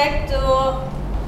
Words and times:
back 0.00 0.24
to 0.32 0.40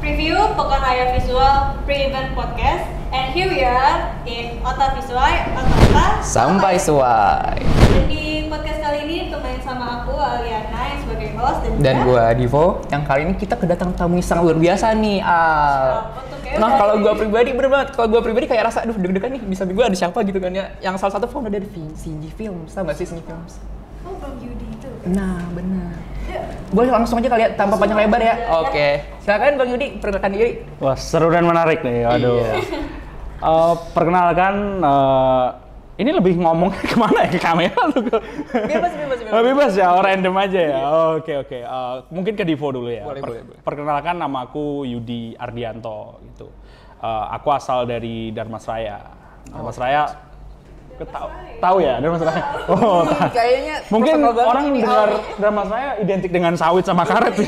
preview 0.01 0.33
Pekan 0.57 0.81
Layar 0.81 1.13
Visual 1.13 1.77
Pre-Event 1.85 2.33
Podcast 2.33 2.89
And 3.13 3.37
here 3.37 3.45
we 3.45 3.61
are 3.61 4.17
in 4.25 4.65
Ota 4.65 4.97
Visual, 4.97 5.29
Ota 5.53 6.25
Sampai 6.25 6.81
suai. 6.81 7.61
Dan 7.93 8.09
di 8.09 8.49
podcast 8.49 8.81
kali 8.81 9.05
ini 9.05 9.29
temenin 9.29 9.61
sama 9.61 10.01
aku 10.01 10.17
Aliana 10.17 10.89
yang 10.89 11.05
sebagai 11.05 11.37
host 11.37 11.61
Dan, 11.69 11.85
Dan 11.85 11.97
gua 12.09 12.33
Divo, 12.33 12.81
yang 12.89 13.05
kali 13.05 13.29
ini 13.29 13.37
kita 13.37 13.61
kedatangan 13.61 13.93
tamu 13.93 14.17
yang 14.17 14.25
sangat 14.25 14.49
luar 14.49 14.57
biasa 14.57 14.97
nih. 14.97 15.21
Kayaknya 15.21 16.57
Nah 16.57 16.71
kalau 16.81 16.95
gua 17.05 17.13
pribadi 17.13 17.53
bener 17.53 17.69
banget. 17.69 17.89
Kalau 17.93 18.09
gua 18.09 18.25
pribadi 18.25 18.49
kayak 18.49 18.73
rasa, 18.73 18.89
aduh 18.89 18.97
deg-degan 18.97 19.37
nih. 19.37 19.45
Bisa 19.45 19.69
gue 19.69 19.85
ada 19.85 19.93
siapa 19.93 20.25
gitu 20.25 20.41
kan 20.41 20.49
ya. 20.49 20.73
Yang 20.81 21.05
salah 21.05 21.21
satu 21.21 21.29
founder 21.29 21.53
dari 21.53 21.69
CG 21.93 22.25
Films, 22.33 22.73
gak 22.73 22.97
sih 22.97 23.05
CG 23.05 23.21
Films? 23.21 23.61
Oh 24.09 24.17
Bang 24.17 24.41
Yudi 24.41 24.65
itu 24.65 24.89
Nah 25.13 25.45
benar. 25.53 25.92
Boleh 26.73 26.89
langsung 26.89 27.21
aja 27.21 27.29
kali 27.29 27.43
ya, 27.45 27.51
tanpa 27.53 27.77
panjang 27.77 28.01
lebar 28.01 28.21
ya. 28.25 28.35
Oke. 28.65 29.05
Silakan 29.21 29.61
Bang 29.61 29.69
Yudi, 29.69 30.01
perkenalkan 30.01 30.33
diri. 30.33 30.51
Wah 30.81 30.97
seru 30.97 31.29
dan 31.29 31.45
menarik 31.45 31.85
nih, 31.85 32.09
aduh. 32.09 32.41
Iya. 32.41 32.55
Eh, 33.43 33.75
perkenalkan, 33.93 34.81
eh, 34.81 35.47
ini 36.01 36.11
lebih 36.17 36.41
ngomong 36.41 36.73
ke 36.91 36.97
mana 36.97 37.29
ya 37.29 37.31
ke 37.37 37.41
kamera 37.43 37.83
tuh? 37.93 38.01
Bebas, 38.01 38.93
bebas, 38.97 39.19
bebas. 39.21 39.33
Oh, 39.37 39.43
bebas 39.45 39.73
ya, 39.77 39.87
oh, 39.93 40.01
random 40.01 40.35
aja 40.41 40.61
ya. 40.65 40.77
Oke 41.21 41.33
oke. 41.45 41.59
Eh, 41.61 41.95
mungkin 42.09 42.33
ke 42.33 42.45
Divo 42.49 42.73
dulu 42.73 42.89
ya. 42.89 43.05
Boleh, 43.05 43.21
boleh, 43.21 43.41
boleh. 43.45 43.61
Perkenalkan 43.61 44.17
nama 44.17 44.49
aku 44.49 44.89
Yudi 44.89 45.37
Ardianto 45.37 46.25
gitu. 46.33 46.49
Eh, 47.05 47.25
aku 47.37 47.53
asal 47.53 47.85
dari 47.85 48.33
Darmasraya. 48.33 49.13
Darmasraya, 49.53 50.09
ke 50.09 50.32
tahu 51.09 51.29
tahu 51.63 51.77
ya 51.79 52.03
Darmasraya. 52.03 52.43
Oh, 52.67 53.07
tahu. 53.07 53.31
Kayaknya 53.31 53.75
Mungkin 53.87 54.15
orang 54.27 54.67
dengar 54.75 55.09
drama 55.39 55.63
saya 55.71 55.89
identik 56.03 56.31
dengan 56.35 56.59
sawit 56.59 56.83
sama 56.83 57.07
karet. 57.07 57.39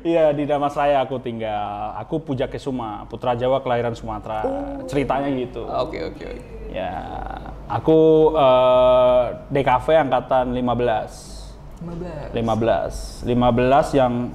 Iya 0.00 0.32
di 0.36 0.48
drama 0.48 0.72
saya 0.72 1.04
aku 1.04 1.20
tinggal. 1.20 1.92
Aku 2.00 2.24
Puja 2.24 2.48
Kesuma, 2.48 3.04
putra 3.12 3.36
Jawa 3.36 3.60
kelahiran 3.60 3.92
Sumatera. 3.92 4.40
Ceritanya 4.88 5.28
gitu. 5.36 5.68
Oke, 5.68 6.00
oke, 6.08 6.24
oke. 6.24 6.40
Ya, 6.72 6.96
aku 7.68 8.32
eh, 8.34 9.22
DKV 9.52 9.86
angkatan 10.08 10.56
15. 10.56 12.32
15. 12.32 12.32
15. 12.32 13.28
15 13.28 14.00
yang 14.00 14.32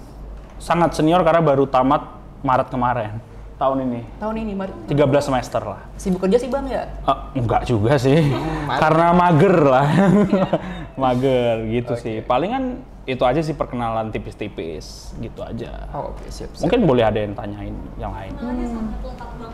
sangat 0.62 0.94
senior 0.94 1.26
karena 1.26 1.42
baru 1.42 1.66
tamat 1.66 2.06
Maret 2.46 2.70
kemarin. 2.70 3.29
Tahun 3.60 3.78
ini. 3.78 4.02
Tahun 4.18 4.36
ini, 4.36 4.52
Mari. 4.56 4.72
13 4.88 4.96
semester 5.20 5.60
lah. 5.62 5.84
Sibuk 5.94 6.24
kerja 6.24 6.40
sih 6.40 6.48
Bang 6.48 6.64
ya? 6.66 6.88
Eh, 7.04 7.18
enggak 7.36 7.68
juga 7.68 8.00
sih, 8.00 8.16
mantap. 8.64 8.80
karena 8.80 9.08
mager 9.12 9.56
lah, 9.68 9.88
mager 10.96 11.68
gitu 11.68 11.94
sih. 11.94 12.24
Palingan 12.24 12.80
itu 13.04 13.20
aja 13.20 13.42
sih 13.42 13.52
perkenalan 13.52 14.10
tipis-tipis 14.10 15.12
gitu 15.18 15.42
aja. 15.42 15.92
Oh, 15.92 16.14
oke, 16.14 16.24
siap, 16.30 16.56
siap. 16.56 16.64
Mungkin 16.64 16.80
boleh 16.86 17.04
ada 17.04 17.20
yang 17.20 17.34
tanyain 17.34 17.76
yang 17.98 18.14
lain. 18.14 18.32
Banget 18.34 18.70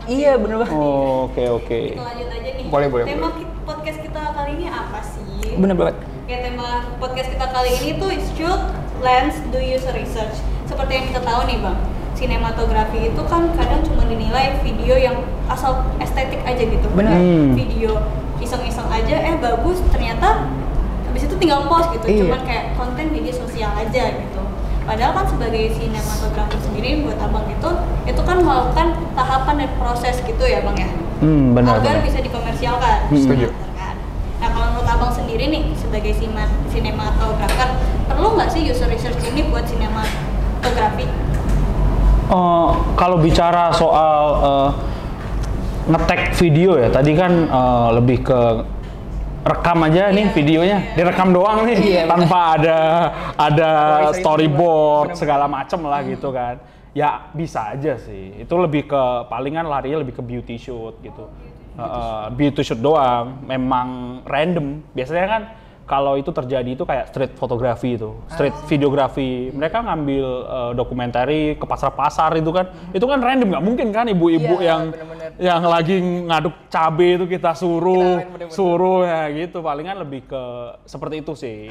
Iya, 0.06 0.32
bener 0.36 0.54
banget. 0.60 0.70
Oh, 0.70 1.26
Oke 1.26 1.44
oke. 1.48 1.80
Kita 1.90 2.04
lanjut 2.04 2.28
aja 2.30 2.50
nih 2.52 2.64
Boleh, 2.68 2.86
boleh, 2.86 3.04
Tema 3.06 3.28
boleh. 3.28 3.48
podcast 3.64 3.98
kita 3.98 4.20
kali 4.30 4.50
ini 4.54 4.66
apa 4.68 4.98
sih? 5.02 5.50
Bener 5.56 5.74
banget. 5.74 5.96
Ya 6.26 6.38
tema 6.42 6.68
podcast 6.98 7.28
kita 7.28 7.46
kali 7.48 7.70
ini 7.76 7.90
tuh 7.96 8.10
shoot 8.34 8.62
lens 9.00 9.34
do 9.48 9.58
user 9.58 9.90
research. 9.90 10.36
Seperti 10.62 10.92
yang 10.92 11.06
kita 11.08 11.22
tahu 11.22 11.40
nih 11.46 11.58
bang, 11.58 11.76
sinematografi 12.16 13.12
itu 13.12 13.22
kan 13.28 13.52
kadang 13.54 13.84
cuma 13.84 14.08
dinilai 14.08 14.56
video 14.64 14.96
yang 14.96 15.16
asal 15.46 15.84
estetik 16.00 16.40
aja 16.42 16.64
gitu. 16.64 16.88
Benar. 16.96 17.14
Hmm. 17.14 17.52
Video 17.52 18.00
iseng-iseng 18.40 18.88
aja, 18.88 19.16
eh 19.20 19.36
bagus. 19.36 19.84
Ternyata 19.92 20.48
habis 21.06 21.22
itu 21.28 21.36
tinggal 21.36 21.68
post 21.68 21.92
gitu. 21.92 22.08
Iya. 22.08 22.20
Cuman 22.24 22.40
kayak 22.48 22.64
konten 22.74 23.12
media 23.12 23.32
sosial 23.36 23.70
aja 23.76 24.16
gitu. 24.16 24.42
Padahal 24.86 25.12
kan 25.18 25.26
sebagai 25.26 25.74
sinematografer 25.76 26.58
sendiri 26.62 27.02
buat 27.02 27.18
abang 27.18 27.46
itu, 27.50 27.70
itu 28.06 28.22
kan 28.22 28.38
melakukan 28.38 28.94
tahapan 29.18 29.54
dan 29.66 29.70
proses 29.82 30.14
gitu 30.22 30.44
ya 30.46 30.62
bang 30.62 30.78
ya 30.78 30.90
Hmm 31.18 31.56
benar. 31.58 31.82
agar 31.82 31.98
benar. 31.98 32.06
bisa 32.06 32.18
dikomersialkan. 32.22 32.98
Hmm. 33.10 33.18
Setuju. 33.18 33.48
Kan? 33.74 33.96
Nah 34.38 34.48
kalau 34.54 34.66
menurut 34.76 34.88
abang 34.88 35.10
sendiri 35.10 35.50
nih 35.50 35.74
sebagai 35.74 36.12
sinematografer 36.70 37.68
perlu 38.06 38.38
nggak 38.38 38.48
sih 38.52 38.62
user 38.62 38.86
research 38.86 39.18
ini 39.26 39.48
buat 39.50 39.66
sinematografi? 39.66 41.08
Eh, 42.26 42.68
kalau 42.98 43.22
bicara 43.22 43.70
soal 43.70 44.22
eh, 44.42 44.70
ngetek 45.86 46.34
video 46.34 46.74
ya, 46.74 46.90
tadi 46.90 47.14
kan 47.14 47.32
eh, 47.46 47.88
lebih 47.94 48.26
ke 48.26 48.40
rekam 49.46 49.78
aja 49.86 50.10
nih 50.10 50.26
Iya. 50.26 50.34
videonya, 50.34 50.78
direkam 50.98 51.30
doang 51.30 51.62
nih 51.70 51.78
Iya, 51.78 52.02
tanpa 52.10 52.58
ada 52.58 52.78
ada 53.38 53.70
Story-story 54.10 54.18
storyboard 54.50 55.08
segala 55.14 55.46
macem 55.46 55.78
lah 55.86 56.02
gitu 56.02 56.34
kan. 56.34 56.58
Ya 56.90 57.30
bisa 57.30 57.76
aja 57.78 57.94
sih. 57.94 58.42
Itu 58.42 58.58
lebih 58.58 58.90
ke 58.90 59.02
palingan 59.30 59.70
larinya 59.70 60.02
lebih 60.02 60.18
ke 60.18 60.22
beauty 60.26 60.58
shoot 60.58 60.98
gitu. 60.98 61.30
Eh, 61.78 62.26
beauty 62.34 62.66
shoot 62.66 62.82
doang, 62.82 63.38
memang 63.46 64.18
random. 64.26 64.82
Biasanya 64.98 65.26
kan 65.30 65.42
kalau 65.86 66.18
itu 66.18 66.34
terjadi 66.34 66.74
itu 66.74 66.82
kayak 66.82 67.14
street 67.14 67.32
fotografi 67.38 67.94
itu, 67.94 68.10
street 68.26 68.52
videografi. 68.66 69.54
Mereka 69.54 69.86
ngambil 69.86 70.26
eh, 70.42 70.72
dokumentari 70.74 71.54
ke 71.54 71.62
pasar-pasar 71.62 72.34
itu 72.34 72.50
kan, 72.50 72.66
itu 72.90 73.06
kan 73.06 73.22
random 73.22 73.54
nggak 73.54 73.64
mungkin 73.64 73.86
kan 73.94 74.10
ibu-ibu 74.10 74.58
Iya, 74.58 74.66
yang 74.66 74.82
bener-bener. 74.90 75.30
yang 75.38 75.62
lagi 75.62 75.96
ngaduk 76.02 76.54
cabe 76.66 77.08
itu 77.14 77.24
kita 77.30 77.54
suruh, 77.54 78.18
Kita 78.18 78.50
suruh 78.50 79.06
ya 79.06 79.30
gitu. 79.30 79.62
Palingan 79.62 80.02
lebih 80.02 80.26
ke 80.26 80.42
seperti 80.90 81.22
itu 81.22 81.32
sih. 81.38 81.70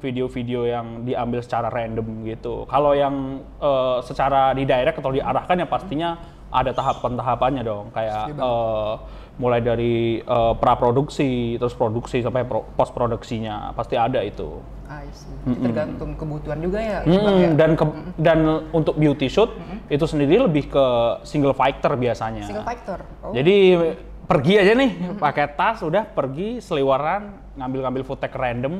Video-video 0.00 0.64
yang 0.64 1.04
diambil 1.04 1.44
secara 1.44 1.68
random 1.68 2.24
gitu. 2.24 2.64
Kalau 2.64 2.96
yang 2.96 3.44
eh, 3.60 3.98
secara 4.00 4.56
di 4.56 4.64
direct 4.64 4.96
atau 4.96 5.12
diarahkan 5.12 5.60
ya 5.60 5.68
pastinya 5.68 6.10
ada 6.48 6.72
tahapan-tahapannya 6.72 7.60
dong. 7.62 7.92
Kayak 7.92 8.32
mulai 9.40 9.64
dari 9.64 10.20
eh, 10.20 10.54
praproduksi, 10.60 11.56
terus 11.56 11.72
produksi 11.72 12.20
sampai 12.20 12.44
post 12.44 12.92
produksinya 12.92 13.72
pasti 13.72 13.96
ada 13.96 14.20
itu. 14.20 14.60
I 14.84 15.08
see. 15.14 15.32
Tergantung 15.56 16.12
kebutuhan 16.12 16.60
juga 16.60 16.76
ya. 16.76 16.98
Mm, 17.06 17.16
Bang, 17.16 17.36
ya? 17.38 17.48
dan 17.56 17.70
ke- 17.72 17.96
dan 18.20 18.38
untuk 18.70 19.00
beauty 19.00 19.32
shoot 19.32 19.48
itu 19.88 20.04
sendiri 20.04 20.44
lebih 20.44 20.68
ke 20.68 20.84
single 21.24 21.56
fighter 21.56 21.96
biasanya. 21.96 22.44
Single 22.44 22.66
factor. 22.68 22.98
Oh. 23.24 23.32
Jadi 23.32 23.80
pergi 24.28 24.60
aja 24.60 24.76
nih 24.76 24.90
pakai 25.16 25.56
tas 25.56 25.80
udah 25.80 26.04
pergi 26.04 26.60
seliwaran 26.60 27.54
ngambil-ngambil 27.56 28.02
footage 28.04 28.36
random 28.36 28.78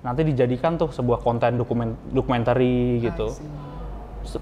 nanti 0.00 0.24
dijadikan 0.24 0.76
tuh 0.76 0.90
sebuah 0.90 1.20
konten 1.20 1.60
dokumen 1.60 1.92
documentary 2.10 2.98
gitu. 2.98 3.30
I 3.30 3.36
see. 3.36 3.69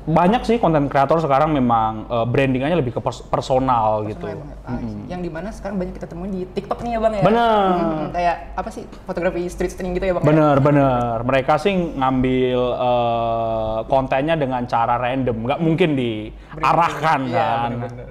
Banyak 0.04 0.42
sih 0.42 0.58
konten 0.58 0.86
kreator 0.86 1.18
sekarang 1.18 1.54
memang 1.54 2.04
eh, 2.06 2.26
brandingannya 2.26 2.76
lebih 2.76 2.98
ke 2.98 3.00
pers- 3.00 3.22
personal 3.24 4.04
gitu. 4.04 4.26
Personal. 4.26 4.58
I 4.68 4.82
see. 4.82 5.02
Yang 5.08 5.20
di 5.24 5.30
mana 5.30 5.48
sekarang 5.48 5.76
banyak 5.78 5.94
kita 5.96 6.06
temuin 6.06 6.32
di 6.34 6.42
TikTok 6.44 6.78
nih 6.82 6.90
ya 6.90 7.00
bang 7.00 7.12
ya. 7.14 7.22
Bener. 7.22 7.68
Hmm, 7.72 8.06
kayak 8.10 8.36
apa 8.52 8.68
sih 8.68 8.82
fotografi 9.04 9.40
street 9.46 9.72
string 9.72 9.94
gitu 9.94 10.10
ya 10.10 10.14
bang? 10.18 10.22
ya? 10.22 10.28
Bener 10.28 10.56
bener. 10.58 11.16
Mereka 11.22 11.52
sih 11.56 11.72
ngambil 11.72 12.60
eh, 12.74 13.78
kontennya 13.86 14.34
dengan 14.34 14.62
cara 14.64 14.98
random, 14.98 15.36
nggak 15.46 15.60
mungkin 15.62 15.90
diarahkan 15.94 17.20
Iya, 17.26 17.38
kan. 17.38 17.70
bener-bener. 17.78 18.08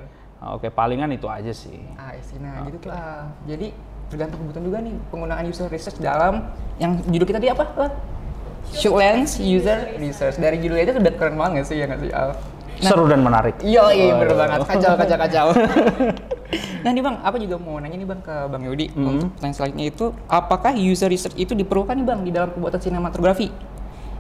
Oke 0.48 0.72
palingan 0.72 1.12
itu 1.12 1.28
aja 1.28 1.52
sih. 1.52 1.78
I 1.98 2.22
see. 2.24 2.40
Nah 2.40 2.64
gitu 2.70 2.88
lah. 2.88 3.28
Jadi 3.44 3.74
tergantung 4.08 4.40
kebutuhan 4.40 4.66
juga 4.66 4.78
nih 4.80 4.96
penggunaan 5.12 5.44
user 5.44 5.68
research 5.68 6.00
dalam 6.00 6.48
yang 6.80 6.96
judul 7.04 7.28
kita 7.28 7.44
tadi 7.44 7.52
apa? 7.52 7.66
Shoot 8.76 8.96
lens 9.00 9.40
user 9.40 9.96
research. 10.02 10.36
Dari 10.42 10.60
judulnya 10.60 10.84
itu 10.90 10.94
udah 11.00 11.14
keren 11.16 11.36
banget 11.40 11.70
sih 11.70 11.80
ya 11.80 11.86
nggak 11.88 12.02
sih 12.04 12.12
Al? 12.12 12.32
Seru 12.78 13.10
dan 13.10 13.26
menarik. 13.26 13.58
Iya, 13.66 13.90
iya 13.90 14.14
bener 14.14 14.38
banget. 14.38 14.60
Kacau, 14.70 14.94
kacau, 14.94 15.18
kacau. 15.18 15.48
nah 16.86 16.90
nih 16.94 17.04
bang, 17.04 17.16
apa 17.26 17.36
juga 17.42 17.56
mau 17.60 17.82
nanya 17.82 17.98
nih 17.98 18.08
bang 18.08 18.22
ke 18.22 18.36
bang 18.48 18.62
Yudi 18.70 18.86
untuk 18.94 19.34
pertanyaan 19.36 19.56
selanjutnya 19.58 19.86
itu, 19.90 20.06
apakah 20.30 20.72
user 20.78 21.10
research 21.10 21.36
itu 21.36 21.58
diperlukan 21.58 21.98
nih 21.98 22.06
bang 22.06 22.20
di 22.22 22.32
dalam 22.32 22.50
pembuatan 22.54 22.80
sinematografi? 22.80 23.50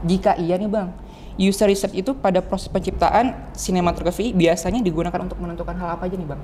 Jika 0.03 0.35
iya 0.41 0.57
nih 0.57 0.67
bang, 0.67 0.89
user 1.37 1.69
research 1.69 1.93
itu 1.93 2.17
pada 2.17 2.41
proses 2.41 2.67
penciptaan 2.67 3.53
sinematografi 3.53 4.33
biasanya 4.33 4.81
digunakan 4.81 5.21
untuk 5.21 5.37
menentukan 5.37 5.77
hal 5.77 5.95
apa 5.95 6.09
aja 6.09 6.17
nih 6.17 6.27
bang? 6.27 6.41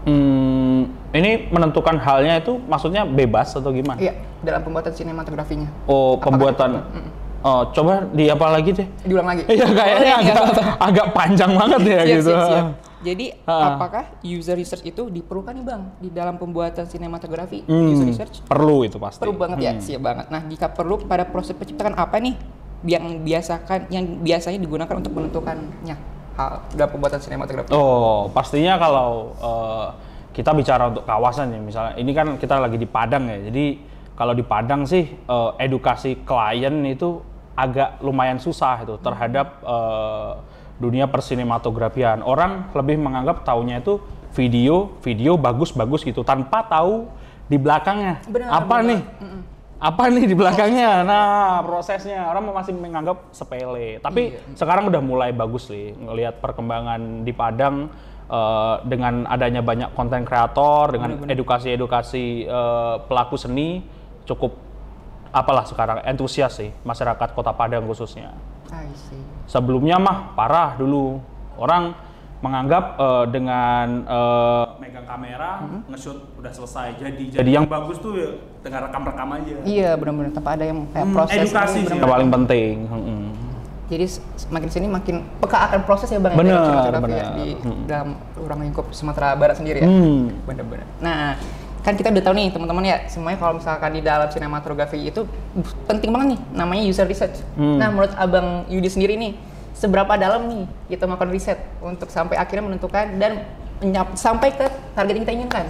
Hmm, 0.00 0.39
ini 1.12 1.48
menentukan 1.48 1.96
halnya 1.96 2.38
itu 2.38 2.58
maksudnya 2.60 3.02
bebas 3.02 3.50
atau 3.52 3.70
gimana? 3.70 3.98
Iya, 3.98 4.14
dalam 4.40 4.62
pembuatan 4.62 4.92
sinematografinya. 4.92 5.66
Oh, 5.84 6.14
pembuatan. 6.16 6.86
Oh, 7.40 7.64
coba 7.66 8.04
di 8.06 8.28
apa 8.28 8.46
lagi 8.46 8.70
deh? 8.70 8.86
Diulang 9.00 9.24
lagi. 9.26 9.48
Iya 9.48 9.64
kayaknya 9.66 10.12
Oh, 10.12 10.20
iya, 10.20 10.30
agak, 10.30 10.34
apa-apa. 10.36 10.62
agak 10.78 11.06
panjang 11.10 11.52
banget 11.52 11.80
ya 11.80 11.88
Siap, 11.96 12.08
gitu. 12.12 12.30
siap, 12.30 12.44
siap. 12.46 12.66
Jadi, 13.00 13.26
Ah. 13.42 13.64
apakah 13.72 14.04
user 14.20 14.52
research 14.54 14.84
itu 14.84 15.08
diperlukan 15.08 15.56
nih 15.56 15.64
bang 15.64 15.82
di 15.96 16.08
dalam 16.10 16.36
pembuatan 16.36 16.84
sinematografi? 16.84 17.64
Hmm, 17.64 17.90
User 17.90 18.04
research 18.06 18.44
perlu 18.44 18.84
itu 18.84 19.00
pasti. 19.00 19.18
perlu 19.18 19.32
banget 19.34 19.56
ya, 19.58 19.72
Hmm. 19.72 19.80
siap 19.80 20.00
banget. 20.04 20.28
Nah, 20.28 20.44
jika 20.44 20.68
perlu 20.68 21.00
pada 21.00 21.24
proses 21.24 21.56
penciptaan 21.56 21.96
apa 21.96 22.20
nih 22.20 22.36
yang 22.82 23.02
biasakan 23.18 23.88
yang 23.88 24.20
biasanya 24.20 24.58
digunakan 24.58 24.94
untuk 24.94 25.10
menentukannya 25.10 25.96
hal 26.34 26.50
dalam 26.70 26.90
pembuatan 26.90 27.18
sinematografi? 27.18 27.72
Oh, 27.72 28.28
pastinya 28.28 28.76
kalau 28.76 29.32
eh, 29.34 29.86
kita 30.30 30.54
bicara 30.54 30.90
untuk 30.90 31.04
kawasan 31.06 31.50
ya, 31.50 31.60
misalnya 31.60 31.92
ini 31.98 32.12
kan 32.14 32.38
kita 32.38 32.58
lagi 32.58 32.78
di 32.78 32.86
Padang 32.86 33.26
ya, 33.26 33.50
jadi 33.50 33.78
kalau 34.14 34.36
di 34.36 34.44
Padang 34.44 34.84
sih 34.84 35.08
eh, 35.10 35.50
edukasi 35.58 36.22
klien 36.28 36.84
itu 36.86 37.24
agak 37.56 38.00
lumayan 38.00 38.40
susah 38.40 38.84
itu 38.84 38.94
terhadap 39.00 39.60
eh, 39.64 40.32
dunia 40.80 41.04
persinematografian. 41.06 42.24
Orang 42.24 42.72
lebih 42.72 42.96
menganggap 42.96 43.44
taunya 43.44 43.84
itu 43.84 44.00
video, 44.32 44.96
video 45.04 45.36
bagus-bagus 45.36 46.02
gitu 46.02 46.24
tanpa 46.24 46.64
tahu 46.64 47.06
di 47.50 47.60
belakangnya. 47.60 48.24
Benar, 48.24 48.48
apa 48.48 48.76
benar. 48.80 48.88
nih? 48.88 49.00
Apa 49.80 50.02
nih 50.12 50.24
di 50.28 50.36
belakangnya? 50.36 51.04
Nah 51.04 51.60
prosesnya. 51.64 52.28
Orang 52.28 52.48
masih 52.52 52.72
menganggap 52.76 53.32
sepele. 53.32 54.00
Tapi 54.00 54.36
sekarang 54.56 54.88
udah 54.88 55.00
mulai 55.00 55.32
bagus 55.32 55.68
nih 55.68 55.96
ngelihat 55.96 56.40
perkembangan 56.40 57.24
di 57.24 57.32
Padang 57.32 57.92
eh, 58.30 58.74
dengan 58.86 59.26
adanya 59.26 59.60
banyak 59.60 59.90
konten 59.92 60.22
kreator 60.22 60.94
dengan 60.94 61.26
edukasi-edukasi 61.26 62.24
eh, 62.46 62.94
pelaku 63.04 63.34
seni 63.34 63.82
cukup 64.22 64.54
apalah 65.30 65.62
sekarang 65.62 66.02
antusias 66.02 66.54
sih 66.54 66.70
masyarakat 66.82 67.34
Kota 67.34 67.50
Padang 67.50 67.84
khususnya. 67.84 68.30
Sebelumnya 69.46 69.98
mah 69.98 70.34
parah 70.34 70.78
dulu. 70.78 71.18
Orang 71.58 71.92
menganggap 72.40 72.96
eh, 72.96 73.24
dengan 73.28 73.86
eh, 74.06 74.64
megang 74.80 75.04
kamera 75.04 75.50
nge-shoot 75.90 76.18
udah 76.40 76.52
selesai. 76.54 76.96
Jadi 76.96 77.36
jadi 77.36 77.50
yang 77.52 77.66
bagus 77.68 77.98
tuh 77.98 78.16
ya 78.16 78.30
dengan 78.62 78.88
rekam-rekam 78.88 79.28
aja. 79.36 79.54
Iya 79.62 79.90
benar-benar. 79.94 80.30
Tanpa 80.32 80.50
ada 80.56 80.64
yang 80.64 80.86
kayak 80.88 81.04
Hmm, 81.04 81.14
proses 81.14 81.36
edukasi 81.36 81.78
sih. 81.82 81.90
yang 81.90 82.08
paling 82.08 82.30
penting. 82.32 82.74
Mm-mm. 82.88 83.22
Jadi 83.90 84.04
s- 84.06 84.22
makin 84.46 84.70
sini 84.70 84.86
makin 84.86 85.26
peka 85.36 85.66
akan 85.66 85.80
proses 85.82 86.06
ya 86.06 86.16
bang. 86.16 86.30
ya, 86.30 86.38
Benar, 86.38 86.56
dari 86.56 86.78
sinematografi 86.80 87.18
ya, 87.18 87.26
di 87.34 87.48
Hmm. 87.58 87.82
dalam 87.84 88.08
ruang 88.38 88.60
lingkup 88.62 88.86
Sumatera 88.90 89.34
Barat 89.34 89.58
sendiri 89.58 89.82
ya. 89.82 89.88
Hmm. 89.90 90.30
Benar-benar. 90.46 90.86
Nah 90.98 91.34
kan 91.80 91.96
kita 91.96 92.08
udah 92.08 92.22
tahu 92.22 92.34
nih 92.34 92.48
teman-teman 92.50 92.84
ya 92.84 92.96
semuanya 93.06 93.36
kalau 93.36 93.56
misalkan 93.56 93.90
di 93.90 94.00
dalam 94.00 94.28
sinematografi 94.28 95.00
itu 95.00 95.24
uh, 95.24 95.68
penting 95.86 96.08
banget 96.08 96.28
nih 96.30 96.40
namanya 96.54 96.82
user 96.84 97.04
research. 97.04 97.42
Hmm. 97.52 97.76
Nah 97.76 97.90
menurut 97.90 98.14
abang 98.14 98.62
Yudi 98.66 98.86
sendiri 98.86 99.18
nih 99.18 99.34
seberapa 99.72 100.14
dalam 100.14 100.46
nih 100.46 100.62
kita 100.88 101.04
melakukan 101.04 101.30
riset 101.30 101.58
untuk 101.80 102.06
sampai 102.08 102.36
akhirnya 102.36 102.68
menentukan 102.68 103.16
dan 103.16 103.42
sampai 104.12 104.52
ke 104.52 104.66
target 104.92 105.14
yang 105.14 105.24
kita 105.24 105.34
inginkan. 105.34 105.66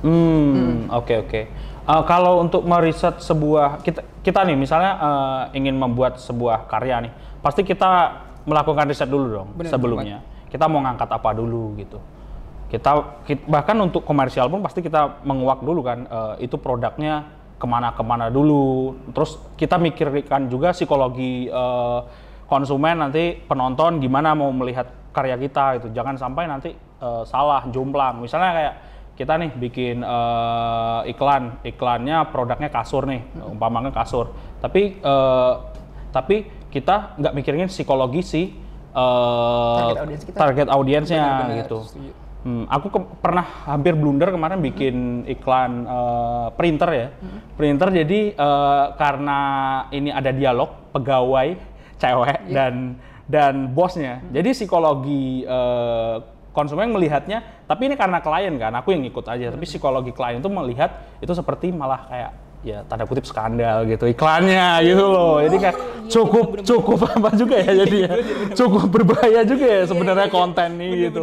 Hmm, 0.00 0.88
oke 0.88 1.14
oke. 1.20 1.40
Eh, 1.82 2.02
kalau 2.06 2.38
untuk 2.38 2.62
meriset 2.62 3.18
sebuah 3.18 3.82
kita 3.82 4.00
kita 4.22 4.40
nih 4.44 4.54
misalnya 4.54 4.92
eh, 4.94 5.58
ingin 5.58 5.74
membuat 5.74 6.16
sebuah 6.16 6.64
karya 6.66 7.02
nih, 7.02 7.12
pasti 7.40 7.64
kita 7.64 8.20
melakukan 8.44 8.88
riset 8.88 9.08
dulu 9.08 9.26
dong 9.28 9.48
Benar, 9.56 9.72
sebelumnya. 9.72 10.18
Kita 10.48 10.66
mau 10.66 10.82
ngangkat 10.82 11.08
apa 11.08 11.30
dulu 11.36 11.76
gitu. 11.78 11.98
Kita, 12.70 13.22
kit- 13.26 13.46
bahkan 13.50 13.74
untuk 13.82 14.06
komersial 14.06 14.46
pun 14.46 14.62
pasti 14.62 14.78
kita 14.82 15.22
menguak 15.26 15.62
dulu 15.62 15.80
kan 15.82 15.98
eh, 16.06 16.46
itu 16.46 16.54
produknya 16.58 17.26
ke 17.58 17.66
mana-kemana 17.66 18.30
dulu. 18.30 18.94
Terus 19.14 19.38
kita 19.58 19.78
mikirkan 19.78 20.46
juga 20.50 20.70
psikologi 20.74 21.50
eh, 21.50 22.00
konsumen 22.46 22.98
nanti 22.98 23.38
penonton 23.46 24.02
gimana 24.02 24.34
mau 24.34 24.50
melihat 24.50 24.90
karya 25.14 25.38
kita 25.38 25.82
itu. 25.82 25.86
Jangan 25.94 26.18
sampai 26.18 26.46
nanti 26.46 26.70
eh, 26.78 27.22
salah 27.26 27.66
jomplang. 27.70 28.22
Misalnya 28.22 28.50
kayak 28.54 28.74
kita 29.18 29.32
nih 29.38 29.50
bikin 29.54 29.96
eh, 30.02 31.00
iklan, 31.14 31.62
iklannya 31.62 32.26
produknya 32.30 32.70
kasur 32.70 33.06
nih, 33.06 33.22
umpamanya 33.50 33.94
kasur. 33.94 34.34
Tapi 34.58 34.98
eh, 34.98 35.54
tapi 36.10 36.59
kita 36.70 37.18
nggak 37.18 37.34
mikirin 37.34 37.68
psikologi 37.68 38.22
si 38.22 38.42
eh, 38.94 39.78
Target 40.38 40.68
audiensnya 40.70 41.22
gitu. 41.66 41.78
setuju. 41.84 42.10
Hmm, 42.40 42.64
aku 42.72 42.88
ke- 42.88 43.10
pernah 43.20 43.44
hampir 43.68 43.92
blunder 43.92 44.32
kemarin 44.32 44.64
bikin 44.64 45.28
iklan 45.28 45.84
eh, 45.84 46.46
printer 46.56 46.90
ya, 46.94 47.08
printer. 47.58 47.92
Jadi 47.92 48.32
eh, 48.32 48.84
karena 48.96 49.38
ini 49.92 50.08
ada 50.08 50.30
dialog 50.32 50.94
pegawai 50.94 51.58
cewek 52.00 52.38
dan 52.48 52.96
dan 53.28 53.54
bosnya. 53.76 54.24
Jadi 54.32 54.56
psikologi 54.56 55.44
eh, 55.44 56.16
konsumen 56.50 56.90
melihatnya, 56.90 57.66
tapi 57.68 57.86
ini 57.86 57.94
karena 57.94 58.18
klien 58.18 58.54
kan, 58.58 58.74
aku 58.74 58.90
yang 58.90 59.04
ikut 59.06 59.22
aja. 59.22 59.54
Tapi 59.54 59.64
psikologi 59.68 60.10
klien 60.10 60.40
itu 60.40 60.50
melihat 60.50 60.90
itu 61.22 61.30
seperti 61.30 61.70
malah 61.70 62.08
kayak 62.10 62.30
ya 62.60 62.84
tanda 62.84 63.08
kutip 63.08 63.24
skandal 63.24 63.88
gitu 63.88 64.04
iklannya 64.04 64.84
gitu 64.84 65.04
loh. 65.04 65.40
Jadi 65.40 65.56
kayak 65.56 65.76
cukup 66.12 66.46
cukup 66.60 66.98
apa 67.08 67.28
juga 67.36 67.56
ya 67.56 67.72
jadi 67.84 67.96
ya. 68.04 68.12
Cukup 68.58 68.86
berbahaya 68.92 69.40
juga 69.46 69.66
ya 69.66 69.82
sebenarnya 69.88 70.28
konten 70.28 70.76
nih 70.76 71.08
gitu. 71.08 71.20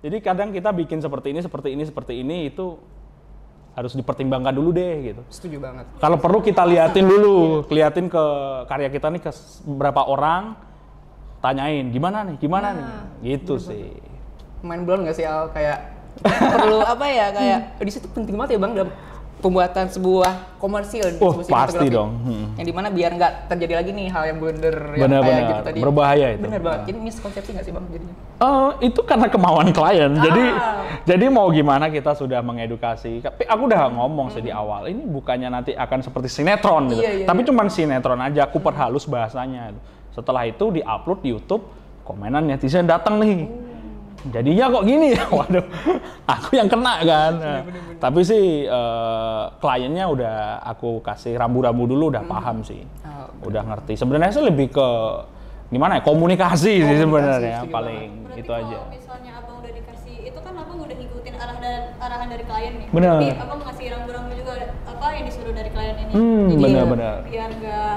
Jadi 0.00 0.16
kadang 0.24 0.48
kita 0.48 0.72
bikin 0.72 1.04
seperti 1.04 1.36
ini, 1.36 1.40
seperti 1.44 1.68
ini, 1.76 1.82
seperti 1.84 2.12
ini 2.24 2.36
itu 2.48 2.80
harus 3.76 3.92
dipertimbangkan 3.92 4.52
dulu 4.56 4.72
deh 4.72 5.12
gitu. 5.12 5.22
Setuju 5.28 5.56
banget. 5.60 5.84
Kalau 6.00 6.16
perlu 6.16 6.40
kita 6.40 6.64
liatin 6.64 7.06
dulu, 7.06 7.60
liatin 7.76 8.08
ke 8.08 8.24
karya 8.66 8.88
kita 8.88 9.12
nih 9.12 9.22
ke 9.22 9.30
beberapa 9.68 10.08
orang, 10.08 10.56
tanyain 11.44 11.92
gimana 11.92 12.24
nih, 12.24 12.36
gimana 12.40 12.68
nih, 12.72 12.86
gitu 13.36 13.60
sih. 13.60 13.92
main 14.60 14.84
blown 14.84 15.08
nggak 15.08 15.16
sih 15.16 15.24
Al 15.24 15.48
kayak 15.56 16.00
perlu 16.20 16.84
apa 16.84 17.06
ya 17.08 17.26
kayak 17.32 17.58
di 17.80 17.92
situ 17.96 18.04
penting 18.12 18.36
banget 18.36 18.56
ya 18.56 18.58
bang 18.60 18.72
pembuatan 19.40 19.88
sebuah 19.88 20.32
komersil 20.56 21.02
di 21.10 21.18
Oh, 21.18 21.32
sebuah 21.34 21.48
pasti 21.66 21.88
dong. 21.88 22.10
Hmm. 22.20 22.46
yang 22.54 22.66
di 22.66 22.72
mana 22.72 22.88
biar 22.88 23.10
nggak 23.10 23.32
terjadi 23.48 23.74
lagi 23.74 23.90
nih 23.90 24.06
hal 24.06 24.22
yang 24.26 24.38
blunder 24.38 24.76
yang 24.94 25.08
kayak 25.10 25.44
gitu 25.48 25.62
tadi 25.64 25.78
Berbahaya 25.80 26.26
itu. 26.30 26.42
bener 26.42 26.60
banget 26.60 26.76
Nah. 26.76 26.86
jadi 26.86 26.98
miskonsepsi 27.00 27.50
nggak 27.50 27.64
sih 27.64 27.72
bang 27.72 27.84
jadinya 27.88 28.14
Eh, 28.40 28.70
itu 28.82 29.00
karena 29.02 29.26
kemauan 29.26 29.68
klien. 29.68 30.12
Jadi 30.14 30.44
Ah. 30.50 30.80
jadi 31.04 31.28
mau 31.28 31.48
gimana 31.50 31.88
kita 31.88 32.12
sudah 32.12 32.40
mengedukasi. 32.40 33.20
Tapi 33.20 33.44
aku 33.44 33.62
udah 33.66 33.88
ngomong 33.90 34.30
sih 34.30 34.40
di 34.40 34.48
awal, 34.48 34.84
ini 34.86 35.04
bukannya 35.04 35.48
nanti 35.50 35.72
akan 35.72 36.00
seperti 36.00 36.28
sinetron 36.30 36.88
gitu. 36.88 37.00
Iya, 37.00 37.10
iya, 37.14 37.26
Tapi 37.28 37.40
cuman 37.42 37.68
sinetron 37.68 38.16
aja, 38.18 38.44
aku 38.44 38.56
perhalus 38.58 39.04
bahasanya. 39.04 39.76
Setelah 40.10 40.44
itu 40.44 40.72
diupload 40.72 41.20
di 41.20 41.28
YouTube, 41.30 41.68
komenan 42.00 42.44
netizen 42.44 42.84
datang 42.84 43.20
nih. 43.20 43.44
Jadinya 44.28 44.68
kok 44.68 44.84
gini 44.84 45.16
ya? 45.16 45.24
Waduh, 45.38 45.64
aku 46.28 46.48
yang 46.52 46.68
kena 46.68 46.94
kan. 47.00 47.32
Nah, 47.40 47.60
Tapi 47.96 48.20
sih 48.20 48.68
eh, 48.68 49.44
kliennya 49.56 50.04
udah 50.04 50.36
aku 50.60 51.00
kasih 51.00 51.40
rambu-rambu 51.40 51.88
dulu 51.88 52.12
udah 52.12 52.24
paham 52.28 52.60
sih. 52.60 52.84
Oh, 53.00 53.48
udah 53.48 53.64
ngerti. 53.64 53.96
Sebenarnya 53.96 54.28
sih 54.30 54.44
lebih 54.44 54.68
ke 54.68 54.88
gimana 55.72 55.98
ya? 55.98 56.02
Komunikasi, 56.04 56.60
sih 56.60 56.84
Komunikasi, 56.84 57.00
sebenarnya 57.00 57.56
setuju 57.56 57.72
paling 57.72 58.10
Berarti 58.20 58.40
itu 58.40 58.52
aja. 58.52 58.78
misalnya 58.92 59.32
abang 59.40 59.56
udah 59.58 59.72
dikasih 59.72 60.16
itu 60.28 60.38
kan 60.38 60.52
abang 60.52 60.78
udah 60.80 60.96
ngikutin 61.00 61.34
arah 61.34 61.56
dan 61.56 61.80
arahan 61.96 62.28
dari 62.28 62.44
klien 62.44 62.72
nih. 62.76 62.86
Benar. 62.92 63.16
Jadi 63.16 63.28
abang 63.40 63.60
ngasih 63.64 63.86
rambu-rambu 63.88 64.32
juga 64.36 64.52
apa 64.84 65.06
yang 65.16 65.24
disuruh 65.24 65.54
dari 65.56 65.70
klien 65.72 65.96
ini. 65.96 66.12
Hmm, 66.12 66.44
Jadi 66.46 66.60
benar-benar. 66.60 67.16
biar 67.24 67.50
nggak 67.56 67.96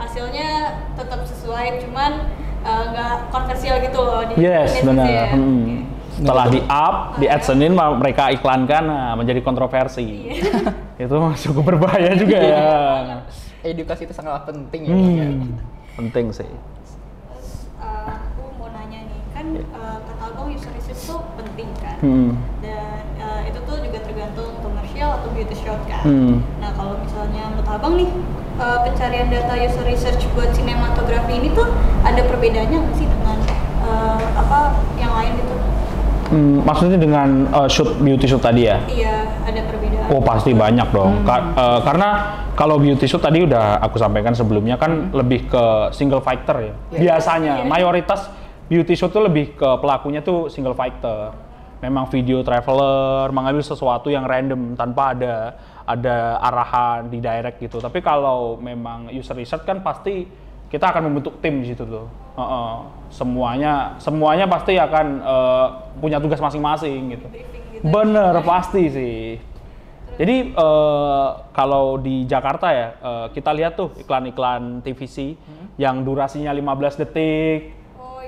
hasilnya 0.00 0.48
tetap 0.96 1.20
sesuai, 1.28 1.84
cuman 1.84 2.12
eh, 2.64 2.82
nggak 2.90 3.12
kontroversial 3.28 3.76
gitu 3.84 4.00
loh 4.00 4.22
di 4.26 4.34
Yes, 4.40 4.80
benar. 4.80 5.36
Hmm. 5.36 5.38
Oke. 5.40 5.76
Setelah 6.20 6.46
di 6.52 6.60
up, 6.68 6.96
di 7.16 7.26
AdSense 7.30 7.72
ma- 7.72 7.96
mereka 7.96 8.28
iklankan, 8.28 8.84
nah, 8.84 9.12
menjadi 9.16 9.40
kontroversi. 9.40 10.04
Iya. 10.04 10.68
itu 11.04 11.16
cukup 11.48 11.62
berbahaya 11.76 12.12
juga 12.12 12.36
ya. 12.36 12.64
edukasi 13.60 14.08
itu 14.08 14.12
sangat 14.12 14.44
penting 14.48 14.88
ya 14.88 14.92
Bang, 14.92 15.12
ya. 15.16 15.26
Hmm. 15.28 15.52
Penting 15.96 16.26
sih. 16.32 16.48
Terus 16.48 17.48
eh, 17.76 18.08
aku 18.08 18.42
mau 18.56 18.68
nanya 18.68 19.04
nih, 19.04 19.20
kan 19.32 19.44
eh, 19.56 19.98
kata 20.00 20.24
abang 20.28 20.48
user 20.48 20.72
research 20.76 21.08
tuh 21.08 21.20
penting 21.36 21.68
kan? 21.80 21.96
Hmm. 22.00 22.30
Beauty 25.32 25.54
shot 25.54 25.80
kan. 25.86 26.02
Hmm. 26.02 26.34
Nah 26.58 26.70
kalau 26.74 26.98
misalnya 26.98 27.42
menurut 27.50 27.68
abang 27.68 27.94
nih 27.96 28.08
eh, 28.56 28.78
pencarian 28.84 29.28
data 29.28 29.54
user 29.56 29.84
research 29.84 30.22
buat 30.32 30.50
sinematografi 30.52 31.32
ini 31.34 31.48
tuh 31.52 31.68
ada 32.02 32.20
perbedaannya 32.22 32.78
nggak 32.78 32.96
sih 32.96 33.06
dengan 33.06 33.36
eh, 33.84 34.20
apa 34.36 34.58
yang 34.96 35.12
lain 35.14 35.32
gitu? 35.38 35.54
Hmm, 36.30 36.62
maksudnya 36.62 36.94
dengan 36.94 37.50
uh, 37.50 37.66
shoot 37.66 37.98
beauty 37.98 38.22
shoot 38.22 38.38
tadi 38.38 38.70
ya? 38.70 38.78
Iya 38.86 39.34
ada 39.42 39.66
perbedaan. 39.66 40.14
Oh 40.14 40.22
pasti 40.22 40.54
banyak 40.54 40.86
dong. 40.94 41.26
Ka- 41.26 41.50
eh, 41.58 41.80
karena 41.82 42.08
kalau 42.54 42.78
beauty 42.78 43.02
shoot 43.10 43.18
tadi 43.18 43.42
udah 43.42 43.82
aku 43.82 43.98
sampaikan 43.98 44.30
sebelumnya 44.30 44.78
kan 44.78 45.10
lebih 45.10 45.50
ke 45.50 45.64
single 45.90 46.22
fighter 46.22 46.70
ya. 46.70 46.74
Biasanya 46.94 47.54
Iya. 47.62 47.66
mayoritas 47.66 48.30
beauty 48.70 48.94
shoot 48.94 49.10
tuh 49.10 49.26
lebih 49.26 49.58
ke 49.58 49.68
pelakunya 49.82 50.22
tuh 50.22 50.46
single 50.46 50.78
fighter. 50.78 51.34
Memang 51.80 52.12
video 52.12 52.44
traveler 52.44 53.32
mengambil 53.32 53.64
sesuatu 53.64 54.12
yang 54.12 54.28
random 54.28 54.76
tanpa 54.76 55.16
ada 55.16 55.34
ada 55.88 56.36
arahan 56.44 57.08
di 57.08 57.18
direct 57.18 57.56
gitu. 57.58 57.80
Tapi 57.80 58.04
kalau 58.04 58.60
memang 58.60 59.08
user 59.10 59.32
research 59.34 59.64
kan 59.64 59.80
pasti 59.80 60.28
kita 60.70 60.94
akan 60.94 61.10
membentuk 61.10 61.42
tim 61.42 61.60
di 61.64 61.74
situ 61.74 61.82
tuh. 61.82 62.06
Heeh. 62.38 62.74
semuanya 63.10 63.98
semuanya 63.98 64.46
pasti 64.46 64.78
akan 64.78 65.06
eh, 65.18 65.66
punya 65.98 66.22
tugas 66.22 66.38
masing-masing 66.38 67.18
gitu. 67.18 67.26
Gitu. 67.26 67.84
Bener 67.90 68.38
pasti 68.46 68.82
sih. 68.86 69.20
Jadi 70.14 70.52
eh, 70.54 71.28
kalau 71.50 71.98
di 71.98 72.28
Jakarta 72.28 72.70
ya 72.70 72.88
eh, 73.02 73.26
kita 73.34 73.50
lihat 73.50 73.74
tuh 73.74 73.90
iklan-iklan 73.98 74.84
TVC 74.86 75.34
yang 75.74 76.06
durasinya 76.06 76.54
15 76.54 77.02
detik. 77.02 77.79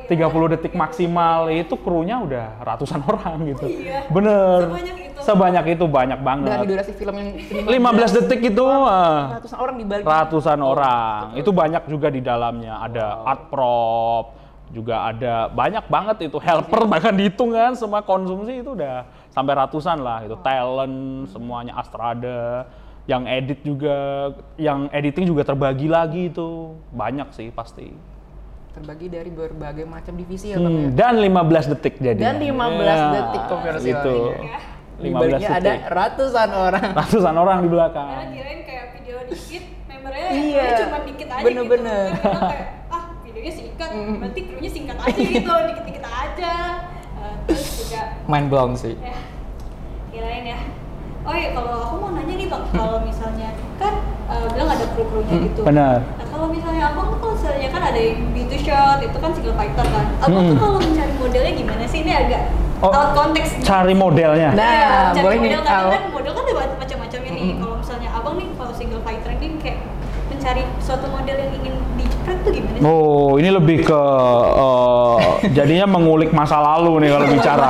30 0.09 0.53
detik 0.59 0.73
maksimal 0.75 1.47
itu 1.53 1.75
krunya 1.79 2.19
udah 2.19 2.47
ratusan 2.63 3.01
orang 3.13 3.47
gitu. 3.53 3.67
Iya. 3.69 4.09
Bener. 4.11 4.59
Sebanyak 4.69 4.97
itu 4.99 5.21
sebanyak 5.23 5.65
itu 5.79 5.85
banyak 5.87 6.19
Dari 6.19 6.27
banget. 6.27 6.67
durasi 6.67 6.93
film 6.99 7.15
yang 7.15 7.29
15 7.71 8.17
detik 8.19 8.41
itu 8.51 8.63
ah, 8.67 9.39
ratusan 9.39 9.59
orang 9.63 9.75
di 9.79 9.85
balik. 9.87 10.05
ratusan 10.05 10.59
orang. 10.59 11.23
Itu 11.39 11.51
banyak 11.55 11.83
juga 11.87 12.09
di 12.11 12.21
dalamnya. 12.21 12.83
Ada 12.83 13.05
art 13.23 13.43
prop, 13.47 14.25
juga 14.73 15.13
ada 15.13 15.53
banyak 15.53 15.85
banget 15.87 16.33
itu 16.33 16.41
helper 16.41 16.89
bahkan 16.89 17.13
dihitung 17.13 17.53
kan 17.53 17.77
semua 17.77 18.01
konsumsi 18.01 18.65
itu 18.65 18.73
udah 18.73 19.05
sampai 19.29 19.53
ratusan 19.53 20.01
lah 20.01 20.25
itu 20.25 20.35
talent 20.41 21.29
semuanya 21.29 21.77
Astrada 21.77 22.65
yang 23.05 23.29
edit 23.29 23.61
juga 23.61 24.31
yang 24.57 24.89
editing 24.89 25.29
juga 25.29 25.45
terbagi 25.45 25.93
lagi 25.93 26.33
itu 26.33 26.73
banyak 26.91 27.29
sih 27.37 27.53
pasti 27.53 27.93
Terbagi 28.73 29.07
dari 29.07 29.29
berbagai 29.29 29.85
macam 29.85 30.17
divisi 30.17 30.49
ya 30.49 30.57
bang. 30.57 30.73
Hmm, 30.73 30.85
ya? 30.89 30.97
dan 30.97 31.15
15 31.21 31.73
detik 31.77 31.95
jadi 32.01 32.17
Dan 32.19 32.37
15 32.41 33.13
detik 33.13 33.43
konversi 33.47 33.89
itu 33.91 34.17
lainnya. 34.33 34.61
Di 34.93 35.09
15 35.09 35.19
baliknya 35.19 35.49
ada 35.51 35.61
detik 35.61 35.83
ratusan 35.89 36.49
orang. 36.51 36.89
ratusan 36.95 37.35
orang 37.35 37.57
di 37.59 37.61
Karena 37.63 37.75
belakang 37.75 38.09
kirain 38.33 38.61
kayak 38.63 38.85
video 38.95 39.17
dikit, 39.27 39.65
membernya 39.87 40.27
Iya, 40.33 40.67
cuma 40.81 40.99
dikit 41.03 41.29
aja 41.29 41.45
bener-bener. 41.45 42.07
gitu. 42.13 42.29
Kayak, 42.33 42.69
ah 42.89 43.05
videonya 43.21 43.53
singkat, 43.53 43.89
berarti 43.93 44.41
krunya 44.43 44.71
singkat 44.71 44.97
aja 44.99 45.21
gitu, 45.21 45.53
dikit-dikit 45.69 46.05
aja. 46.07 46.55
Eh, 47.13 47.35
terus 47.45 47.63
juga 47.77 48.01
Mind 48.25 48.49
blown 48.49 48.73
sih. 48.73 48.95
ya 48.97 49.17
kirain 50.09 50.45
ya 50.47 50.61
oh 51.23 51.33
iya 51.33 51.49
kalau 51.53 51.73
aku 51.81 51.95
mau 51.99 52.11
nanya 52.13 52.35
nih 52.35 52.47
bang 52.47 52.65
kalau 52.73 52.99
misalnya 53.01 53.49
kan 53.77 53.93
eh, 54.27 54.47
bilang 54.49 54.71
ada 54.71 54.87
kru 54.89 55.03
krunya 55.05 55.33
Hmm, 55.33 55.45
gitu 55.47 55.61
benar. 55.63 55.99
nah 56.13 56.27
kalau 56.27 56.47
misalnya 56.49 56.83
abang 56.89 57.07
tuh 57.09 57.19
kalau 57.19 57.35
misalnya 57.35 57.69
kan 57.69 57.83
ada 57.85 58.01
yang 58.01 58.19
beauty 58.31 58.59
shot 58.59 58.99
itu 58.99 59.17
kan 59.17 59.31
single 59.31 59.55
fighter 59.55 59.87
kan 59.87 60.07
abang 60.21 60.43
tuh 60.43 60.51
Hmm. 60.51 60.61
kalau 60.61 60.79
mencari 60.79 61.13
modelnya 61.17 61.53
gimana 61.55 61.85
sih 61.87 62.01
ini 62.01 62.13
agak 62.13 62.43
Oh, 62.83 62.91
out 62.91 63.15
konteks 63.15 63.63
cari 63.63 63.95
modelnya 63.95 64.51
Nah, 64.51 64.67
Iya, 64.67 64.89
mencari 65.09 65.23
boleh 65.23 65.37
nih, 65.37 65.43
model 65.49 65.63
kadang 65.63 65.79
Al. 65.79 65.87
kan 65.89 66.03
model 66.11 66.33
kan 66.33 66.43
ada 66.45 66.75
macam-macamnya 66.77 67.31
nih 67.31 67.45
Mm-mm. 67.45 67.61
kalau 67.63 67.75
misalnya 67.79 68.09
abang 68.11 68.35
nih 68.35 68.49
kalau 68.53 68.73
single 68.75 69.03
fighter 69.03 69.31
ini 69.33 69.47
kayak 69.57 69.79
mencari 70.27 70.63
suatu 70.79 71.07
model 71.07 71.37
yang 71.37 71.53
ingin 71.55 71.75
dijepret 71.95 72.39
tuh 72.43 72.51
gimana 72.51 72.75
sih? 72.75 72.83
Oh, 72.85 73.39
ini 73.39 73.51
lebih 73.53 73.79
ke 73.85 74.01
eh, 74.59 75.19
jadinya 75.53 75.87
mengulik 75.89 76.31
masa 76.33 76.59
lalu 76.59 77.07
nih 77.07 77.11
kalau 77.13 77.27
bicara. 77.29 77.69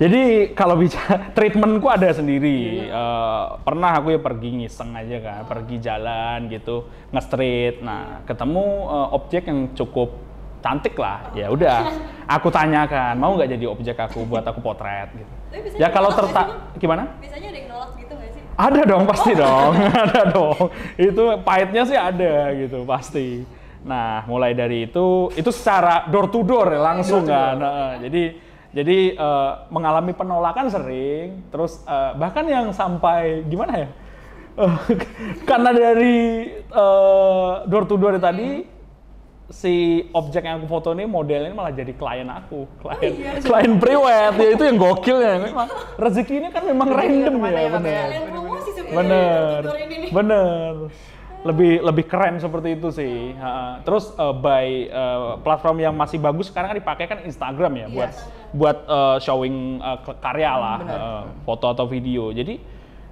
Jadi 0.00 0.56
kalau 0.56 0.80
bicara 0.80 1.28
treatmentku 1.36 1.84
ada 1.84 2.08
sendiri. 2.08 2.88
Eh, 2.88 3.44
pernah 3.60 4.00
aku 4.00 4.16
ya 4.16 4.20
pergi 4.20 4.48
ngiseng 4.64 4.96
aja 4.96 5.16
kan, 5.20 5.40
pergi 5.44 5.76
jalan 5.76 6.48
gitu, 6.48 6.88
nge-street. 7.12 7.84
Nah, 7.84 8.24
ketemu 8.24 8.64
eh, 8.88 9.08
objek 9.12 9.42
yang 9.52 9.76
cukup 9.76 10.16
cantik 10.64 10.96
lah. 10.96 11.28
Ya 11.36 11.52
udah, 11.52 11.92
aku 12.40 12.48
tanyakan, 12.48 13.20
mau 13.20 13.36
nggak 13.36 13.60
jadi 13.60 13.66
objek 13.68 13.96
aku 14.00 14.24
buat 14.24 14.40
aku 14.40 14.64
potret 14.64 15.12
gitu. 15.12 15.34
Ya 15.76 15.92
kalau 15.92 16.08
tertak 16.16 16.80
gimana? 16.80 17.20
Biasanya 17.20 17.52
ada 17.52 17.58
yang 17.60 17.68
nolak 17.68 17.90
gitu 18.00 18.12
nggak 18.16 18.30
sih? 18.32 18.42
Ada 18.56 18.80
dong, 18.88 19.04
pasti 19.04 19.32
dong. 19.36 19.72
ada 20.08 20.20
dong. 20.32 20.64
Itu 20.96 21.22
pahitnya 21.44 21.82
sih 21.84 21.98
ada 22.00 22.56
gitu, 22.56 22.88
pasti. 22.88 23.44
Nah, 23.84 24.24
mulai 24.24 24.56
dari 24.56 24.88
itu, 24.88 25.28
itu 25.36 25.50
secara 25.52 26.08
door 26.08 26.32
to 26.32 26.40
door 26.40 26.72
ya, 26.72 26.80
langsung 26.80 27.28
kan. 27.28 27.56
Nah, 27.56 27.92
jadi 28.00 28.48
jadi 28.70 29.18
eh, 29.18 29.52
mengalami 29.74 30.14
penolakan 30.14 30.70
sering, 30.70 31.42
terus 31.50 31.82
eh, 31.86 32.12
bahkan 32.14 32.46
yang 32.46 32.70
sampai 32.70 33.42
gimana 33.50 33.86
ya? 33.86 33.88
Eh, 34.58 34.76
karena 35.48 35.70
dari 35.74 36.18
eh, 36.54 37.52
door 37.66 37.84
to 37.90 37.98
door 37.98 38.14
tadi 38.22 38.78
si 39.50 40.06
objek 40.14 40.46
yang 40.46 40.62
aku 40.62 40.70
foto 40.70 40.94
ini 40.94 41.10
modelnya 41.10 41.50
malah 41.50 41.74
jadi 41.74 41.90
klien 41.98 42.30
aku, 42.30 42.70
klien 42.78 43.42
klien 43.42 43.72
priwet 43.82 44.38
ya 44.38 44.48
itu 44.54 44.62
yang 44.62 44.78
gokil 44.78 45.18
ya. 45.18 45.34
Memang 45.42 45.68
rezeki 45.98 46.34
ini 46.38 46.48
kan 46.54 46.62
memang 46.62 46.88
random 46.94 47.34
ke 47.34 47.40
mana 47.42 47.58
ya, 47.58 47.62
ya, 47.66 47.70
Bang, 47.74 47.84
benar. 50.14 50.74
Ya? 51.40 51.46
Bener, 51.46 51.56
bener. 51.56 51.72
Lebih 51.72 51.72
lebih 51.82 52.04
keren 52.06 52.34
seperti 52.36 52.68
itu 52.72 52.88
sih. 52.90 53.32
Ha, 53.34 53.80
Terus 53.82 54.12
eh, 54.12 54.34
by 54.34 54.66
eh, 54.86 55.30
platform 55.40 55.76
yang 55.78 55.94
masih 55.94 56.18
bagus 56.18 56.46
sekarang 56.46 56.70
kan 56.70 56.78
dipakai 56.78 57.04
kan 57.06 57.18
Instagram 57.20 57.72
ya 57.74 57.86
buat 57.88 58.10
buat 58.52 58.78
eh, 58.82 59.16
showing 59.20 59.56
ke- 60.02 60.18
karya 60.18 60.52
lah, 60.52 60.78
eh, 60.80 61.22
foto 61.42 61.66
atau 61.66 61.84
video. 61.84 62.28
Jadi 62.30 62.60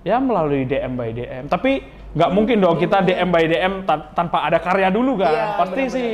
ya 0.02 0.16
melalui 0.16 0.64
DM 0.64 0.92
by 0.94 1.10
DM. 1.10 1.44
Tapi 1.46 1.72
nggak 2.08 2.30
mungkin 2.30 2.56
dong 2.58 2.76
kita 2.76 3.00
DM 3.00 3.28
by 3.28 3.44
DM 3.44 3.72
tan- 3.84 4.08
tanpa 4.12 4.42
ada 4.42 4.56
karya 4.58 4.88
dulu 4.88 5.16
kan. 5.16 5.28
Iya, 5.28 5.46
Pasti 5.56 5.82
si 5.88 6.04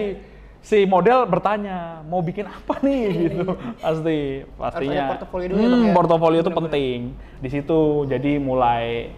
si 0.60 0.88
model 0.88 1.28
bertanya 1.28 2.00
mau 2.02 2.18
bikin 2.18 2.44
apa 2.44 2.80
nih 2.80 3.04
gitu. 3.28 3.52
Pasti 3.76 4.18
pastinya. 4.56 5.12
portofolio 5.12 5.46
dulu 5.46 5.60
ya, 5.60 5.68
Hmm, 5.68 5.84
ya? 5.84 5.92
portofolio 5.92 6.40
itu 6.40 6.52
penting 6.52 6.98
di 7.36 7.48
situ 7.48 7.80
jadi 8.04 8.40
mulai 8.40 9.12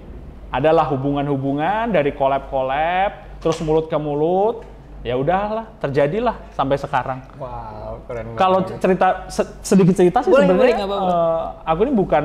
adalah 0.48 0.86
hubungan-hubungan 0.88 1.90
dari 1.90 2.10
collab-collab 2.10 3.38
terus 3.38 3.58
mulut 3.60 3.86
ke 3.86 3.96
mulut 3.96 4.62
ya 5.02 5.14
udahlah 5.14 5.70
terjadilah 5.78 6.34
sampai 6.50 6.76
sekarang 6.76 7.18
Wow, 7.36 8.02
keren 8.06 8.24
banget. 8.26 8.38
kalau 8.38 8.58
cerita 8.64 9.06
se- 9.28 9.54
sedikit 9.60 9.94
cerita 9.94 10.18
sih 10.20 10.30
sebenarnya 10.30 10.82
eh, 10.82 11.42
aku 11.62 11.80
ini 11.84 11.92
bukan 11.94 12.24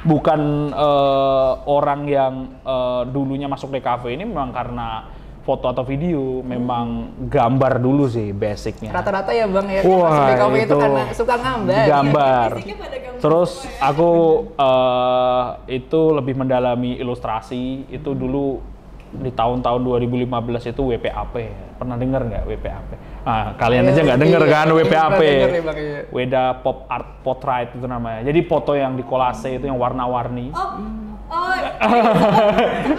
bukan 0.00 0.40
eh, 0.72 1.52
orang 1.66 2.00
yang 2.04 2.34
eh, 2.60 3.02
dulunya 3.08 3.46
masuk 3.46 3.68
DKV 3.70 4.02
ini 4.10 4.24
memang 4.24 4.52
karena 4.52 5.08
foto 5.50 5.66
atau 5.66 5.82
video 5.82 6.46
memang 6.46 6.86
gambar 7.26 7.82
dulu 7.82 8.06
sih 8.06 8.30
basicnya 8.30 8.94
rata-rata 8.94 9.34
ya 9.34 9.50
bang 9.50 9.66
ya. 9.66 9.80
Wah, 9.82 9.98
Masuk 10.06 10.22
BKW 10.30 10.54
itu 10.54 10.62
itu 10.62 10.76
karena 10.78 11.02
suka 11.10 11.34
gambar. 11.34 11.84
gambar. 11.90 12.48
Gambar 12.54 12.90
Terus 13.20 13.50
ya. 13.66 13.90
aku 13.90 14.10
eh, 14.54 15.44
itu 15.74 16.00
lebih 16.14 16.34
mendalami 16.34 16.96
ilustrasi. 16.96 17.90
Itu 17.90 18.14
dulu 18.14 18.62
di 19.10 19.28
tahun-tahun 19.28 19.80
2015 19.82 20.24
itu 20.70 20.82
WPAP. 20.86 21.34
Pernah 21.76 21.96
dengar 21.98 22.22
nggak 22.24 22.44
WPAP? 22.46 22.88
Ah, 23.20 23.52
kalian 23.58 23.84
Iya, 23.84 23.92
aja 23.92 24.00
nggak 24.00 24.16
iya, 24.16 24.24
denger 24.24 24.42
iya. 24.42 24.54
kan 24.54 24.64
Iya, 24.64 24.74
WPAP? 24.78 25.20
denger 25.20 25.50
ya, 25.50 25.72
iya. 25.76 26.00
Weda 26.08 26.44
Pop 26.62 26.88
Art 26.88 27.20
Portrait 27.20 27.68
itu 27.74 27.84
namanya. 27.84 28.22
Jadi 28.22 28.40
foto 28.46 28.72
yang 28.72 28.94
di 28.94 29.02
kolase 29.02 29.58
itu 29.58 29.66
yang 29.66 29.76
warna-warni. 29.76 30.54
Oh, 30.54 30.80
oh, 31.28 31.50
iya. 31.58 31.70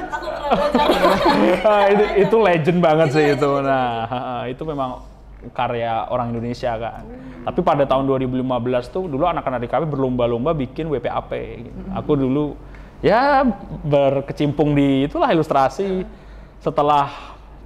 aku 0.06 0.28
itu 1.92 2.06
itu 2.28 2.36
legend 2.38 2.80
banget 2.84 3.08
sih 3.16 3.26
itu. 3.36 3.52
Nah, 3.64 4.46
itu 4.48 4.64
memang 4.68 5.04
karya 5.56 6.06
orang 6.14 6.36
Indonesia 6.36 6.78
kan. 6.78 7.04
Tapi 7.42 7.60
pada 7.66 7.84
tahun 7.90 8.06
2015 8.06 8.94
tuh 8.94 9.10
dulu 9.10 9.26
anak-anak 9.26 9.66
DKP 9.66 9.84
berlomba-lomba 9.90 10.54
bikin 10.54 10.86
WPAP. 10.92 11.32
gitu. 11.66 11.82
Aku 11.98 12.14
dulu 12.14 12.54
ya 13.02 13.42
berkecimpung 13.82 14.78
di 14.78 15.10
itulah 15.10 15.34
ilustrasi. 15.34 16.06
Setelah 16.62 17.10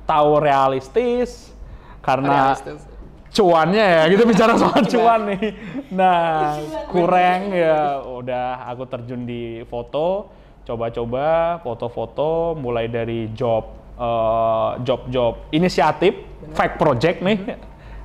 tahu 0.07 0.39
realistis 0.39 1.51
karena 1.99 2.55
Realistis. 2.55 2.87
cuannya 3.35 3.83
ya 3.83 4.03
kita 4.07 4.23
bicara 4.23 4.53
soal 4.55 4.81
cuan 4.87 5.21
nih. 5.35 5.45
Nah, 5.91 6.55
kurang 6.87 7.51
ya 7.51 7.99
udah 7.99 8.71
aku 8.71 8.87
terjun 8.87 9.27
di 9.27 9.67
foto, 9.67 10.31
coba-coba 10.65 11.57
foto-foto 11.61 12.57
mulai 12.57 12.89
dari 12.89 13.29
job 13.31 13.69
eh, 13.95 14.71
job-job 14.81 15.53
inisiatif, 15.53 16.13
fake 16.51 16.75
project 16.81 17.21
nih. 17.21 17.37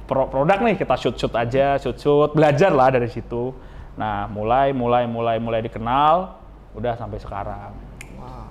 Pro- 0.04 0.26
produk 0.26 0.58
nih 0.60 0.74
kita 0.74 0.94
shoot-shoot 0.98 1.32
aja, 1.34 1.78
shoot-shoot, 1.80 2.36
belajar 2.36 2.70
lah 2.70 2.92
dari 2.92 3.08
situ. 3.08 3.54
Nah, 3.96 4.28
mulai 4.28 4.74
mulai 4.74 5.06
mulai 5.08 5.36
mulai 5.40 5.60
dikenal 5.64 6.36
udah 6.76 6.94
sampai 6.94 7.18
sekarang. 7.18 7.72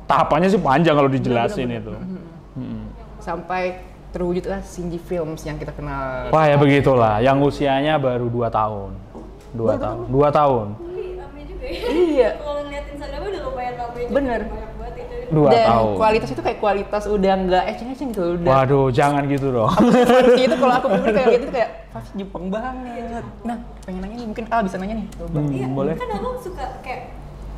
Tahapannya 0.10 0.50
sih 0.50 0.58
panjang 0.58 0.98
kalau 0.98 1.06
dijelasin 1.06 1.70
itu. 1.70 1.94
Mm. 2.58 2.90
Sampai 3.22 3.78
terwujudlah 4.10 4.66
Shinji 4.66 4.98
Films 4.98 5.46
yang 5.46 5.62
kita 5.62 5.70
kenal. 5.70 6.34
Wah 6.34 6.46
ya 6.50 6.58
begitulah, 6.58 7.22
yang 7.22 7.38
usianya 7.46 8.02
baru 8.02 8.26
2 8.26 8.50
tahun. 8.50 8.90
2 9.54 9.78
tahun. 9.78 10.06
2 10.10 10.34
tahun. 10.34 10.68
Juga 11.60 11.68
ya. 11.68 11.90
Iya. 11.92 12.30
Kalau 12.42 12.62
ngeliat 12.64 12.86
Instagramnya 12.88 13.30
udah 13.30 13.42
lumayan 13.44 13.74
rame 13.76 14.00
juga. 14.00 14.14
Bener. 14.14 14.42
Banyak 14.46 14.72
banget 14.74 14.96
itu. 14.98 15.16
2 15.30 15.46
Dan 15.46 15.62
tahun. 15.64 15.94
kualitas 15.94 16.30
itu 16.32 16.42
kayak 16.42 16.58
kualitas 16.58 17.04
udah 17.06 17.34
nggak 17.40 17.64
eceng-eceng 17.70 18.10
gitu. 18.10 18.24
Udah 18.36 18.52
Waduh, 18.56 18.88
jangan 18.90 19.24
gitu 19.26 19.48
dong. 19.52 19.70
Fancy 19.70 20.42
itu 20.48 20.56
kalau 20.56 20.74
aku 20.76 20.88
pribadi 20.90 21.14
kayak 21.14 21.30
gitu 21.30 21.46
tuh 21.46 21.54
kayak 21.54 21.70
pasti 21.90 22.12
Jepang 22.18 22.46
banget. 22.48 23.24
Nah, 23.44 23.58
pengen 23.84 24.00
nanya 24.02 24.16
nih, 24.16 24.26
mungkin 24.26 24.46
Al 24.48 24.62
bisa 24.64 24.76
nanya 24.76 24.96
nih. 24.98 25.08
Coba. 25.14 25.38
Hmm, 25.38 25.52
Iya, 25.52 25.68
boleh. 25.70 25.94
kan 25.96 26.10
abang 26.10 26.38
suka 26.40 26.66
kayak 26.82 27.02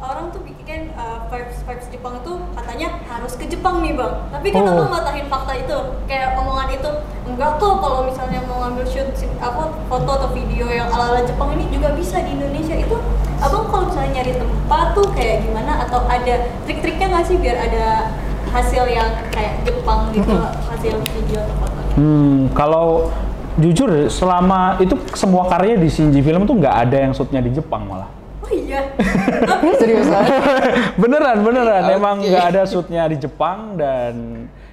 orang 0.01 0.33
tuh 0.33 0.41
bikin 0.41 0.89
uh, 0.97 1.29
vibes 1.29 1.61
vibes 1.61 1.87
Jepang 1.93 2.17
itu 2.17 2.33
katanya 2.57 2.97
harus 3.05 3.33
ke 3.37 3.45
Jepang 3.45 3.85
nih 3.85 3.93
bang. 3.93 4.13
Tapi 4.33 4.47
kan 4.49 4.61
Oh. 4.65 4.73
abang 4.73 4.89
matahin 4.89 5.25
fakta 5.29 5.53
itu, 5.55 5.77
kayak 6.09 6.33
omongan 6.41 6.69
itu 6.73 6.89
enggak 7.29 7.51
kok 7.61 7.73
kalau 7.77 8.09
misalnya 8.09 8.39
mau 8.49 8.65
ngambil 8.65 8.85
shoot 8.89 9.09
apa 9.37 9.63
foto 9.85 10.09
atau 10.09 10.29
video 10.33 10.65
yang 10.73 10.89
ala 10.89 11.13
ala 11.13 11.21
Jepang 11.21 11.53
ini 11.53 11.69
juga 11.69 11.93
bisa 11.93 12.17
di 12.25 12.33
Indonesia 12.33 12.75
itu. 12.75 12.97
Abang 13.41 13.69
kalau 13.69 13.89
misalnya 13.89 14.21
nyari 14.21 14.33
tempat 14.37 14.85
tuh 14.97 15.07
kayak 15.13 15.45
gimana 15.45 15.85
atau 15.85 16.01
ada 16.09 16.35
trik-triknya 16.65 17.07
nggak 17.09 17.25
sih 17.25 17.37
biar 17.37 17.57
ada 17.57 17.85
hasil 18.51 18.83
yang 18.89 19.09
kayak 19.31 19.63
Jepang 19.63 20.09
gitu 20.13 20.33
hasil 20.69 20.93
video 21.13 21.39
atau 21.45 21.55
foto? 21.61 21.79
Hmm, 21.97 22.49
kalau 22.57 22.87
jujur 23.59 24.07
selama 24.07 24.79
itu 24.79 24.95
semua 25.13 25.45
karya 25.49 25.75
di 25.75 25.91
Shinji 25.91 26.23
Film 26.23 26.47
tuh 26.47 26.57
nggak 26.57 26.75
ada 26.87 26.97
yang 27.05 27.11
shootnya 27.13 27.41
di 27.41 27.51
Jepang 27.53 27.85
malah. 27.85 28.20
Oh 28.51 28.59
iya. 28.59 28.81
Serius 29.79 30.11
ah? 30.11 30.27
beneran 31.01 31.39
beneran 31.39 31.83
Oke. 31.85 31.95
emang 31.95 32.15
nggak 32.19 32.45
ada 32.51 32.61
shootnya 32.65 33.07
di 33.07 33.15
Jepang 33.15 33.79
dan 33.79 34.13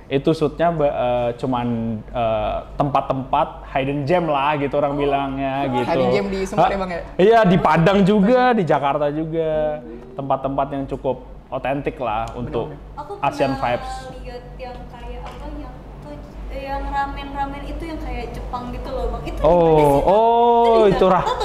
itu 0.08 0.32
shootnya 0.32 0.74
eh, 0.74 1.30
cuman 1.36 1.66
eh, 2.02 2.56
tempat-tempat 2.74 3.48
hidden 3.68 4.02
gem 4.02 4.26
lah 4.26 4.56
gitu 4.56 4.74
orang 4.74 4.96
bilangnya 4.96 5.54
gitu. 5.70 5.86
Hidden 5.86 6.10
gem 6.10 6.26
di 6.26 6.38
Hah? 6.42 6.68
ya, 6.68 6.76
Bang, 6.76 6.90
ya? 6.90 7.00
Iya 7.16 7.38
di 7.44 7.56
Padang 7.56 8.02
juga, 8.02 8.50
di 8.50 8.64
Jakarta 8.64 9.06
juga 9.08 9.78
tempat-tempat 10.12 10.66
yang 10.72 10.84
cukup 10.88 11.22
otentik 11.48 11.94
lah 11.98 12.26
untuk 12.34 12.74
aku 12.92 13.14
Asian 13.22 13.54
pernah 13.54 13.78
vibes. 13.78 13.92
lihat 14.18 14.42
yang 14.58 14.76
kayak 14.90 15.22
apa 15.22 15.46
yang 15.54 15.72
tuh 16.02 16.12
yang 16.50 16.82
ramen-ramen 16.84 17.62
itu 17.64 17.82
yang 17.84 17.96
kayak 17.96 18.26
Jepang 18.32 18.68
gitu 18.68 18.90
loh 18.90 19.06
bang. 19.14 19.22
Itu 19.24 19.38
Oh, 19.40 20.02
oh, 20.02 20.74
di 20.82 20.90
itu 20.90 21.06
Jakarta 21.06 21.14
rah- 21.14 21.38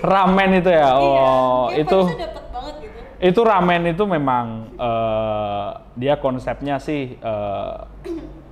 ramen 0.00 0.50
itu 0.60 0.70
ya. 0.72 0.88
Oh, 0.96 1.68
iya, 1.70 1.84
itu 1.84 1.98
banget 2.50 2.74
gitu. 2.84 2.98
itu 3.20 3.40
ramen 3.44 3.82
itu 3.88 4.04
memang 4.04 4.44
eh, 4.74 5.68
dia 5.96 6.14
konsepnya 6.16 6.80
sih 6.80 7.20
eh, 7.20 7.74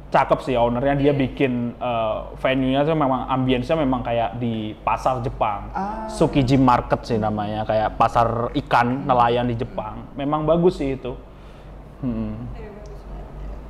cakep 0.08 0.40
sih 0.40 0.56
ownernya 0.56 0.96
dia 0.96 1.12
bikin 1.12 1.76
eh, 1.76 2.16
venue-nya 2.40 2.84
tuh 2.84 2.96
memang 2.96 3.28
ambience-nya 3.28 3.76
memang 3.80 4.00
kayak 4.00 4.36
di 4.40 4.72
pasar 4.84 5.20
Jepang 5.20 5.68
Tsukiji 6.08 6.56
Market 6.56 7.04
sih 7.04 7.20
namanya 7.20 7.64
kayak 7.64 7.96
pasar 7.96 8.52
ikan 8.56 9.04
nelayan 9.04 9.48
di 9.48 9.56
Jepang 9.56 10.08
memang 10.16 10.44
bagus 10.44 10.80
sih 10.80 10.96
itu 10.96 11.12
Hmm. 11.98 12.46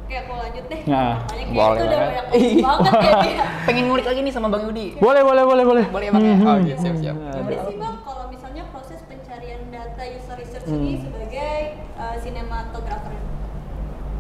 Oke, 0.09 0.17
aku 0.17 0.33
lanjut 0.35 0.65
deh. 0.67 0.81
Nah, 0.89 1.21
Makanya 1.21 1.45
kayak 1.45 1.53
boleh 1.53 1.69
itu 1.69 1.85
udah 1.85 1.99
banget. 2.01 2.09
banyak 2.09 2.27
banget 2.27 2.65
banget 2.65 2.93
kayaknya. 2.97 3.45
Pengen 3.69 3.85
ngulik 3.85 4.07
lagi 4.09 4.21
nih 4.25 4.33
sama 4.33 4.49
Bang 4.49 4.63
Yudi. 4.65 4.87
boleh 4.97 5.21
boleh 5.21 5.45
boleh 5.45 5.65
boleh 5.67 5.85
Boleh 5.87 6.07
ya 6.09 6.13
Bang 6.13 6.25
ya? 6.25 6.37
Oh 6.41 6.57
iya, 6.59 6.75
siap 6.75 6.97
siap. 6.97 7.15
Gimana 7.15 7.61
sih 7.63 7.77
bang 7.77 7.97
kalau 8.01 8.25
misalnya 8.27 8.63
proses 8.73 9.01
pencarian 9.05 9.61
data 9.69 10.03
user 10.03 10.35
research 10.35 10.65
Hmm. 10.65 10.81
ini 10.81 10.93
sebagai 10.99 11.53
uh, 11.95 12.17
sinematografer? 12.19 13.13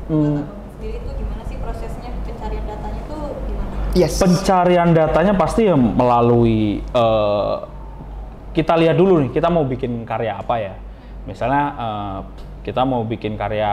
Hmm. 0.06 0.44
Sendiri 0.70 0.96
itu 0.98 1.10
gimana 1.14 1.42
sih 1.42 1.56
prosesnya 1.56 2.10
pencarian 2.22 2.64
datanya 2.64 3.02
tuh 3.04 3.22
gimana? 3.42 3.72
Yes. 3.92 4.12
pencarian 4.14 4.88
datanya 4.92 5.32
pasti 5.34 5.64
ya 5.64 5.74
melalui 5.74 6.60
eh, 6.84 7.56
kita 8.50 8.76
lihat 8.76 8.94
dulu 8.94 9.24
nih 9.24 9.30
kita 9.30 9.48
mau 9.48 9.64
bikin 9.64 10.04
karya 10.04 10.36
apa 10.36 10.54
ya 10.58 10.74
misalnya 11.24 11.64
eh, 11.74 12.18
kita 12.62 12.84
mau 12.84 13.00
bikin 13.02 13.34
karya 13.34 13.72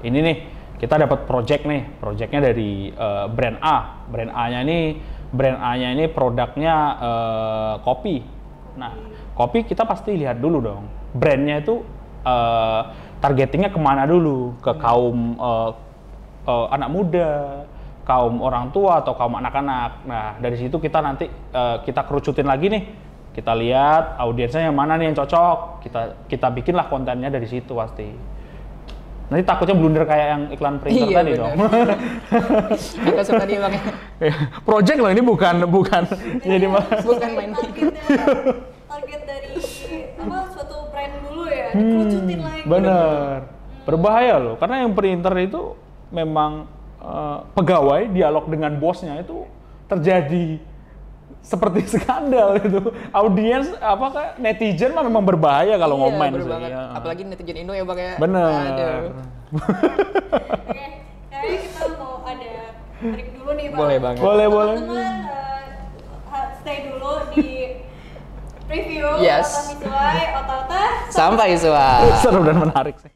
ini 0.00 0.18
nih 0.20 0.36
kita 0.76 0.94
dapat 1.00 1.24
project 1.24 1.62
nih 1.64 1.82
projectnya 1.98 2.40
dari 2.52 2.92
eh, 2.92 3.26
brand 3.32 3.58
A 3.64 4.06
brand 4.08 4.32
A-nya 4.32 4.60
ini 4.64 4.78
brand 5.32 5.58
A-nya 5.60 5.88
ini 5.96 6.04
produknya 6.12 6.74
eh, 7.00 7.74
kopi 7.84 8.16
nah 8.76 8.92
kopi 9.32 9.64
kita 9.64 9.88
pasti 9.88 10.16
lihat 10.16 10.40
dulu 10.40 10.58
dong 10.60 10.84
brandnya 11.16 11.64
itu 11.64 11.80
eh, 12.24 12.82
targetingnya 13.20 13.72
ke 13.72 13.80
mana 13.80 14.04
dulu 14.04 14.54
ke 14.60 14.72
kaum 14.76 15.36
eh, 15.36 15.70
eh, 16.46 16.66
anak 16.72 16.88
muda, 16.92 17.30
kaum 18.06 18.38
orang 18.40 18.70
tua 18.70 19.02
atau 19.02 19.18
kaum 19.18 19.34
anak-anak. 19.36 20.06
Nah, 20.06 20.26
dari 20.38 20.56
situ 20.60 20.76
kita 20.78 21.02
nanti 21.02 21.26
eh, 21.30 21.76
kita 21.82 22.06
kerucutin 22.06 22.46
lagi 22.46 22.70
nih. 22.70 22.84
Kita 23.36 23.52
lihat 23.52 24.16
audiensnya 24.16 24.72
yang 24.72 24.76
mana 24.76 24.96
nih 24.96 25.12
yang 25.12 25.16
cocok. 25.16 25.84
Kita 25.84 26.00
kita 26.24 26.48
bikinlah 26.56 26.88
kontennya 26.88 27.28
dari 27.28 27.44
situ 27.44 27.76
pasti. 27.76 28.08
Nanti 29.26 29.42
takutnya 29.42 29.74
blunder 29.74 30.04
kayak 30.06 30.26
yang 30.30 30.42
iklan 30.54 30.74
printer 30.78 31.02
Iya, 31.02 31.16
tadi 31.18 31.30
bener. 31.34 31.40
dong. 31.42 31.54
Aku 33.10 33.22
suka 33.26 33.44
Bang 33.46 33.74
ya. 34.22 34.32
Project 34.62 34.98
loh 35.02 35.10
ini 35.10 35.22
bukan 35.22 35.54
bukan 35.66 36.02
jadi 36.46 36.66
mah. 36.70 36.84
Bukan 37.02 37.30
main. 37.34 37.50
Target 38.86 39.22
dari 39.26 39.50
apa 40.16 40.36
suatu 40.54 40.76
brand 40.94 41.14
dulu 41.26 41.44
ya, 41.50 41.66
dikerucutin 41.74 42.38
lagi. 42.38 42.60
Hmm, 42.62 42.70
Bener. 42.70 43.36
Berbahaya 43.86 44.34
loh, 44.42 44.54
karena 44.58 44.82
yang 44.86 44.94
printer 44.94 45.34
itu 45.38 45.74
memang 46.10 46.66
eh, 47.02 47.38
pegawai 47.54 48.10
dialog 48.10 48.46
dengan 48.46 48.78
bosnya 48.78 49.18
itu 49.18 49.42
terjadi 49.86 50.58
seperti 51.46 51.80
skandal 51.94 52.58
itu. 52.58 52.80
Audiens 53.10 53.70
apa 53.78 54.06
kayak 54.10 54.32
netizen 54.36 54.90
mah 54.90 55.00
memang 55.00 55.22
berbahaya 55.22 55.78
kalau 55.78 55.94
Iya, 55.96 56.02
ngomen 56.04 56.30
sih. 56.34 56.42
banget. 56.44 56.70
ya. 56.70 56.82
Apalagi 56.92 57.22
netizen 57.24 57.56
Indo 57.56 57.72
ya 57.72 57.84
Bang 57.84 58.00
ya. 58.00 58.14
Bener. 58.16 58.50
Aduh. 58.50 58.98
Oke, 59.46 60.84
kayaknya 61.30 61.58
kita 61.62 61.84
mau 61.94 62.20
ada 62.20 62.52
break 62.98 63.28
dulu 63.32 63.50
nih 63.52 63.66
bang. 63.68 63.78
Boleh 63.78 63.96
banget. 63.96 64.20
Boleh, 64.20 64.46
boleh. 64.48 64.74
Teman-teman 64.74 65.14
eh, 65.22 65.64
ha- 66.26 66.50
stay 66.58 66.78
dulu 66.84 67.12
di 67.30 67.48
preview 68.66 69.06
Yes. 69.16 69.46
Otak 69.46 69.78
Visuai, 69.78 70.24
Otak 70.34 70.62
Sampai 71.08 71.54
Sua. 71.54 72.02
Seru 72.20 72.42
dan 72.42 72.58
menarik 72.60 72.98
sih. 72.98 73.15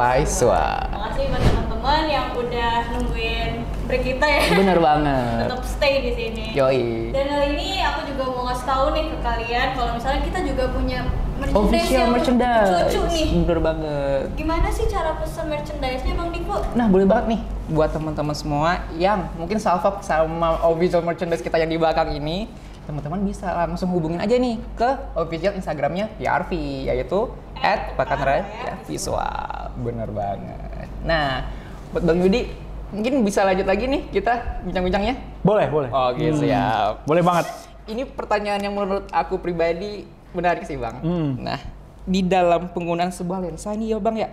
Sampai 0.00 0.24
Sua. 0.24 0.80
Makasih 0.96 1.28
buat 1.28 1.42
teman-teman 1.44 2.02
yang 2.08 2.32
udah 2.32 2.72
nungguin 2.88 3.68
break 3.84 4.02
kita 4.08 4.24
ya. 4.24 4.40
Bener 4.48 4.80
banget. 4.80 5.36
Tetap 5.44 5.60
stay 5.68 5.94
di 6.00 6.12
sini. 6.16 6.44
Yoi. 6.56 7.12
Dan 7.12 7.28
kali 7.28 7.46
ini 7.52 7.84
aku 7.84 8.08
juga 8.08 8.32
mau 8.32 8.48
ngasih 8.48 8.64
tahu 8.64 8.84
nih 8.96 9.04
ke 9.12 9.18
kalian 9.20 9.68
kalau 9.76 9.90
misalnya 10.00 10.20
kita 10.24 10.38
juga 10.48 10.64
punya 10.72 11.04
merchandise 11.36 11.60
Official 11.68 12.00
yang 12.00 12.12
merchandise. 12.16 12.70
lucu 12.72 13.00
nih. 13.12 13.26
Bener 13.44 13.58
banget. 13.60 14.22
Gimana 14.40 14.68
sih 14.72 14.84
cara 14.88 15.10
pesen 15.20 15.44
merchandise-nya 15.52 16.12
Bang 16.16 16.30
Diko? 16.32 16.56
Nah, 16.72 16.86
boleh 16.88 17.04
banget 17.04 17.24
nih 17.36 17.40
buat 17.68 17.90
teman-teman 17.92 18.32
semua 18.32 18.80
yang 18.96 19.28
mungkin 19.36 19.60
salvok 19.60 20.00
sama 20.00 20.64
official 20.64 21.04
merchandise 21.04 21.44
kita 21.44 21.60
yang 21.60 21.68
di 21.68 21.76
belakang 21.76 22.08
ini, 22.16 22.48
teman-teman 22.90 23.22
bisa 23.22 23.46
langsung 23.54 23.94
hubungin 23.94 24.18
aja 24.18 24.34
nih 24.34 24.58
ke 24.74 24.90
official 25.14 25.54
Instagramnya 25.54 26.10
PRV, 26.18 26.50
yaitu 26.90 27.30
at 27.62 27.94
Pakanraya 27.94 28.42
Visual. 28.90 29.70
Bener 29.78 30.10
banget. 30.10 30.90
Nah, 31.06 31.46
buat 31.94 32.02
Bang 32.02 32.18
Yudi, 32.18 32.50
mungkin 32.90 33.22
bisa 33.22 33.46
lanjut 33.46 33.70
lagi 33.70 33.86
nih 33.86 34.10
kita 34.10 34.66
bincang-bincangnya. 34.66 35.14
Boleh, 35.46 35.70
boleh. 35.70 35.88
Oke, 35.94 36.34
siap. 36.34 37.06
Boleh 37.06 37.22
banget. 37.22 37.46
Ini 37.86 38.02
pertanyaan 38.10 38.60
yang 38.60 38.74
menurut 38.74 39.06
aku 39.14 39.38
pribadi 39.38 40.02
menarik 40.34 40.66
sih 40.66 40.74
bang. 40.74 40.98
Hmm. 40.98 41.30
Nah, 41.38 41.62
di 42.02 42.26
dalam 42.26 42.74
penggunaan 42.74 43.14
sebuah 43.14 43.42
lensa 43.46 43.70
ini 43.74 43.94
ya 43.94 44.02
bang 44.02 44.26
ya, 44.26 44.28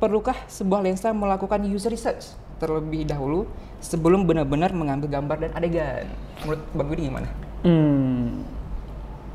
perlukah 0.00 0.36
sebuah 0.48 0.80
lensa 0.80 1.12
melakukan 1.12 1.60
user 1.68 1.92
research 1.92 2.32
terlebih 2.56 3.04
dahulu 3.04 3.48
sebelum 3.82 4.22
benar-benar 4.22 4.70
mengambil 4.72 5.08
gambar 5.08 5.36
dan 5.44 5.50
adegan? 5.56 6.06
Menurut 6.44 6.62
bang 6.72 6.88
Budi 6.88 7.02
gimana? 7.10 7.28
Hmm, 7.62 8.42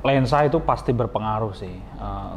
lensa 0.03 0.43
itu 0.43 0.59
pasti 0.59 0.91
berpengaruh 0.91 1.55
sih. 1.55 1.71
Eh, 1.79 2.35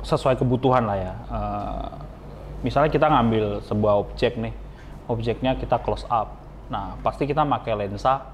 sesuai 0.00 0.40
kebutuhan 0.40 0.88
lah 0.88 0.96
ya. 0.96 1.14
Eh, 1.28 1.88
misalnya 2.64 2.88
kita 2.88 3.12
ngambil 3.12 3.60
sebuah 3.68 3.94
objek 4.00 4.40
nih, 4.40 4.56
objeknya 5.04 5.52
kita 5.60 5.76
close 5.84 6.08
up. 6.08 6.32
Nah, 6.72 6.96
pasti 7.04 7.28
kita 7.28 7.44
pakai 7.44 7.76
lensa. 7.76 8.24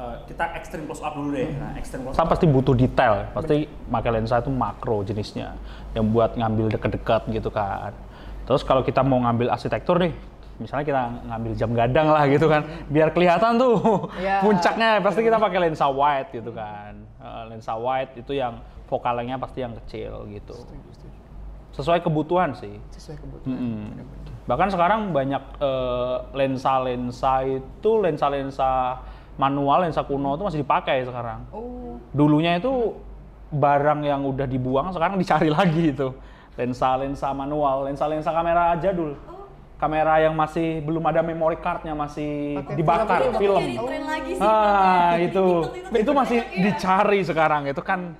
eh, 0.00 0.16
kita 0.28 0.56
ekstrim 0.56 0.88
close 0.88 1.04
up 1.04 1.12
dulu 1.12 1.36
deh. 1.36 1.48
Nah, 1.60 1.76
ekstrim 1.76 2.04
close 2.04 2.16
up 2.16 2.28
pasti 2.28 2.48
butuh 2.48 2.72
detail. 2.72 3.28
Pasti 3.36 3.68
pakai 3.68 4.10
lensa 4.16 4.40
itu 4.40 4.48
makro 4.48 5.04
jenisnya, 5.04 5.56
yang 5.96 6.08
buat 6.08 6.36
ngambil 6.36 6.76
deket-deket 6.76 7.28
gitu 7.32 7.48
kan. 7.52 7.92
Terus 8.48 8.64
kalau 8.64 8.80
kita 8.84 9.04
mau 9.04 9.20
ngambil 9.20 9.52
arsitektur 9.52 10.00
nih, 10.00 10.12
misalnya 10.60 10.84
kita 10.84 11.02
ngambil 11.26 11.52
jam 11.56 11.70
gadang 11.72 12.08
lah 12.12 12.28
gitu 12.28 12.46
kan, 12.46 12.62
biar 12.86 13.08
kelihatan 13.10 13.56
tuh 13.56 14.06
Iya. 14.14 14.38
puncaknya 14.44 15.00
pasti 15.00 15.24
kita 15.24 15.40
pakai 15.40 15.58
lensa 15.64 15.88
wide 15.88 16.28
gitu 16.30 16.52
kan. 16.52 16.92
Eh, 17.16 17.42
lensa 17.48 17.72
wide 17.74 18.12
itu 18.14 18.36
yang 18.36 18.60
fokalnya 18.84 19.40
pasti 19.40 19.64
yang 19.64 19.72
kecil 19.84 20.28
gitu. 20.28 20.52
Sesuai 21.70 22.02
kebutuhan 22.02 22.52
sih. 22.52 22.76
Sesuai 22.92 23.16
kebutuhan. 23.16 23.56
Mm-mm. 23.56 23.86
Bahkan 24.44 24.68
sekarang 24.68 25.00
banyak 25.14 25.42
eh, 25.58 26.16
lensa-lensa 26.34 27.46
itu 27.46 27.90
lensa-lensa 28.02 28.98
manual, 29.38 29.86
lensa 29.86 30.02
kuno 30.02 30.36
itu 30.36 30.44
masih 30.44 30.60
dipakai 30.60 31.06
sekarang. 31.06 31.46
Oh, 31.54 31.96
Dulunya 32.10 32.58
itu 32.58 32.98
barang 33.50 34.02
yang 34.02 34.26
udah 34.26 34.44
dibuang 34.44 34.90
sekarang 34.90 35.16
dicari 35.16 35.48
lagi 35.56 35.94
itu. 35.94 36.10
Lensa-lensa 36.58 37.30
manual, 37.32 37.86
lensa-lensa 37.88 38.34
kamera 38.34 38.74
jadul. 38.76 39.14
Kamera 39.80 40.20
yang 40.20 40.36
masih 40.36 40.84
belum 40.84 41.00
ada 41.02 41.20
memory 41.20 41.56
cardnya 41.56 41.96
masih 41.96 42.60
Pakai 42.60 42.76
dibakar 42.76 43.20
film. 43.32 43.64
film. 43.64 43.64
Tren 43.80 44.04
lagi 44.04 44.32
sih. 44.32 44.44
Ah 44.44 45.16
itu 45.16 45.44
itu 45.94 46.10
masih 46.12 46.38
iya. 46.44 46.60
dicari 46.66 47.20
sekarang 47.22 47.62
itu 47.64 47.80
kan 47.80 48.12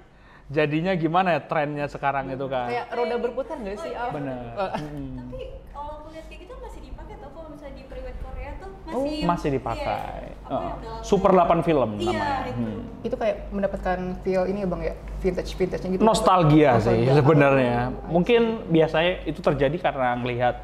jadinya 0.49 0.93
gimana 0.95 1.37
ya 1.37 1.41
trennya 1.43 1.85
sekarang 1.87 2.33
itu 2.33 2.49
kan. 2.49 2.67
Kayak 2.67 2.87
roda 2.91 3.17
berputar 3.21 3.57
nggak 3.57 3.77
sih? 3.79 3.93
Al? 3.93 4.09
Bener. 4.11 4.41
Eh, 4.57 4.71
Mm. 4.81 5.15
Tapi 5.21 5.41
kalau 5.71 5.93
aku 6.01 6.09
lihat 6.11 6.25
kayak 6.27 6.41
gitu 6.41 6.55
masih 6.59 6.81
dipakai 6.83 7.15
tau 7.15 7.31
kalau 7.31 7.49
misalnya 7.51 7.75
di 7.77 7.85
private 7.85 8.19
Korea 8.19 8.51
tuh 8.57 8.69
Oh, 8.89 9.05
masih 9.05 9.23
masih 9.23 9.49
dipakai. 9.53 9.85
Iya, 10.33 10.49
Heeh. 10.49 10.65
yang 10.65 10.81
dalam- 10.81 11.05
Super 11.05 11.31
8 11.31 11.61
film 11.61 11.91
Iya, 11.95 12.09
namanya. 12.11 12.37
itu. 12.43 12.57
Hmm. 12.59 12.81
itu 13.01 13.15
kayak 13.15 13.37
mendapatkan 13.51 13.99
feel 14.19 14.43
ini 14.45 14.59
ya 14.59 14.67
bang 14.67 14.81
ya 14.83 14.95
vintage 15.19 15.51
vintage 15.55 15.85
gitu 15.87 16.03
Nostalgia 16.03 16.71
sih 16.75 16.89
Nostalgia. 16.99 17.13
sebenarnya. 17.15 17.77
Mungkin 18.07 18.43
biasanya 18.67 19.13
itu 19.25 19.39
terjadi 19.39 19.77
karena 19.79 20.17
ngelihat 20.17 20.57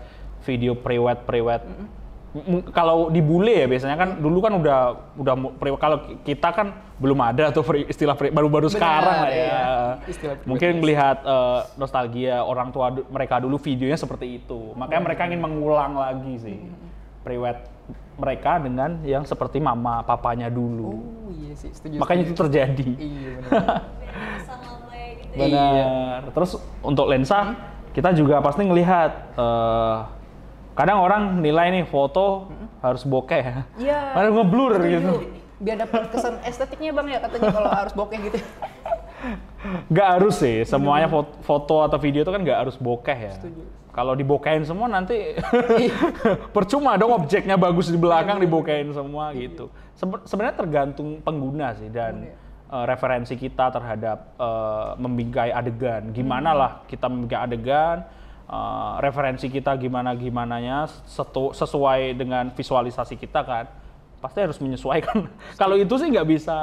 video 0.46 0.72
prewed 0.74 1.18
prewed. 1.24 1.62
M- 2.36 2.68
Kalau 2.68 3.08
di 3.08 3.18
bule 3.18 3.64
ya 3.64 3.66
biasanya 3.66 3.96
kan 3.96 4.08
dulu 4.16 4.38
kan 4.38 4.52
udah 4.54 4.78
udah 5.16 5.34
pre- 5.56 5.74
kalau 5.76 5.96
kita 6.20 6.48
kan 6.52 6.66
belum 6.96 7.16
ada 7.18 7.48
tuh 7.48 7.64
pre- 7.64 7.84
istilah 7.86 8.12
pre- 8.12 8.28
baru-baru 8.28 8.68
Benar, 8.68 8.76
sekarang 8.76 9.16
lah 9.18 9.28
ya. 9.28 9.36
iya. 9.36 9.64
Istilah 10.04 10.34
pre- 10.36 10.44
Mungkin 10.44 10.68
melihat 10.78 11.16
eh, 11.18 11.60
nostalgia 11.74 12.40
orang 12.40 12.68
tua 12.70 12.92
du- 12.92 13.08
mereka 13.08 13.40
dulu 13.40 13.56
videonya 13.56 13.96
seperti 13.96 14.36
itu. 14.36 14.72
Makanya 14.74 15.02
mereka 15.02 15.22
ingin 15.24 15.40
mengulang 15.40 15.96
lagi 15.96 16.34
sih 16.38 16.58
prewed 17.24 17.56
mereka 18.16 18.56
dengan 18.58 19.00
yang 19.02 19.24
seperti 19.24 19.56
mama 19.58 20.00
papanya 20.00 20.48
dulu. 20.48 20.92
oh 20.92 21.32
iya 21.32 21.52
sih 21.52 21.68
setuju 21.68 22.00
Makanya 22.00 22.22
itu 22.22 22.30
setuju. 22.30 22.40
terjadi. 22.42 22.88
iya 22.96 23.30
benar 23.34 23.50
kayak 24.86 25.16
gitu 25.24 25.32
ya. 25.36 25.44
Benar. 25.48 26.20
Terus 26.32 26.50
untuk 26.80 27.06
lensa 27.06 27.38
kita 27.92 28.12
juga 28.12 28.40
pasti 28.40 28.60
ngelihat 28.62 29.10
eh, 29.34 29.96
kadang 30.76 31.00
orang 31.00 31.40
nilai 31.40 31.72
nih 31.72 31.84
foto 31.84 32.52
harus 32.78 33.02
bokeh. 33.02 33.42
Iya. 33.80 33.98
Harus 34.16 34.30
ngeblur 34.30 34.72
gitu. 34.84 35.12
biar 35.56 35.80
dapat 35.80 36.12
kesan 36.12 36.36
estetiknya 36.44 36.92
bang 36.92 37.16
ya 37.16 37.18
katanya 37.18 37.48
kalau 37.48 37.70
harus 37.72 37.96
bokeh 37.96 38.28
gitu 38.28 38.36
Nggak 39.90 40.08
harus 40.20 40.36
sih, 40.36 40.62
semuanya 40.62 41.08
foto, 41.08 41.32
foto 41.40 41.80
atau 41.80 41.96
video 41.96 42.20
itu 42.20 42.28
kan 42.28 42.44
nggak 42.44 42.60
harus 42.68 42.76
bokeh 42.76 43.16
ya. 43.16 43.34
Setuju. 43.34 43.64
Kalau 43.88 44.12
dibokehin 44.12 44.62
semua 44.62 44.84
nanti 44.86 45.32
percuma 46.56 47.00
dong 47.00 47.16
objeknya 47.16 47.56
bagus 47.56 47.88
di 47.88 47.96
belakang 47.96 48.36
dibokehin 48.36 48.92
semua 48.92 49.32
gitu. 49.32 49.72
Sebe- 49.96 50.20
Sebenarnya 50.28 50.60
tergantung 50.60 51.24
pengguna 51.24 51.72
sih 51.72 51.88
dan 51.88 52.28
eh, 52.68 52.84
referensi 52.84 53.32
kita 53.34 53.72
terhadap 53.72 54.36
eh, 54.36 54.88
membingkai 55.00 55.50
adegan. 55.50 56.12
Gimana 56.12 56.52
lah 56.52 56.70
kita 56.84 57.08
membingkai 57.08 57.40
adegan, 57.40 58.04
eh, 58.46 58.94
referensi 59.00 59.46
kita 59.46 59.74
gimana 59.76 60.14
gimananya 60.14 60.86
setu- 61.04 61.52
sesuai 61.52 62.14
dengan 62.14 62.50
visualisasi 62.50 63.14
kita 63.14 63.42
kan. 63.42 63.66
Pasti 64.16 64.40
harus 64.40 64.56
menyesuaikan. 64.58 65.28
Kalau 65.60 65.76
itu 65.76 65.92
sih 66.00 66.08
nggak 66.08 66.26
bisa 66.26 66.56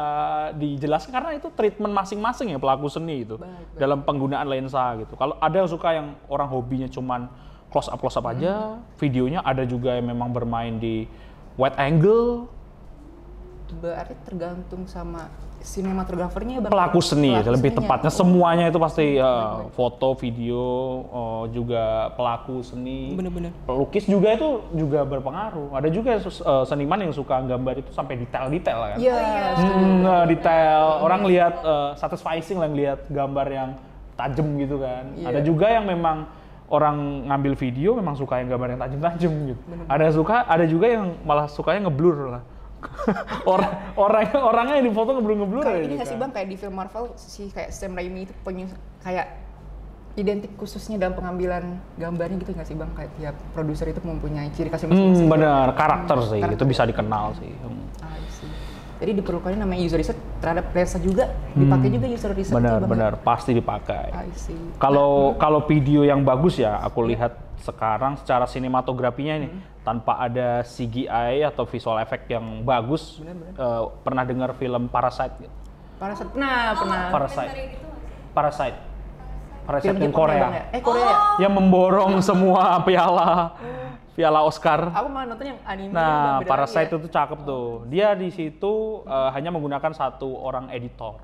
dijelaskan 0.58 1.12
karena 1.14 1.32
itu 1.38 1.48
treatment 1.54 1.94
masing-masing 1.94 2.52
ya 2.52 2.60
pelaku 2.60 2.90
seni 2.90 3.24
itu 3.24 3.38
Baik, 3.38 3.48
baik. 3.48 3.78
dalam 3.78 4.00
penggunaan 4.02 4.48
lensa 4.50 4.98
gitu. 4.98 5.14
Kalau 5.14 5.38
ada 5.38 5.56
yang 5.56 5.70
suka 5.70 5.94
yang 5.94 6.18
orang 6.28 6.50
hobinya 6.50 6.90
cuman 6.90 7.30
close 7.70 7.90
up 7.90 8.02
close 8.02 8.18
up 8.18 8.26
aja, 8.26 8.78
videonya 8.98 9.42
ada 9.42 9.66
juga 9.66 9.98
yang 9.98 10.10
memang 10.10 10.30
bermain 10.30 10.78
di 10.78 11.06
wide 11.58 11.78
angle, 11.78 12.46
berarti 13.74 14.14
tergantung 14.26 14.86
sama 14.86 15.30
sinematografernya 15.64 16.60
bang 16.60 16.72
pelaku 16.72 17.00
seni 17.00 17.32
Pelaku 17.32 17.56
lebih 17.56 17.72
seninya. 17.72 17.88
tepatnya 17.88 18.12
Oh, 18.12 18.18
semuanya 18.20 18.66
itu 18.68 18.80
pasti 18.84 19.06
uh, 19.16 19.72
foto, 19.72 20.14
video, 20.20 20.64
uh, 21.08 21.44
juga 21.50 22.12
pelaku 22.20 22.60
seni, 22.62 23.16
Bener-bener. 23.16 23.56
pelukis 23.64 24.04
juga 24.04 24.36
itu 24.36 24.60
juga 24.76 25.08
berpengaruh. 25.08 25.72
Ada 25.72 25.88
juga 25.88 26.20
uh, 26.20 26.68
seniman 26.68 27.00
yang 27.00 27.16
suka 27.16 27.40
gambar 27.42 27.80
itu 27.80 27.90
sampai 27.96 28.20
detail-detail 28.20 28.80
kan. 28.94 28.98
iya 29.00 29.56
Hmm, 29.56 30.04
uh, 30.04 30.26
detail. 30.28 31.00
Orang 31.00 31.24
lihat 31.24 31.64
uh, 31.64 31.96
satisfying 31.96 32.60
lah 32.60 32.70
lihat 32.70 33.00
gambar 33.08 33.48
yang 33.48 33.70
tajam 34.20 34.46
gitu 34.60 34.78
kan. 34.84 35.16
Iya. 35.16 35.26
Ada 35.32 35.40
juga 35.42 35.72
yang 35.72 35.88
memang 35.88 36.28
orang 36.74 37.30
ngambil 37.30 37.54
video 37.56 37.94
memang 37.96 38.18
suka 38.18 38.42
yang 38.42 38.50
gambar 38.52 38.76
yang 38.76 38.82
tajam-tajam 38.82 39.34
gitu. 39.54 39.62
Ada 39.88 40.06
suka, 40.12 40.38
ada 40.44 40.66
juga 40.68 40.92
yang 40.92 41.16
malah 41.24 41.48
sukanya 41.48 41.88
ngeblur 41.88 42.18
lah. 42.34 42.44
orang 43.52 43.72
orangnya 43.96 44.40
orangnya 44.40 44.76
yang 44.78 44.88
di 44.88 44.94
foto 44.94 45.10
ngeblur 45.14 45.36
ngeblur 45.36 45.64
kayak 45.64 45.80
aja 45.80 45.88
ini 45.90 46.06
sih 46.06 46.16
bang 46.16 46.32
kayak 46.32 46.48
di 46.48 46.56
film 46.56 46.76
Marvel 46.76 47.06
si 47.16 47.50
kayak 47.50 47.70
Sam 47.70 47.94
Raimi 47.94 48.26
itu 48.26 48.34
punya 48.40 48.68
kayak 49.00 49.28
identik 50.14 50.54
khususnya 50.54 51.02
dalam 51.02 51.18
pengambilan 51.18 51.64
gambarnya 51.98 52.38
gitu 52.38 52.54
nggak 52.54 52.68
sih 52.70 52.78
bang 52.78 52.92
kayak 52.94 53.12
tiap 53.18 53.36
produser 53.52 53.90
itu 53.90 54.00
mempunyai 54.00 54.54
ciri 54.54 54.70
khasnya 54.70 54.88
masing-masing 54.88 55.26
Hmm, 55.26 55.34
benar 55.34 55.68
karakter 55.74 56.18
sih 56.24 56.38
Karakter. 56.38 56.54
itu 56.54 56.64
bisa 56.64 56.82
dikenal 56.86 57.34
sih. 57.36 57.50
Hmm. 57.50 57.82
I 58.00 58.22
see. 58.30 58.50
Jadi 59.02 59.12
diperlukan 59.20 59.58
namanya 59.58 59.82
user 59.84 60.00
research 60.00 60.22
terhadap 60.40 60.70
lensa 60.72 60.98
juga 61.02 61.34
dipakai 61.58 61.90
juga 61.90 62.06
user 62.08 62.32
research 62.32 62.56
Benar 62.56 62.80
Bang, 62.80 62.86
ya? 62.86 62.90
benar 62.90 63.12
pasti 63.20 63.52
dipakai. 63.52 64.06
I 64.14 64.30
see. 64.38 64.58
Kalau 64.78 65.34
kalau 65.42 65.66
video 65.66 66.06
yang 66.06 66.22
bagus 66.22 66.62
ya, 66.62 66.78
aku 66.84 67.04
lihat 67.10 67.36
sekarang 67.64 68.20
secara 68.20 68.44
sinematografinya 68.46 69.40
ini 69.40 69.48
tanpa 69.84 70.20
ada 70.20 70.64
CGI 70.64 71.44
atau 71.48 71.64
visual 71.68 72.00
effect 72.00 72.28
yang 72.32 72.64
bagus. 72.64 73.20
Benar-benar. 73.20 73.54
eh, 73.58 73.84
pernah 74.04 74.24
dengar 74.24 74.50
film 74.56 74.84
Parasite? 74.88 75.36
Parasite 76.00 76.30
pernah 76.32 76.56
pernah. 76.76 77.02
Parasite. 77.12 77.52
Gitu? 77.56 77.88
Parasite. 78.34 78.78
Parasite 79.64 79.96
Film 79.96 80.04
yang 80.04 80.12
ya, 80.12 80.20
Korea. 80.20 80.44
Ya? 80.44 80.64
Eh 80.76 80.82
Korea 80.84 81.06
ya? 81.08 81.18
Yang 81.48 81.54
memborong 81.56 82.14
semua 82.20 82.76
piala 82.84 83.56
piala 84.14 84.46
Oscar. 84.46 84.94
Aku 84.94 85.10
malah 85.10 85.34
nonton 85.34 85.46
yang 85.54 85.60
anime. 85.66 85.92
Nah, 85.92 86.40
Parasite 86.46 86.90
ya. 86.90 86.98
itu 86.98 87.10
cakep 87.10 87.40
tuh. 87.44 87.68
Dia 87.90 88.14
di 88.14 88.30
situ 88.30 89.02
eh, 89.04 89.30
hanya 89.34 89.50
menggunakan 89.50 89.92
satu 89.92 90.30
orang 90.38 90.70
editor. 90.70 91.18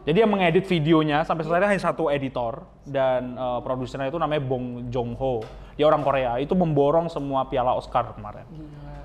Jadi 0.00 0.16
yang 0.24 0.32
mengedit 0.32 0.64
videonya 0.64 1.28
sampai 1.28 1.44
selesai 1.44 1.68
hanya 1.70 1.82
satu 1.82 2.08
editor 2.08 2.64
dan 2.82 3.36
eh, 3.38 3.60
produsernya 3.62 4.10
itu 4.10 4.18
namanya 4.18 4.42
Bong 4.42 4.90
Joon 4.90 5.14
Ho. 5.14 5.44
Dia 5.78 5.86
orang 5.86 6.02
Korea. 6.02 6.36
Itu 6.36 6.58
memborong 6.58 7.06
semua 7.08 7.46
piala 7.46 7.72
Oscar 7.72 8.12
kemarin. 8.12 8.44
Gila. 8.50 8.98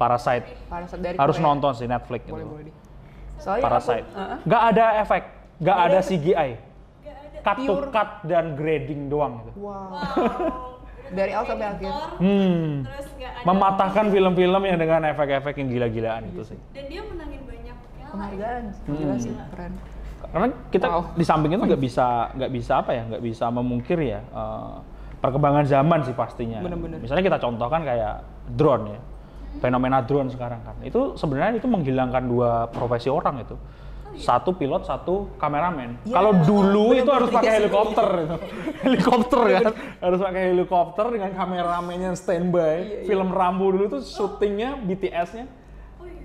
Parasite. 0.00 0.48
Parasite 0.66 1.02
dari 1.04 1.16
Harus 1.20 1.36
Korea. 1.36 1.46
nonton 1.52 1.72
sih 1.76 1.84
Netflix 1.84 2.24
Boleh 2.24 2.40
itu. 2.40 2.50
boleh. 2.50 2.74
Soalnya 3.36 3.62
Parasite. 3.62 4.06
aku. 4.08 4.48
Nggak 4.48 4.62
ada 4.72 4.86
efek, 5.00 5.22
nggak 5.60 5.78
ada 5.78 5.98
CGI. 6.00 6.50
Nggak 7.04 7.16
ada. 7.20 7.38
Cut 7.40 7.56
to 7.60 7.74
cut 7.88 8.10
dan 8.24 8.44
grading 8.56 9.08
doang 9.08 9.44
gitu. 9.44 9.64
wow. 9.64 10.69
Dari 11.10 11.30
awal 11.30 11.46
sampai 11.46 11.66
akhir. 11.68 11.92
Hmm. 12.16 12.70
Terus 12.82 13.08
nggak 13.12 13.30
ada. 13.32 13.44
Mematahkan 13.44 14.04
film-film 14.08 14.62
yang 14.62 14.78
dengan 14.78 15.00
efek-efek 15.06 15.54
yang 15.56 15.68
gila-gilaan 15.68 16.22
itu 16.26 16.42
sih. 16.44 16.58
Dan 16.70 16.84
dia 16.86 17.02
menangin 17.02 17.40
banyak 17.42 17.76
piala. 17.76 18.10
Penghargaan. 18.10 18.62
Hmm. 18.84 18.94
Gila 18.94 19.16
sih, 19.16 19.34
keren. 19.50 19.72
karena 20.30 20.46
kita 20.70 20.86
Wow. 20.86 21.02
di 21.16 21.24
samping 21.24 21.50
itu 21.50 21.64
nggak 21.64 21.82
bisa 21.82 22.06
nggak 22.30 22.52
bisa 22.52 22.72
apa 22.78 22.90
ya 22.92 23.02
nggak 23.02 23.18
bisa 23.20 23.50
memungkiri 23.50 24.06
ya 24.10 24.22
eh, 24.22 24.74
perkembangan 25.18 25.66
zaman 25.66 26.06
sih 26.06 26.14
pastinya 26.14 26.62
Bener-bener. 26.62 27.02
misalnya 27.02 27.24
kita 27.24 27.38
contohkan 27.40 27.82
kayak 27.82 28.22
drone 28.54 28.94
ya 28.94 29.00
fenomena 29.58 29.98
drone 29.98 30.30
sekarang 30.30 30.62
kan 30.62 30.78
itu 30.80 31.18
sebenarnya 31.18 31.58
itu 31.58 31.66
menghilangkan 31.66 32.22
dua 32.22 32.70
profesi 32.70 33.10
orang 33.10 33.42
itu 33.42 33.58
satu 34.18 34.50
pilot 34.50 34.82
satu 34.82 35.30
kameramen. 35.38 36.00
Iya. 36.02 36.14
kalau 36.14 36.32
dulu 36.42 36.94
itu 36.94 37.06
harus 37.06 37.30
pakai 37.30 37.46
Iya. 37.50 37.56
helikopter 37.62 38.08
itu. 38.18 38.36
helikopter 38.82 39.40
kan? 39.46 39.72
Harus 40.02 40.20
pakai 40.20 40.42
helikopter 40.50 41.06
dengan 41.14 41.30
kameramennya 41.30 42.10
Iya, 42.12 42.18
standby 42.18 42.74
film 43.06 43.28
Rambo 43.30 43.70
dulu 43.70 43.86
tuh 43.86 44.02
syutingnya 44.02 44.74
BTS-nya 44.80 45.46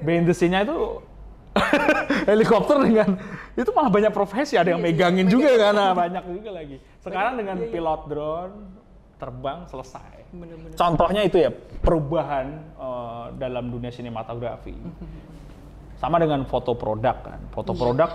behind 0.02 0.26
the 0.26 0.34
scene-nya 0.34 0.66
itu 0.66 1.04
helikopter 2.32 2.84
dengan 2.84 3.16
itu 3.56 3.70
malah 3.72 3.88
banyak 3.88 4.12
profesi. 4.12 4.56
Ada 4.56 4.76
yang 4.76 4.82
Iya, 4.82 4.92
iya, 4.92 4.96
megangin 4.98 5.28
juga 5.30 5.52
kan 5.56 5.74
nah, 5.74 5.92
banyak 5.96 6.24
juga 6.28 6.50
lagi. 6.52 6.78
Sekarang 7.00 7.34
dengan 7.38 7.56
iya, 7.62 7.66
iya. 7.68 7.72
pilot 7.72 8.02
drone 8.10 8.56
terbang 9.16 9.60
selesai. 9.70 10.14
Bener-bener. 10.36 10.76
contohnya 10.76 11.22
itu 11.24 11.38
ya 11.40 11.48
perubahan 11.80 12.60
eh, 12.76 13.26
dalam 13.40 13.72
dunia 13.72 13.88
sinematografi 13.88 14.76
sama 15.96 16.20
dengan 16.20 16.44
foto 16.44 16.74
produk 16.74 17.16
kan 17.24 17.40
foto 17.52 17.72
Iya. 17.72 17.80
produk 17.80 18.10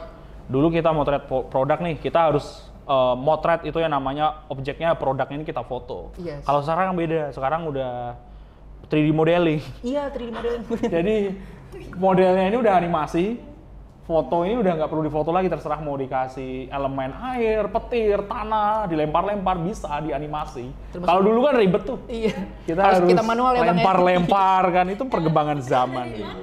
dulu 0.46 0.66
kita 0.68 0.90
motret 0.90 1.22
produk 1.26 1.78
nih 1.78 1.96
kita 1.96 2.30
harus 2.30 2.46
eh, 2.84 3.14
motret 3.16 3.62
itu 3.64 3.78
yang 3.78 3.90
namanya 3.90 4.44
objeknya 4.46 4.92
produknya 4.94 5.40
ini 5.40 5.46
kita 5.46 5.62
foto 5.62 6.10
Yes. 6.16 6.42
kalau 6.42 6.60
sekarang 6.60 6.94
beda 6.94 7.30
sekarang 7.30 7.66
udah 7.66 8.18
3D 8.86 9.14
modeling 9.14 9.62
Iya, 9.80 10.10
3D 10.10 10.28
modeling. 10.28 10.62
jadi 10.98 11.16
modelnya 11.94 12.44
ini 12.50 12.56
udah 12.58 12.74
animasi, 12.74 13.38
foto 14.02 14.42
ini 14.42 14.58
udah 14.58 14.72
nggak 14.74 14.90
perlu 14.90 15.06
difoto 15.06 15.30
lagi 15.30 15.46
terserah 15.46 15.78
mau 15.78 15.94
dikasih 15.94 16.66
elemen 16.66 17.14
air, 17.30 17.70
petir, 17.70 18.26
tanah, 18.26 18.90
dilempar-lempar 18.90 19.54
bisa 19.62 19.86
dianimasi. 20.02 20.66
Kalau 20.98 21.22
dulu 21.22 21.46
kan 21.46 21.54
ribet 21.54 21.86
tuh. 21.86 22.02
iya. 22.10 22.34
Kita 22.66 22.80
harus, 22.82 23.06
kita 23.06 23.22
manual 23.22 23.54
ya, 23.54 23.62
ya? 23.62 23.70
lempar-lempar 23.70 24.62
kan 24.74 24.86
itu 24.90 25.06
perkembangan 25.14 25.62
zaman 25.62 26.06
gitu. 26.10 26.34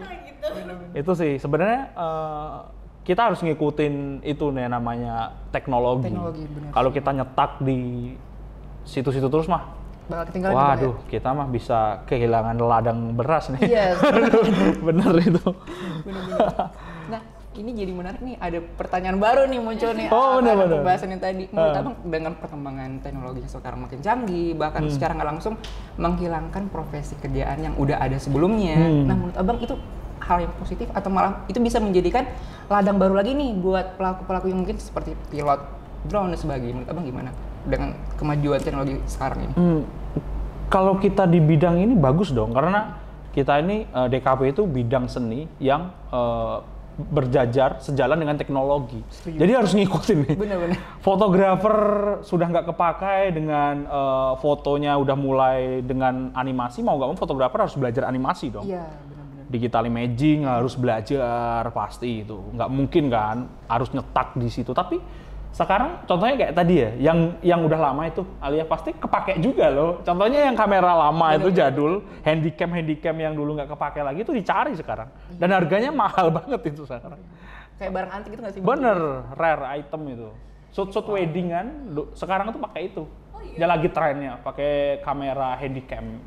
Itu 0.94 1.12
sih 1.14 1.38
sebenarnya 1.38 1.82
eh, 1.92 2.58
kita 3.04 3.32
harus 3.32 3.40
ngikutin 3.40 4.20
itu 4.22 4.46
nih 4.50 4.68
namanya 4.68 5.32
teknologi. 5.50 6.12
Teknologi. 6.12 6.44
Kalau 6.70 6.90
kita 6.92 7.10
nyetak 7.14 7.52
di 7.60 8.12
situ-situ 8.84 9.28
terus 9.28 9.48
mah 9.48 9.76
Bakal 10.08 10.24
ketinggalan 10.32 10.56
juga, 10.56 10.72
Waduh, 10.72 10.96
kita 11.12 11.30
mah 11.36 11.48
bisa 11.52 11.80
kehilangan 12.08 12.56
ladang 12.58 13.12
beras 13.12 13.52
nih. 13.52 13.60
Iya. 13.68 13.86
Bener 14.88 15.12
itu. 15.20 15.44
Bener-bener. 16.08 16.40
Nah, 17.12 17.22
ini 17.52 17.76
jadi 17.76 17.92
menarik 17.92 18.24
nih. 18.24 18.40
Ada 18.40 18.64
pertanyaan 18.80 19.20
baru 19.20 19.52
nih 19.52 19.60
muncul 19.60 19.92
nih. 19.92 20.08
Oh, 20.08 20.40
benar, 20.40 20.56
ada 20.56 20.64
benar. 20.64 20.80
Pembahasan 20.80 21.10
yang 21.12 21.20
tadi. 21.20 21.44
Menurut 21.52 21.76
Ah. 21.76 21.82
abang 21.84 21.96
dengan 22.08 22.32
perkembangan 22.40 22.90
teknologi 23.04 23.40
yang 23.44 23.52
sekarang 23.52 23.80
makin 23.84 24.00
canggih, 24.00 24.56
bahkan 24.56 24.88
Hmm. 24.88 24.94
secara 24.96 25.12
nggak 25.12 25.28
langsung 25.28 25.54
menghilangkan 26.00 26.64
profesi 26.72 27.20
kerjaan 27.20 27.60
yang 27.60 27.76
udah 27.76 28.00
ada 28.00 28.16
sebelumnya. 28.16 28.80
Hmm. 28.80 29.12
Nah, 29.12 29.16
menurut 29.18 29.36
abang 29.36 29.60
itu 29.60 29.76
hal 30.28 30.44
yang 30.44 30.54
positif 30.60 30.88
atau 30.92 31.08
malah 31.08 31.48
itu 31.48 31.58
bisa 31.64 31.80
menjadikan 31.80 32.28
ladang 32.68 33.00
baru 33.00 33.16
lagi 33.16 33.32
nih 33.32 33.56
buat 33.58 33.96
pelaku-pelaku 33.96 34.52
yang 34.52 34.60
mungkin 34.62 34.78
seperti 34.78 35.16
pilot 35.32 35.64
drone 36.06 36.36
dan 36.36 36.40
sebagainya. 36.40 36.84
Menurut 36.84 36.92
abang 36.92 37.06
gimana 37.08 37.32
dengan 37.64 37.90
kemajuan 38.20 38.60
teknologi 38.60 39.00
sekarang 39.08 39.40
ini? 39.48 39.54
Hmm, 39.56 39.82
kalau 40.68 41.00
kita 41.00 41.24
di 41.26 41.40
bidang 41.40 41.80
ini 41.80 41.96
bagus 41.96 42.36
dong 42.36 42.52
karena 42.52 43.00
kita 43.32 43.64
ini 43.64 43.88
eh, 43.88 44.08
DKP 44.12 44.42
itu 44.52 44.64
bidang 44.68 45.08
seni 45.08 45.48
yang 45.64 45.96
eh, 46.12 46.58
berjajar 46.98 47.78
sejalan 47.78 48.18
dengan 48.18 48.36
teknologi. 48.42 48.98
Jadi 49.22 49.52
harus 49.54 49.78
ngikutin 49.78 50.18
nih. 50.26 50.36
Bener-bener. 50.36 50.78
Fotografer 51.06 51.78
sudah 52.26 52.50
nggak 52.50 52.74
kepakai 52.74 53.32
dengan 53.32 53.86
eh, 53.86 54.34
fotonya 54.42 54.98
udah 54.98 55.16
mulai 55.16 55.86
dengan 55.86 56.34
animasi 56.34 56.82
mau 56.82 56.98
nggak 56.98 57.10
mau 57.14 57.18
fotografer 57.18 57.70
harus 57.70 57.78
belajar 57.78 58.10
animasi 58.10 58.50
dong. 58.50 58.66
Iya, 58.66 58.84
benar-benar. 58.90 59.17
Digital 59.48 59.88
imaging 59.88 60.44
harus 60.44 60.76
belajar 60.76 61.72
pasti 61.72 62.28
itu. 62.28 62.36
Nggak 62.52 62.70
mungkin 62.70 63.04
kan 63.08 63.38
harus 63.72 63.88
nyetak 63.96 64.36
di 64.36 64.52
situ. 64.52 64.76
Tapi 64.76 65.00
sekarang 65.56 66.04
contohnya 66.06 66.36
kayak 66.38 66.54
tadi 66.54 66.74
ya 66.78 66.90
yang 67.10 67.18
yang 67.42 67.60
udah 67.66 67.80
lama 67.80 68.06
itu 68.06 68.22
Alia 68.38 68.68
pasti 68.68 68.92
kepake 68.94 69.40
juga 69.40 69.72
loh. 69.72 70.04
Contohnya 70.04 70.52
yang 70.52 70.56
kamera 70.60 70.94
lama 70.94 71.28
itu 71.34 71.50
jadul 71.50 72.04
handycam 72.22 72.70
handycam 72.76 73.16
yang 73.18 73.34
dulu 73.34 73.56
nggak 73.58 73.72
kepake 73.74 74.04
lagi 74.04 74.22
itu 74.22 74.36
dicari 74.36 74.76
sekarang. 74.76 75.08
Dan 75.34 75.50
harganya 75.56 75.90
mahal 75.90 76.30
banget 76.30 76.62
itu 76.68 76.84
sekarang. 76.84 77.18
Kayak 77.80 77.92
barang 77.94 78.12
antik 78.12 78.32
itu 78.36 78.42
nggak 78.44 78.54
sih? 78.54 78.62
Bener 78.62 78.98
rare 79.34 79.66
item 79.80 80.02
itu. 80.12 80.30
Shoot 80.76 80.92
shoot 80.92 81.08
wedding 81.08 81.56
kan 81.56 81.68
du- 81.90 82.12
sekarang 82.14 82.52
tuh 82.52 82.62
pakai 82.62 82.92
itu. 82.92 83.08
Oh 83.34 83.42
iya? 83.42 83.64
ya 83.64 83.66
lagi 83.70 83.88
trennya 83.90 84.42
pakai 84.42 85.02
kamera 85.02 85.58
handycam 85.58 86.22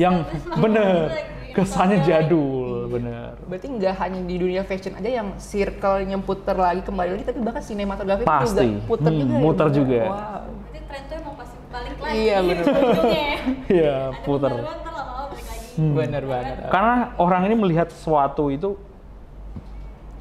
yang 0.00 0.24
bener 0.56 1.12
kesannya 1.50 1.98
Iya. 1.98 2.06
jadul 2.24 2.88
bener 2.88 3.34
Berarti 3.44 3.66
nggak 3.68 3.94
hanya 3.98 4.20
di 4.22 4.34
dunia 4.34 4.62
fashion 4.62 4.94
aja 4.94 5.10
yang 5.12 5.28
circle-nya 5.36 6.16
puter 6.18 6.54
lagi 6.54 6.80
kembali 6.80 7.10
lagi, 7.12 7.24
tapi 7.24 7.38
bahkan 7.40 7.60
sinematografi 7.60 8.22
Pasti. 8.22 8.46
juga 8.46 8.86
puter 8.86 9.10
Hmm, 9.10 9.18
juga. 9.18 9.28
ya, 9.28 9.40
muter 9.40 9.66
Bang? 9.66 9.74
juga. 9.74 10.00
Wow. 10.00 10.14
Berarti 10.14 10.80
tren 10.80 11.02
tuh 11.02 11.16
emang 11.16 11.34
pasti 11.34 11.56
balik 11.68 11.96
lagi. 11.96 12.14
Iya, 12.16 12.36
bener. 12.40 12.64
Ujungnya. 12.64 13.28
Iya, 13.68 13.94
Ada 14.08 14.22
puter. 14.22 14.50
Hmm. 15.72 15.94
Bener 15.94 16.22
banget. 16.24 16.56
Karena 16.66 16.94
orang 17.16 17.42
ini 17.44 17.54
melihat 17.56 17.88
sesuatu 17.90 18.44
itu 18.48 18.78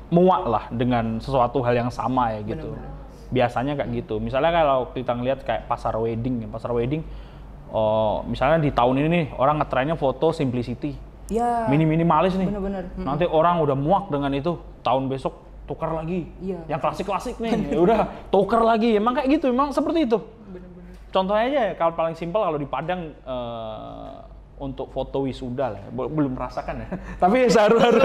muak 0.09 0.43
lah 0.43 0.63
dengan 0.71 1.05
sesuatu 1.19 1.61
hal 1.61 1.77
yang 1.77 1.91
sama 1.91 2.33
ya 2.33 2.41
gitu. 2.43 2.73
Bener-bener. 2.73 2.97
Biasanya 3.29 3.73
kayak 3.75 3.89
gitu. 3.95 4.17
Misalnya 4.17 4.49
kalau 4.51 4.89
kita 4.89 5.13
ngelihat 5.13 5.39
kayak 5.43 5.61
pasar 5.65 5.93
wedding, 5.95 6.41
ya, 6.41 6.49
pasar 6.49 6.73
wedding, 6.73 7.05
oh, 7.69 8.23
misalnya 8.23 8.57
di 8.57 8.69
tahun 8.69 8.95
ini 8.97 9.07
nih 9.09 9.25
orang 9.33 9.57
ngetrennya 9.57 9.95
foto 9.95 10.29
simplicity, 10.29 10.93
Ya. 11.27 11.65
mini 11.65 11.85
minimalis 11.85 12.33
nih. 12.33 12.47
Bener-bener. 12.47 12.89
Hmm. 12.93 13.05
Nanti 13.05 13.23
orang 13.23 13.59
udah 13.59 13.73
muak 13.73 14.09
dengan 14.09 14.31
itu, 14.31 14.53
tahun 14.81 15.07
besok 15.07 15.33
tukar 15.63 15.93
lagi. 15.93 16.25
Iya. 16.39 16.65
Yang 16.65 16.79
klasik-klasik 16.81 17.35
nih, 17.37 17.69
ya 17.69 17.79
udah 17.79 17.99
tukar 18.27 18.61
lagi. 18.61 18.93
Emang 18.93 19.13
kayak 19.13 19.37
gitu, 19.37 19.47
emang 19.47 19.69
seperti 19.69 20.09
itu. 20.09 20.17
Bener-bener. 20.47 20.93
Contohnya 21.09 21.45
aja 21.45 21.59
ya, 21.69 21.73
kalau 21.73 21.93
paling 21.93 22.13
simpel 22.13 22.41
kalau 22.41 22.57
di 22.57 22.65
Padang 22.65 23.13
eh, 23.13 24.09
untuk 24.57 24.89
foto 24.89 25.23
wisuda 25.23 25.69
lah, 25.69 25.79
ya. 25.79 25.89
Bel- 25.89 26.09
belum 26.09 26.33
merasakan 26.33 26.73
ya. 26.75 26.87
Tapi 27.21 27.37
seharus 27.47 27.79
harus, 27.79 28.01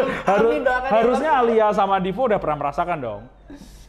doakan 0.60 0.60
ya, 0.60 0.92
harusnya 0.92 1.30
Alia 1.34 1.66
sama 1.72 1.96
Divo 1.98 2.24
udah 2.24 2.36
pernah 2.36 2.60
merasakan 2.60 2.98
dong. 3.00 3.22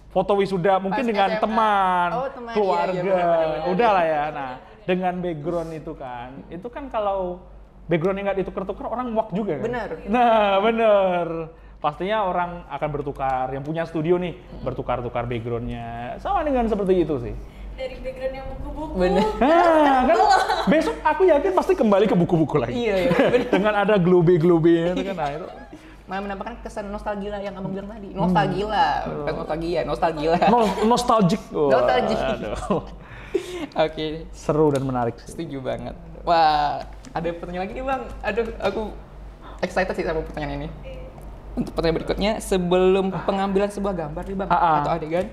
Foto 0.09 0.39
wisuda 0.39 0.79
mungkin 0.79 1.03
Pas 1.03 1.11
dengan 1.11 1.29
SMA. 1.29 1.41
teman, 1.43 2.09
Oh, 2.15 2.27
teman, 2.31 2.47
iya, 2.47 2.55
keluarga, 2.55 2.95
iya, 2.95 3.03
benar, 3.03 3.27
benar, 3.27 3.47
benar. 3.51 3.67
udah 3.67 3.89
lah 3.91 4.05
ya. 4.07 4.23
Nah, 4.31 4.51
dengan 4.85 5.13
background 5.19 5.71
itu 5.73 5.93
kan, 5.97 6.29
itu 6.53 6.67
kan 6.69 6.87
kalau 6.93 7.41
backgroundnya 7.89 8.31
nggak 8.31 8.39
ditukar-tukar 8.45 8.85
orang 8.89 9.13
muak 9.13 9.29
juga 9.33 9.61
kan. 9.61 9.65
Benar. 9.65 9.89
Nah, 10.09 10.61
bener. 10.61 11.27
Pastinya 11.81 12.25
orang 12.25 12.65
akan 12.69 12.89
bertukar. 12.89 13.45
Yang 13.53 13.63
punya 13.65 13.83
studio 13.85 14.17
nih 14.17 14.33
bertukar-tukar 14.65 15.29
backgroundnya. 15.29 16.17
Sama 16.17 16.41
dengan 16.41 16.65
seperti 16.65 17.05
itu 17.05 17.15
sih. 17.21 17.33
Dari 17.75 17.95
background 18.01 18.33
yang 18.33 18.47
buku-buku. 18.57 18.93
Bener. 18.97 19.25
Nah, 19.37 20.01
kan 20.07 20.17
besok 20.65 20.95
aku 21.05 21.21
yakin 21.29 21.51
pasti 21.53 21.73
kembali 21.77 22.05
ke 22.09 22.15
buku-buku 22.17 22.55
lagi. 22.57 22.73
Iya, 22.73 22.95
iya. 23.05 23.11
bener. 23.13 23.49
Dengan 23.53 23.73
ada 23.85 23.95
globe-globe 24.01 24.93
itu 24.93 25.01
kan. 25.01 25.15
Nah, 25.17 25.29
itu. 25.29 25.47
Malah 26.05 26.21
menampakkan 26.21 26.55
kesan 26.61 26.93
nostalgia 26.93 27.33
yang 27.41 27.57
abang 27.57 27.73
bilang 27.73 27.89
tadi. 27.89 28.13
Nostalgia, 28.13 29.09
bukan 29.09 29.33
nostalgia, 29.41 29.81
nostalgia. 29.81 30.31
No- 30.53 30.69
nostalgic. 30.85 31.41
Nostalgic. 31.49 32.17
Oke, 33.85 34.29
Seru 34.31 34.71
dan 34.71 34.83
menarik 34.85 35.15
sih. 35.21 35.33
setuju 35.33 35.61
banget. 35.61 35.95
Wah, 36.25 36.83
ada 37.13 37.27
pertanyaan 37.37 37.63
lagi 37.69 37.73
nih 37.77 37.85
bang. 37.85 38.03
Aduh, 38.25 38.45
aku 38.59 38.81
excited 39.61 39.93
sih 39.93 40.05
sama 40.05 40.25
pertanyaan 40.25 40.65
ini. 40.65 40.69
Untuk 41.55 41.71
pertanyaan 41.71 41.97
berikutnya, 42.03 42.31
sebelum 42.43 43.13
pengambilan 43.23 43.71
sebuah 43.71 43.93
gambar 43.95 44.23
nih 44.27 44.37
bang 44.43 44.49
ah. 44.51 44.83
atau 44.83 44.91
adegan, 44.91 45.25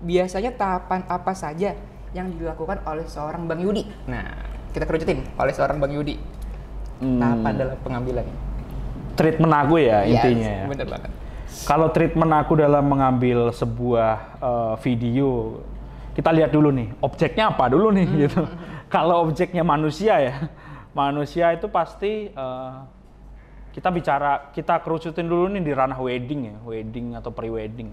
biasanya 0.00 0.50
tahapan 0.56 1.04
apa 1.10 1.32
saja 1.36 1.76
yang 2.16 2.32
dilakukan 2.32 2.80
oleh 2.88 3.04
seorang 3.04 3.44
bang 3.44 3.60
Yudi? 3.60 3.84
Nah, 4.08 4.24
kita 4.72 4.88
kerucutin 4.88 5.20
oleh 5.36 5.52
seorang 5.52 5.76
bang 5.82 5.92
Yudi. 5.92 6.16
Hmm. 7.04 7.20
Tahapan 7.20 7.52
dalam 7.60 7.76
pengambilan. 7.84 8.26
Treatment 9.16 9.52
aku 9.52 9.80
ya 9.80 10.04
Yes, 10.04 10.24
intinya 10.24 10.50
ya. 10.52 10.64
Bener 10.68 10.88
banget. 10.88 11.10
Kalau 11.64 11.88
treatment 11.92 12.32
aku 12.36 12.52
dalam 12.58 12.84
mengambil 12.84 13.52
sebuah 13.52 14.40
eh, 14.40 14.74
video, 14.84 15.60
kita 16.16 16.32
lihat 16.32 16.48
dulu 16.48 16.72
nih, 16.72 16.88
objeknya 17.04 17.52
apa 17.52 17.68
dulu 17.68 17.92
nih 17.92 18.06
Hmm. 18.08 18.18
gitu. 18.24 18.42
Kalau 18.88 19.28
objeknya 19.28 19.60
manusia 19.60 20.16
ya, 20.16 20.34
manusia 20.90 21.52
itu 21.52 21.68
pasti 21.68 22.32
eh, 22.32 22.72
kita 23.70 23.92
bicara, 23.92 24.48
kita 24.50 24.80
kerucutin 24.80 25.28
dulu 25.28 25.52
nih 25.52 25.60
di 25.60 25.72
ranah 25.76 26.00
wedding 26.00 26.40
ya, 26.48 26.56
wedding 26.64 27.12
atau 27.12 27.28
pre-wedding. 27.28 27.92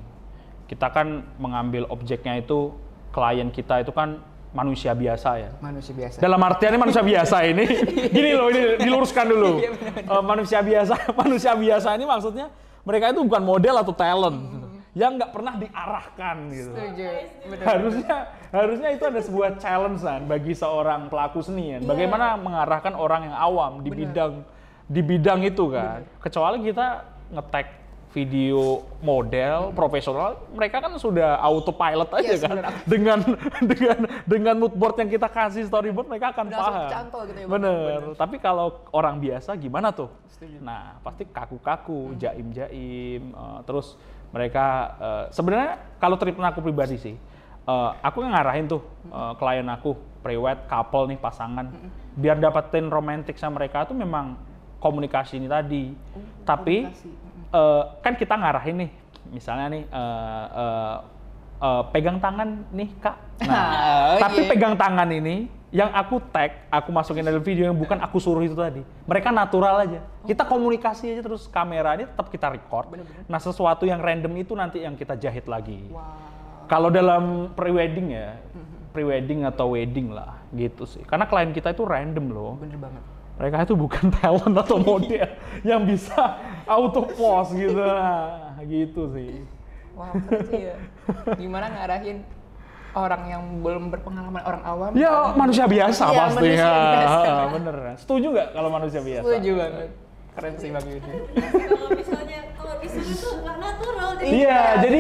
Kita 0.64 0.88
kan 0.88 1.28
mengambil 1.36 1.84
objeknya 1.92 2.40
itu, 2.40 2.72
klien 3.12 3.52
kita 3.52 3.84
itu 3.84 3.92
kan 3.92 4.24
manusia 4.56 4.96
biasa 4.96 5.30
ya. 5.44 5.52
Manusia 5.60 5.92
biasa. 5.92 6.18
Dalam 6.24 6.40
artiannya 6.40 6.80
manusia 6.80 7.04
biasa 7.04 7.44
ini, 7.44 7.68
gini 8.16 8.32
loh, 8.32 8.48
ini 8.48 8.80
diluruskan 8.80 9.26
dulu. 9.28 9.60
Iya, 9.60 9.70
Eh, 10.00 10.24
manusia 10.24 10.64
biasa, 10.64 10.94
manusia 11.22 11.52
biasa 11.52 11.88
ini 12.00 12.06
maksudnya 12.08 12.48
mereka 12.88 13.12
itu 13.12 13.20
bukan 13.20 13.44
model 13.44 13.76
atau 13.84 13.92
talent 13.92 14.63
yang 14.94 15.18
nggak 15.18 15.34
pernah 15.34 15.58
diarahkan 15.58 16.36
gitu. 16.54 16.70
Hmm. 16.70 16.78
Setuju. 16.78 17.08
Bener. 17.50 17.66
Harusnya, 17.66 18.16
harusnya 18.54 18.90
itu 18.94 19.04
ada 19.04 19.20
sebuah 19.20 19.50
challenge 19.58 20.02
kan 20.02 20.22
bagi 20.24 20.54
seorang 20.54 21.10
pelaku 21.10 21.42
seni 21.42 21.74
kan. 21.74 21.82
Bagaimana 21.84 22.38
mengarahkan 22.38 22.94
orang 22.94 23.30
yang 23.30 23.36
awam 23.36 23.82
di 23.82 23.90
Iya. 23.90 23.94
Bener. 23.94 24.02
bidang 24.06 24.34
di 24.84 25.02
bidang 25.02 25.40
itu 25.42 25.66
kan. 25.68 26.06
Kecuali 26.22 26.58
kita 26.62 26.88
nge-tag 27.34 27.68
video 28.14 28.86
model 29.02 29.74
profesional, 29.74 30.46
mereka 30.54 30.78
kan 30.78 30.94
sudah 31.02 31.42
autopilot 31.42 32.14
aja 32.14 32.30
Yes, 32.30 32.46
kan. 32.46 32.54
bener. 32.54 32.70
Dengan 32.94 33.20
dengan 33.66 33.98
dengan 34.30 34.56
mood 34.62 34.78
board 34.78 35.02
yang 35.02 35.10
kita 35.10 35.26
kasih 35.26 35.66
storyboard 35.66 36.06
mereka 36.06 36.30
akan 36.30 36.46
Udah 36.46 36.60
paham. 36.62 36.74
gitu 37.26 37.40
ya, 37.42 37.46
Bang. 37.50 37.58
Bener. 37.58 38.02
Tapi 38.14 38.36
kalau 38.38 38.86
orang 38.94 39.18
biasa 39.18 39.58
gimana 39.58 39.90
tuh? 39.90 40.14
Setuju. 40.30 40.62
Nah, 40.62 41.02
pasti 41.02 41.26
kaku-kaku, 41.26 42.14
jaim-jaim, 42.22 43.34
eh, 43.34 43.60
terus 43.66 43.98
mereka 44.34 44.66
eh, 44.98 45.24
sebenarnya 45.30 45.72
kalau 46.02 46.18
treatment 46.18 46.50
aku 46.50 46.66
pribadi 46.66 46.98
sih, 46.98 47.16
eh, 47.64 47.90
aku 48.02 48.26
ngarahin 48.26 48.66
tuh 48.66 48.82
eh, 49.08 49.34
klien 49.38 49.68
aku, 49.70 49.94
prewed, 50.26 50.66
couple 50.66 51.06
nih 51.08 51.20
pasangan, 51.22 51.70
biar 52.18 52.42
dapetin 52.42 52.90
romantis 52.90 53.38
sama 53.38 53.62
mereka 53.62 53.86
tuh 53.86 53.94
memang 53.94 54.36
komunikasi 54.82 55.38
ini 55.38 55.48
tadi. 55.48 55.94
Tapi 56.44 56.90
komunikasi. 56.90 57.10
eh, 57.54 57.84
kan 58.02 58.14
kita 58.18 58.34
ngarahin 58.36 58.76
nih, 58.84 58.92
misalnya 59.30 59.66
nih 59.70 59.84
eh, 59.86 60.46
eh, 60.58 60.96
eh, 61.62 61.84
pegang 61.94 62.18
tangan 62.18 62.50
nih 62.74 62.90
kak. 62.98 63.16
Nah, 63.46 63.66
Oh, 64.14 64.20
tapi 64.22 64.46
iya. 64.46 64.50
pegang 64.50 64.76
tangan 64.78 65.10
ini 65.10 65.48
yang 65.74 65.90
aku 65.90 66.22
tag, 66.30 66.70
aku 66.70 66.94
masukin 66.94 67.26
dalam 67.26 67.42
video 67.42 67.66
yang 67.66 67.74
bukan 67.74 67.98
aku 67.98 68.22
suruh 68.22 68.46
itu 68.46 68.54
tadi. 68.54 68.86
Mereka 69.10 69.34
natural 69.34 69.82
aja. 69.82 70.06
Kita 70.22 70.46
komunikasi 70.46 71.18
aja 71.18 71.26
terus 71.26 71.50
kamera 71.50 71.98
ini 71.98 72.06
tetap 72.06 72.30
kita 72.30 72.54
record. 72.54 72.94
Nah, 73.26 73.42
sesuatu 73.42 73.82
yang 73.90 73.98
random 73.98 74.38
itu 74.38 74.54
nanti 74.54 74.86
yang 74.86 74.94
kita 74.94 75.18
jahit 75.18 75.50
lagi. 75.50 75.90
Wow. 75.90 76.70
Kalau 76.70 76.94
dalam 76.94 77.50
pre-wedding 77.58 78.14
ya, 78.14 78.38
pre-wedding 78.94 79.50
atau 79.50 79.74
wedding 79.74 80.14
lah 80.14 80.38
gitu 80.54 80.86
sih. 80.86 81.02
Karena 81.10 81.26
klien 81.26 81.50
kita 81.50 81.74
itu 81.74 81.82
random 81.82 82.26
loh. 82.30 82.54
Bener 82.62 82.78
banget. 82.78 83.04
Mereka 83.42 83.66
itu 83.66 83.74
bukan 83.74 84.06
talent 84.22 84.54
atau 84.54 84.78
model 84.78 85.26
yang 85.74 85.82
bisa 85.90 86.38
auto 86.70 87.10
pose 87.18 87.58
gitu. 87.58 87.82
Nah, 87.82 88.62
gitu 88.70 89.10
sih. 89.10 89.42
Wow, 89.98 90.22
keren 90.30 90.42
sih 90.54 90.62
ya. 90.70 90.78
Gimana 91.34 91.66
ngarahin 91.74 92.22
orang 92.94 93.24
yang 93.26 93.44
belum 93.60 93.90
berpengalaman, 93.90 94.42
orang 94.42 94.64
awam? 94.64 94.92
Ya 94.94 95.34
manusia 95.34 95.66
biasa 95.66 96.04
Iya, 96.06 96.18
pasti. 96.20 96.38
manusia 96.40 96.62
Ya, 96.62 96.74
biasa. 96.96 97.32
bener. 97.52 97.76
Setuju 97.98 98.28
nggak 98.30 98.48
kalau 98.52 98.70
manusia 98.70 99.02
biasa? 99.02 99.24
Setuju 99.24 99.52
banget. 99.56 99.90
Keren 100.34 100.54
sih 100.58 100.70
Bang 100.70 100.86
Yudi. 100.86 101.12
kalau 101.70 101.90
misalnya 101.92 102.40
kalau 102.52 102.74
Isuzu 102.80 103.12
itu 103.12 103.30
nggak 103.38 103.58
natural. 103.60 104.10
Jadi 104.14 104.30
Iya, 104.34 104.60
jadi 104.80 105.00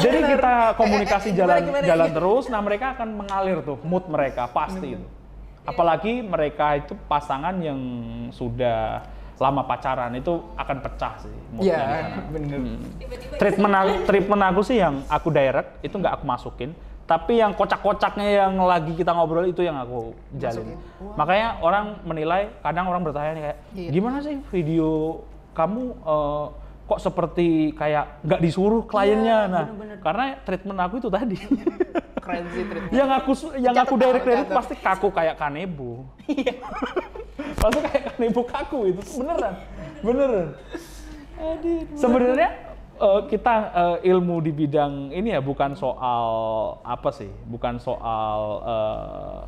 jadi 0.00 0.18
kita 0.28 0.54
komunikasi 0.74 1.28
Eh, 1.28 1.32
eh, 1.32 1.36
jalan 1.36 1.56
gimana, 1.56 1.66
gimana, 1.68 1.86
jalan 1.86 2.06
gimana? 2.06 2.16
terus, 2.16 2.44
nah 2.48 2.60
mereka 2.60 2.86
akan 2.92 3.08
mengalir 3.14 3.58
tuh 3.60 3.78
mood 3.82 4.04
mereka 4.06 4.48
pasti 4.48 4.88
itu. 4.92 5.06
Apalagi 5.62 6.12
mereka 6.20 6.74
itu 6.74 6.98
pasangan 7.06 7.54
yang 7.56 7.78
sudah 8.30 9.06
lama 9.38 9.62
pacaran 9.62 10.10
itu 10.12 10.38
akan 10.54 10.76
pecah 10.80 11.14
sih 11.18 11.34
moodnya 11.50 11.66
Iya, 11.68 11.78
di 11.78 11.86
sana. 11.88 12.18
bener. 12.30 12.60
tiba-tiba 12.94 13.34
Treatment 13.36 13.74
aku, 13.74 13.92
treatment 14.06 14.42
aku 14.44 14.60
sih 14.62 14.76
yang 14.76 14.94
aku 15.04 15.28
direct 15.30 15.70
itu 15.82 15.94
nggak 15.94 16.14
aku 16.14 16.24
masukin, 16.24 16.70
tapi 17.02 17.42
yang 17.42 17.52
kocak-kocaknya 17.52 18.46
yang 18.46 18.54
lagi 18.62 18.94
kita 18.94 19.10
ngobrol 19.10 19.44
itu 19.44 19.60
yang 19.60 19.74
aku 19.76 20.14
jalin. 20.38 20.78
Makanya 21.18 21.58
orang 21.60 21.98
menilai, 22.06 22.48
kadang 22.62 22.86
orang 22.88 23.02
bertanya 23.02 23.30
nih 23.34 23.42
kayak, 23.42 23.58
Iya. 23.74 23.88
gimana 23.90 24.16
sih 24.22 24.38
video 24.48 25.20
kamu 25.52 25.82
eh, 25.98 26.44
kok 26.82 27.00
seperti 27.00 27.48
kayak 27.74 28.22
nggak 28.22 28.40
disuruh 28.40 28.82
kliennya? 28.86 29.38
Iya, 29.46 29.50
nah, 29.50 29.64
bener-bener. 29.66 29.96
karena 30.00 30.24
treatment 30.42 30.78
aku 30.80 30.94
itu 30.98 31.10
tadi. 31.10 31.36
Keren 32.24 32.44
sih 32.54 32.62
treatment. 32.70 32.92
yang 32.94 33.10
aku 33.10 33.32
yang 33.58 33.74
aku 33.74 33.94
direct 33.98 34.24
direct 34.24 34.50
pasti 34.54 34.74
kaku 34.78 35.08
kayak 35.10 35.34
kanebo. 35.36 36.06
Iya. 36.24 36.54
pasti 37.62 37.78
kayak 37.82 38.02
kanebo 38.14 38.40
kaku 38.46 38.78
itu 38.94 39.02
beneran, 39.18 39.54
beneran. 40.00 40.48
Sebenarnya 41.98 42.50
eh, 43.02 43.20
kita 43.26 43.54
eh, 43.74 43.96
ilmu 44.14 44.38
di 44.38 44.54
bidang 44.54 45.10
ini 45.10 45.34
ya 45.34 45.42
bukan 45.42 45.74
soal 45.74 46.26
apa 46.86 47.10
sih, 47.10 47.28
bukan 47.50 47.82
soal 47.82 48.38
eh, 48.62 49.38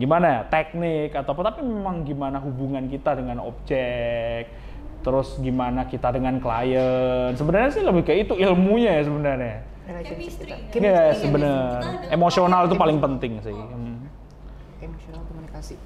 gimana 0.00 0.26
ya 0.26 0.40
teknik 0.48 1.14
atau 1.14 1.36
apa, 1.36 1.54
tapi 1.54 1.62
memang 1.62 2.02
gimana 2.02 2.40
hubungan 2.42 2.88
kita 2.88 3.14
dengan 3.14 3.44
objek, 3.44 4.50
terus 5.04 5.38
gimana 5.38 5.86
kita 5.86 6.10
dengan 6.10 6.40
klien. 6.42 7.36
Sebenarnya 7.36 7.70
sih 7.70 7.84
lebih 7.84 8.02
kayak 8.02 8.26
itu 8.26 8.34
ilmunya 8.40 8.98
ya 8.98 9.02
sebenarnya. 9.06 9.56
chemistry. 9.84 10.48
Iya 10.48 10.56
Chemistry 10.72 11.20
sebenarnya. 11.28 12.08
Emosional 12.10 12.66
itu 12.66 12.74
paling 12.74 12.98
penting 12.98 13.38
sih. 13.44 13.52
Hmm. 13.52 14.08
Emosional 14.80 15.22
komunikasi. 15.28 15.76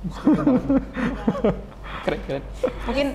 Keren, 2.09 2.20
keren. 2.24 2.42
Mungkin 2.88 3.09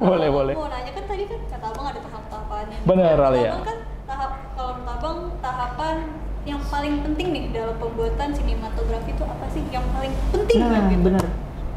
Boleh 0.00 0.28
boleh. 0.28 0.54
Mau 0.54 0.66
nanya 0.66 0.90
kan 0.90 1.04
tadi 1.04 1.24
kan 1.24 1.40
kata 1.46 1.66
abang 1.68 1.86
ada 1.86 2.00
tahap-tahapannya. 2.00 2.78
Bener, 2.82 3.14
Kalau 3.14 3.28
Alia. 3.30 3.50
abang 3.50 3.62
kan 3.62 3.78
tahap 4.06 4.30
kalau 4.50 4.72
menurut 4.74 4.96
abang 4.96 5.18
tahapan 5.38 5.96
yang 6.42 6.60
paling 6.64 6.94
penting 7.00 7.26
nih 7.30 7.44
dalam 7.50 7.76
pembuatan 7.76 8.28
sinematografi 8.32 9.10
itu 9.10 9.22
apa 9.22 9.46
sih 9.46 9.62
yang 9.68 9.84
paling 9.90 10.12
penting 10.30 10.58
Nah, 10.58 10.68
kan 10.70 10.82
gitu? 10.88 11.02
bener. 11.02 11.24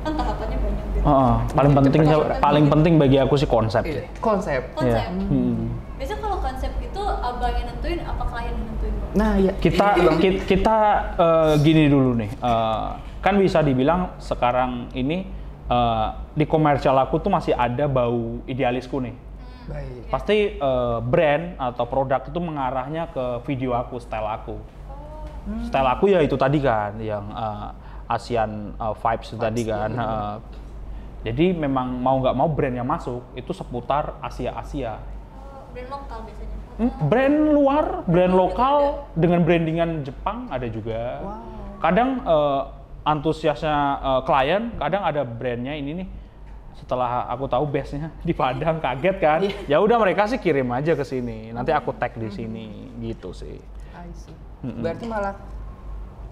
Kan 0.02 0.14
tahapannya 0.14 0.58
banyak 0.58 0.86
gitu. 0.90 1.04
Heeh, 1.04 1.34
paling 1.52 1.74
penting 1.74 2.02
Cepat. 2.02 2.40
paling 2.40 2.66
penting 2.70 2.94
bagi 2.98 3.18
aku 3.18 3.36
sih 3.36 3.46
konsep. 3.46 3.84
iya, 3.84 4.08
konsep. 4.18 4.62
Konsep. 4.74 5.04
Iya. 5.04 5.28
Hmm. 5.28 5.68
Biasanya 5.94 6.20
kalau 6.22 6.38
konsep 6.40 6.72
itu 6.78 7.02
abang 7.02 7.54
yang 7.54 7.68
nentuin 7.70 8.00
apa 8.02 8.24
klien 8.26 8.50
yang 8.50 8.66
nentuin? 8.66 8.94
Bang? 8.94 9.12
Nah, 9.14 9.32
iya. 9.38 9.52
Kita 9.54 9.88
ki- 10.22 10.44
kita 10.46 10.76
eh, 11.14 11.54
gini 11.60 11.84
dulu 11.86 12.16
nih. 12.16 12.32
eh, 12.34 12.88
kan 13.20 13.36
bisa 13.36 13.60
dibilang 13.60 14.16
sekarang 14.18 14.92
ini 14.94 15.28
eh, 15.70 16.08
di 16.34 16.46
komersial 16.48 16.98
aku 17.00 17.20
tuh 17.22 17.32
masih 17.32 17.54
ada 17.54 17.86
bau 17.88 18.42
idealisku 18.50 19.00
nih. 19.00 19.16
Baik. 19.64 20.12
Pasti 20.12 20.60
eh, 20.60 20.98
brand 21.00 21.56
atau 21.56 21.86
produk 21.88 22.20
itu 22.24 22.40
mengarahnya 22.40 23.08
ke 23.12 23.40
video 23.48 23.72
aku, 23.78 24.00
style 24.00 24.28
aku. 24.28 24.58
Style 25.68 25.90
aku 25.92 26.08
ya 26.08 26.24
itu 26.24 26.40
tadi 26.40 26.64
kan, 26.64 26.96
yang 27.00 27.28
eh, 27.32 27.68
Asian 28.12 28.76
eh, 28.76 28.96
vibes 28.96 29.28
itu 29.32 29.40
tadi 29.40 29.62
kan. 29.68 29.92
eh. 29.92 30.36
jadi 31.24 31.56
memang 31.56 32.04
mau 32.04 32.20
nggak 32.20 32.36
mau 32.36 32.52
brand 32.52 32.76
yang 32.76 32.88
masuk 32.88 33.24
itu 33.32 33.56
seputar 33.56 34.20
Asia-Asia. 34.20 35.00
Oh, 35.00 35.72
brand 35.72 35.90
lokal 35.92 36.20
biasanya. 36.28 36.56
Hmm, 36.74 36.94
brand 37.08 37.38
luar, 37.54 37.86
brand 38.10 38.34
lokal 38.36 38.76
dengan 39.16 39.40
brandingan 39.48 40.04
Jepang 40.04 40.52
ada 40.52 40.68
juga. 40.68 41.24
Kadang 41.80 42.10
eh, 42.28 42.62
antusiasnya 43.04 43.78
eh, 44.00 44.22
klien, 44.28 44.64
kadang 44.80 45.04
ada 45.04 45.22
brandnya 45.28 45.76
ini 45.76 46.04
nih. 46.04 46.08
Setelah 46.74 47.30
aku 47.30 47.46
tahu 47.46 47.70
base-nya 47.70 48.10
di 48.28 48.34
Padang, 48.34 48.82
kaget 48.82 49.18
kan? 49.22 49.40
Ya 49.70 49.78
udah 49.78 50.02
mereka 50.02 50.26
sih 50.26 50.42
kirim 50.42 50.68
aja 50.74 50.98
ke 50.98 51.06
sini. 51.06 51.54
Nanti 51.54 51.70
aku 51.70 51.94
tag 51.94 52.18
di 52.18 52.34
sini, 52.34 52.90
gitu 52.98 53.30
sih. 53.32 53.62
Berarti 54.64 55.06
malah 55.06 55.36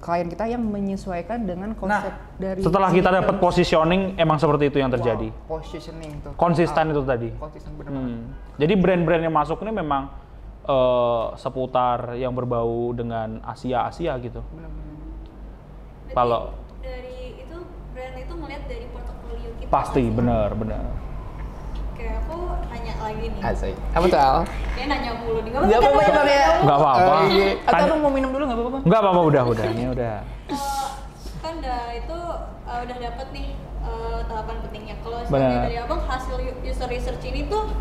klien 0.01 0.27
kita 0.27 0.49
yang 0.49 0.65
menyesuaikan 0.65 1.45
dengan 1.45 1.77
konsep 1.77 2.09
dari 2.41 2.59
Setelah 2.65 2.89
kita 2.89 3.09
dapat 3.13 3.37
positioning, 3.37 4.17
emang 4.17 4.41
seperti 4.41 4.73
itu 4.73 4.81
yang 4.81 4.89
terjadi. 4.89 5.29
Wow, 5.45 5.61
positioning 5.61 6.11
tuh. 6.25 6.33
Konsisten 6.33 6.89
Ah, 6.89 6.91
itu 6.91 7.01
tadi. 7.05 7.29
Konsisten 7.37 7.71
bener 7.77 7.91
Hmm. 7.93 8.33
Jadi 8.57 8.73
brand-brand 8.81 9.21
yang 9.21 9.35
masuk 9.35 9.61
ini 9.61 9.71
memang 9.77 10.09
eh, 10.65 11.25
seputar 11.37 12.17
yang 12.17 12.33
berbau 12.33 12.97
dengan 12.97 13.45
Asia-Asia 13.45 14.17
gitu. 14.25 14.41
Berarti 16.11 16.17
Kalau 16.17 16.41
dari 16.81 17.15
itu 17.39 17.57
brand 17.91 18.15
itu 18.17 18.33
melihat 18.35 18.63
dari 18.67 18.85
portofolio 18.91 19.49
kita. 19.57 19.69
pasti 19.69 19.99
nggak 19.99 20.11
sih? 20.11 20.17
benar 20.17 20.49
benar. 20.53 20.83
Oke, 21.91 22.05
aku 22.09 22.35
nanya 22.67 22.93
lagi 22.99 23.25
nih. 23.29 23.41
Asik. 23.41 23.75
Apa 23.91 24.05
tuh 24.05 24.19
Al? 24.19 24.37
Nanya 24.81 25.11
mulu 25.17 25.39
nih. 25.39 25.51
Gak 25.53 25.79
apa-apa 25.79 26.01
ya 26.01 26.11
Bang 26.11 26.27
ya. 26.27 26.47
Nggak 26.61 26.77
apa-apa. 26.77 27.11
Oh, 27.13 27.23
iya. 27.29 27.47
Atau 27.55 27.71
Tanya- 27.71 27.87
abang 27.87 27.99
mau 28.01 28.11
minum 28.11 28.29
dulu 28.29 28.43
nggak 28.43 28.59
apa-apa? 28.59 28.77
Enggak 28.83 28.99
apa-apa 28.99 29.21
udah 29.23 29.43
udah 29.47 29.65
ini 29.69 29.83
udah. 29.87 30.15
Eh, 30.51 30.87
kan 31.39 31.53
udah 31.55 31.81
itu 31.95 32.17
eh, 32.67 32.79
udah 32.83 32.97
dapet 32.99 33.27
nih 33.31 33.47
eh, 33.81 34.19
tahapan 34.27 34.55
pentingnya. 34.61 34.95
Kalau 34.99 35.19
dari 35.29 35.75
abang 35.77 36.01
hasil 36.03 36.35
user 36.61 36.87
research 36.87 37.23
ini 37.23 37.47
tuh 37.47 37.71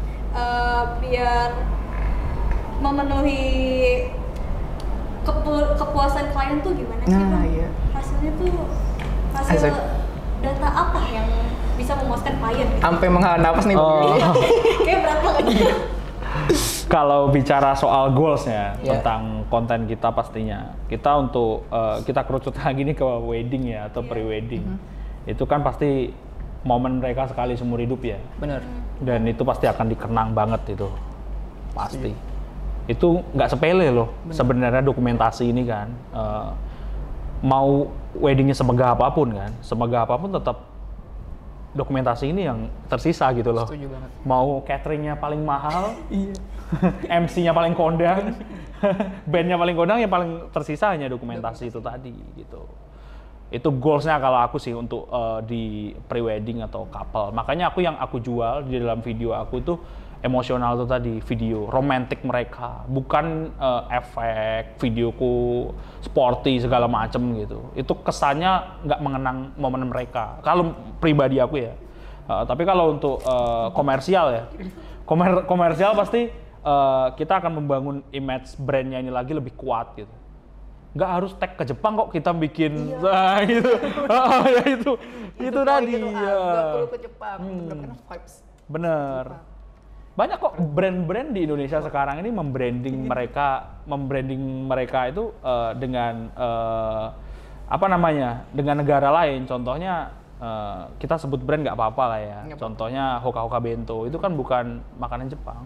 biar 1.03 1.51
memenuhi 2.79 3.43
kepu- 5.33 5.73
kepuasan 5.77 6.27
klien 6.31 6.59
tuh 6.61 6.73
gimana 6.73 7.03
sih 7.03 7.15
Nah, 7.15 7.45
iya. 7.45 7.69
Hasilnya 7.91 8.33
tuh 8.35 8.53
hasil 9.31 9.57
Asik. 9.63 9.75
data 10.41 10.69
apa 10.69 11.01
yang 11.07 11.27
bisa 11.75 11.93
memuaskan 11.97 12.35
klien? 12.37 12.67
Gitu? 12.67 12.81
Sampai 12.81 13.07
menghela 13.09 13.37
napas 13.37 13.65
nih. 13.65 13.75
Oh. 13.75 14.13
Kayak 14.87 14.99
berat 15.03 15.19
banget. 15.21 15.45
Kalau 16.87 17.29
bicara 17.29 17.71
soal 17.73 18.11
goalsnya 18.11 18.75
Iya. 18.79 18.99
tentang 18.99 19.47
konten 19.47 19.87
kita 19.87 20.11
pastinya, 20.11 20.75
kita 20.87 21.11
untuk 21.21 21.67
eh, 21.69 22.03
kita 22.03 22.23
kerucut 22.23 22.55
lagi 22.61 22.83
nih 22.83 22.95
ke 22.95 23.07
wedding 23.21 23.71
ya 23.71 23.87
atau 23.87 24.01
Iya. 24.01 24.09
pre-wedding, 24.09 24.65
itu 25.25 25.45
kan 25.45 25.63
pasti 25.63 26.11
momen 26.61 26.99
mereka 26.99 27.25
sekali 27.25 27.55
seumur 27.55 27.79
hidup 27.79 28.03
ya, 28.05 28.19
Bener. 28.37 28.61
dan 29.01 29.25
itu 29.25 29.41
pasti 29.41 29.65
akan 29.65 29.87
dikenang 29.89 30.31
banget 30.31 30.61
itu, 30.71 30.89
pasti. 31.73 32.11
Itu 32.91 33.23
nggak 33.39 33.55
sepele 33.55 33.95
loh 33.95 34.11
sebenarnya 34.35 34.83
dokumentasi 34.83 35.47
ini 35.47 35.63
kan, 35.63 35.87
Eh, 36.11 36.51
mau 37.47 37.87
weddingnya 38.19 38.59
semegah 38.59 38.99
apa 38.99 39.07
pun 39.15 39.31
kan, 39.31 39.55
semegah 39.63 40.03
apa 40.03 40.19
pun 40.19 40.35
tetap 40.35 40.67
dokumentasi 41.71 42.35
ini 42.35 42.51
yang 42.51 42.67
tersisa 42.91 43.31
gitu 43.31 43.55
loh. 43.55 43.67
Setuju 43.71 43.87
banget. 43.87 44.11
Mau 44.27 44.59
cateringnya 44.67 45.15
paling 45.15 45.43
mahal, 45.47 45.95
Iya. 46.11 46.35
MC-nya 47.27 47.51
paling 47.55 47.75
kondang, 47.75 48.35
bandnya 49.33 49.59
paling 49.59 49.77
kondang 49.79 49.99
yang 50.03 50.11
paling 50.11 50.51
tersisa 50.51 50.95
hanya 50.95 51.11
dokumentasi 51.11 51.71
itu 51.71 51.79
tadi 51.83 52.15
gitu. 52.39 52.63
Itu 53.51 53.75
goalsnya 53.75 54.23
kalau 54.23 54.39
aku 54.43 54.59
sih 54.59 54.75
untuk 54.75 55.07
eh, 55.11 55.39
di 55.47 55.63
pre-wedding 56.11 56.63
atau 56.67 56.87
couple. 56.91 57.35
Makanya 57.35 57.71
aku 57.71 57.83
yang 57.83 57.99
aku 57.99 58.19
jual 58.23 58.67
di 58.67 58.79
dalam 58.79 59.03
video 59.03 59.35
aku 59.35 59.63
itu 59.63 59.75
emosional 60.21 60.77
itu 60.77 60.87
tadi 60.87 61.15
video 61.25 61.69
romantic 61.69 62.21
mereka, 62.25 62.85
bukan 62.89 63.53
eh, 63.57 63.83
efek 63.97 64.77
videoku 64.81 65.69
sporty 66.05 66.61
segala 66.61 66.85
macem 66.89 67.21
gitu. 67.41 67.73
Itu 67.73 67.97
kesannya 68.01 68.85
nggak 68.85 69.01
mengenang 69.01 69.39
momen 69.57 69.89
mereka. 69.89 70.41
Kalau 70.45 70.77
pribadi 71.01 71.41
aku 71.41 71.57
ya. 71.61 71.75
Uh, 72.31 72.47
tapi 72.47 72.63
kalau 72.63 72.95
untuk 72.95 73.19
uh, 73.27 73.75
komersial 73.75 74.31
ya, 74.31 74.45
komer 75.03 75.43
komersial 75.51 75.99
pasti 75.99 76.31
uh, 76.63 77.11
kita 77.19 77.43
akan 77.43 77.59
membangun 77.59 78.07
image 78.15 78.55
brandnya 78.55 79.03
ini 79.03 79.11
lagi 79.11 79.35
lebih 79.35 79.51
kuat 79.59 79.99
gitu. 79.99 80.15
Nggak 80.95 81.11
harus 81.11 81.35
tag 81.35 81.59
ke 81.59 81.67
Jepang 81.67 81.99
kok 81.99 82.15
kita 82.15 82.31
bikin, 82.31 82.71
nah 83.03 83.43
gitu. 83.43 83.75
Ya 84.47 84.63
itu, 84.63 84.93
itu, 85.43 85.61
tadi. 85.67 85.95
Ya. 85.99 86.39
nggak 86.39 86.65
perlu 86.71 86.87
ke 86.87 86.99
Jepang. 87.03 87.39
Hmm. 87.43 87.59
Bener-bener 87.67 87.99
vibes. 87.99 88.35
Bener. 88.71 89.25
Banyak 90.21 90.37
kok 90.37 90.53
brand-brand 90.61 91.33
di 91.33 91.49
Indonesia 91.49 91.81
sekarang 91.81 92.21
ini 92.21 92.29
membranding 92.29 93.09
mereka, 93.09 93.81
membranding 93.89 94.69
mereka 94.69 95.09
itu 95.09 95.33
uh, 95.41 95.73
dengan 95.73 96.29
uh, 96.37 97.09
apa 97.65 97.87
namanya, 97.89 98.45
dengan 98.53 98.85
negara 98.85 99.09
lain. 99.09 99.49
Contohnya 99.49 100.13
uh, 100.37 100.93
kita 101.01 101.17
sebut 101.17 101.41
brand 101.41 101.65
nggak 101.65 101.73
apa-apa 101.73 102.05
lah 102.05 102.21
ya. 102.21 102.39
Contohnya 102.61 103.17
Hoka 103.17 103.49
Hoka 103.49 103.65
Bento 103.65 104.05
itu 104.05 104.21
kan 104.21 104.37
bukan 104.37 104.85
makanan 105.01 105.33
Jepang, 105.33 105.65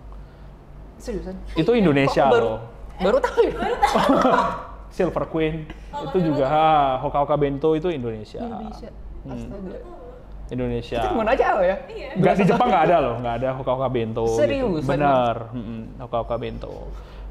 Seriusan? 1.03 1.35
itu 1.59 1.75
Indonesia 1.75 2.31
baru, 2.31 2.47
loh. 2.55 2.61
Baru 3.03 3.19
tahu 3.19 3.51
ya? 3.51 3.59
Silver 4.95 5.27
Queen 5.27 5.67
Oh, 5.91 6.07
itu 6.07 6.31
juga 6.31 6.47
ha, 6.47 7.03
Hoka 7.03 7.27
Hoka 7.27 7.35
Bento 7.35 7.75
itu 7.75 7.91
Indonesia. 7.91 8.39
Indonesia. 8.39 8.91
Hmm. 9.27 9.35
Astaga. 9.35 10.04
Indonesia. 10.53 11.01
Itu 11.01 11.17
mana 11.17 11.33
aja 11.33 11.57
lo 11.57 11.63
ya? 11.65 11.77
Iya. 11.89 12.09
Nggak 12.21 12.35
di 12.37 12.45
Jepang 12.45 12.69
nggak 12.69 12.85
ada 12.91 12.97
loh, 13.01 13.15
nggak 13.21 13.35
ada 13.41 13.49
Hoka 13.57 13.73
Hoka 13.77 13.89
Bento. 13.89 14.27
Serius? 14.37 14.85
Gitu. 14.85 14.91
Bener, 14.93 15.35
mm-mm, 15.57 15.81
Hoka 16.05 16.17
Hoka 16.25 16.37
Bento. 16.37 16.75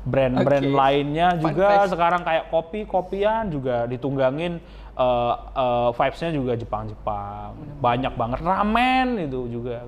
Brand-brand 0.03 0.68
Oke. 0.68 0.76
lainnya 0.76 1.28
juga 1.39 1.88
sekarang 1.88 2.28
kayak 2.28 2.51
kopi 2.51 2.84
kopian 2.84 3.47
juga 3.47 3.88
ditunggangin 3.88 4.59
eh, 4.99 5.34
eh, 5.55 5.89
vibes-nya 5.95 6.32
juga 6.36 6.53
Jepang-Jepang. 6.59 7.80
Banyak 7.80 8.14
banget 8.20 8.39
ramen 8.43 9.07
itu 9.22 9.47
juga. 9.47 9.88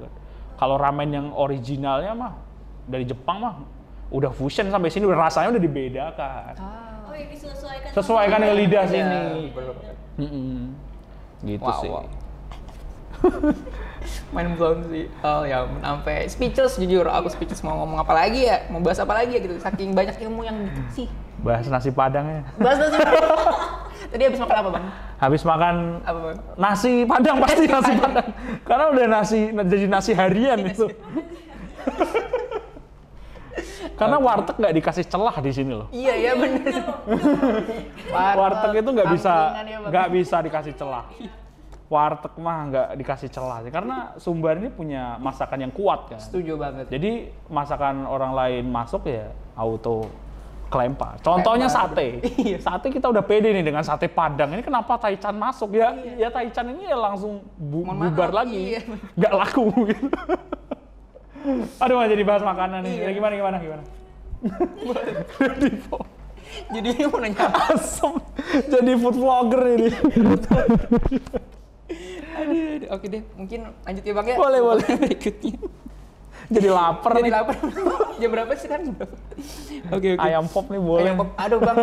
Kalau 0.55 0.80
ramen 0.80 1.09
yang 1.11 1.28
originalnya 1.36 2.15
mah 2.15 2.34
dari 2.88 3.03
Jepang 3.03 3.43
mah 3.43 3.55
udah 4.13 4.32
fusion 4.32 4.71
sampai 4.71 4.88
sini 4.88 5.03
udah 5.03 5.19
rasanya 5.28 5.51
udah 5.51 5.63
dibedakan. 5.65 6.53
Oh, 6.63 7.11
yang 7.11 7.28
disesuaikan. 7.28 7.89
Sesuaikan 7.91 8.38
dengan 8.39 8.55
lidah 8.55 8.84
sini. 8.88 9.19
Mm-mm. 10.15 10.55
Gitu 11.43 11.59
Wow, 11.59 11.82
sih. 11.84 11.91
wow. 11.91 12.07
Main 14.34 14.53
blown 14.53 14.86
sih. 14.88 15.09
Oh 15.21 15.41
ya, 15.43 15.65
sampai 15.82 16.30
speechless 16.30 16.78
jujur. 16.78 17.07
Aku 17.07 17.28
speechless 17.28 17.65
mau 17.65 17.73
ngomong 17.82 17.99
apa 17.99 18.13
lagi 18.13 18.45
ya? 18.45 18.69
Mau 18.69 18.78
bahas 18.80 19.01
apa 19.01 19.17
lagi 19.17 19.34
ya 19.34 19.41
gitu. 19.41 19.57
Saking 19.57 19.97
banyak 19.97 20.13
ilmu 20.21 20.45
yang 20.45 20.57
sih. 20.93 21.09
Bahas 21.41 21.65
nasi 21.65 21.89
padangnya. 21.89 22.45
Bahas 22.55 22.78
nasi. 22.78 22.97
Tadi 24.11 24.21
habis 24.21 24.38
makan 24.38 24.55
apa 24.55 24.69
bang? 24.69 24.86
Habis 25.17 25.41
makan 25.41 25.76
Apa 26.05 26.19
bang? 26.21 26.38
nasi 26.55 26.91
padang 27.03 27.38
pasti 27.41 27.65
nasi 27.65 27.91
padang 27.97 28.28
karena 28.61 28.86
udah 28.93 29.05
nasi 29.09 29.39
jadi 29.49 29.86
nasi 29.89 30.11
harian 30.13 30.59
itu 30.61 30.86
karena 33.99 34.17
warteg 34.19 34.55
nggak 34.59 34.73
dikasih 34.76 35.05
celah 35.07 35.36
di 35.39 35.51
sini 35.51 35.71
loh 35.73 35.88
Iya 35.89 36.13
ya 36.13 36.32
bener. 36.36 36.76
warteg 38.11 38.71
itu 38.84 38.89
nggak 38.91 39.09
bisa 39.15 39.34
ya, 39.63 39.78
nggak 39.88 40.07
bisa 40.11 40.36
dikasih 40.43 40.73
celah 40.76 41.05
warteg 41.86 42.33
mah 42.36 42.57
nggak 42.65 42.88
dikasih 42.97 43.29
celah 43.29 43.61
karena 43.67 44.17
Sumbar 44.17 44.57
ini 44.57 44.67
punya 44.67 45.17
masakan 45.17 45.61
yang 45.61 45.69
kuat 45.69 46.09
kan 46.09 46.17
Setuju 46.17 46.57
banget. 46.57 46.89
jadi 46.89 47.11
masakan 47.45 48.05
orang 48.05 48.33
lain 48.33 48.65
masuk 48.65 49.05
ya 49.05 49.29
auto 49.53 50.09
kelempar. 50.65 51.21
Contohnya 51.21 51.69
sate. 51.69 52.25
Iya. 52.41 52.57
Sate 52.57 52.89
kita 52.89 53.05
udah 53.05 53.21
pede 53.21 53.53
nih 53.53 53.61
dengan 53.61 53.86
sate 53.86 54.09
Padang. 54.09 54.49
Ini 54.49 54.65
kenapa 54.65 54.97
Taichan 54.97 55.38
masuk? 55.38 55.77
Ya, 55.77 55.93
ya 56.17 56.33
Taichan 56.33 56.73
ini 56.73 56.89
ya 56.89 56.97
langsung 56.97 57.45
bu- 57.53 57.86
Mohon 57.86 58.09
bubar 58.09 58.33
maaf, 58.33 58.38
lagi. 58.43 58.61
iya. 58.73 58.81
Nggak 59.13 59.33
laku 59.36 59.63
gitu. 59.86 60.05
Aduh, 61.86 62.01
jadi 62.01 62.23
bahas 62.25 62.41
makanan 62.41 62.81
nih. 62.81 62.93
Iya. 62.97 63.03
Ya, 63.05 63.09
gimana 63.13 63.33
gimana 63.38 63.57
gimana? 63.61 63.83
Jadi 66.71 66.89
mau 67.05 67.19
nanya? 67.19 67.45
Asem. 67.69 68.13
Jadi 68.65 68.91
food 68.97 69.17
vlogger 69.17 69.61
ini. 69.75 69.89
Oke 72.89 73.05
deh. 73.07 73.21
Mungkin 73.34 73.59
lanjut 73.82 74.03
ya 74.03 74.13
bang 74.13 74.26
ya. 74.28 74.38
Boleh, 74.38 74.59
boleh. 74.61 74.88
Berikutnya. 74.97 75.55
jadi 76.53 76.69
lapar 76.69 77.11
Jadi 77.17 77.23
nih. 77.26 77.34
lapar. 77.34 77.55
Jam 78.21 78.30
berapa 78.30 78.51
sih 78.53 78.67
kan? 78.67 78.82
Oke 79.89 80.07
oke. 80.13 80.21
Ayam 80.21 80.45
pop 80.45 80.65
nih 80.67 80.78
boleh. 80.78 81.03
Ayam 81.03 81.15
pop. 81.17 81.30
Aduh 81.36 81.59
bang, 81.59 81.76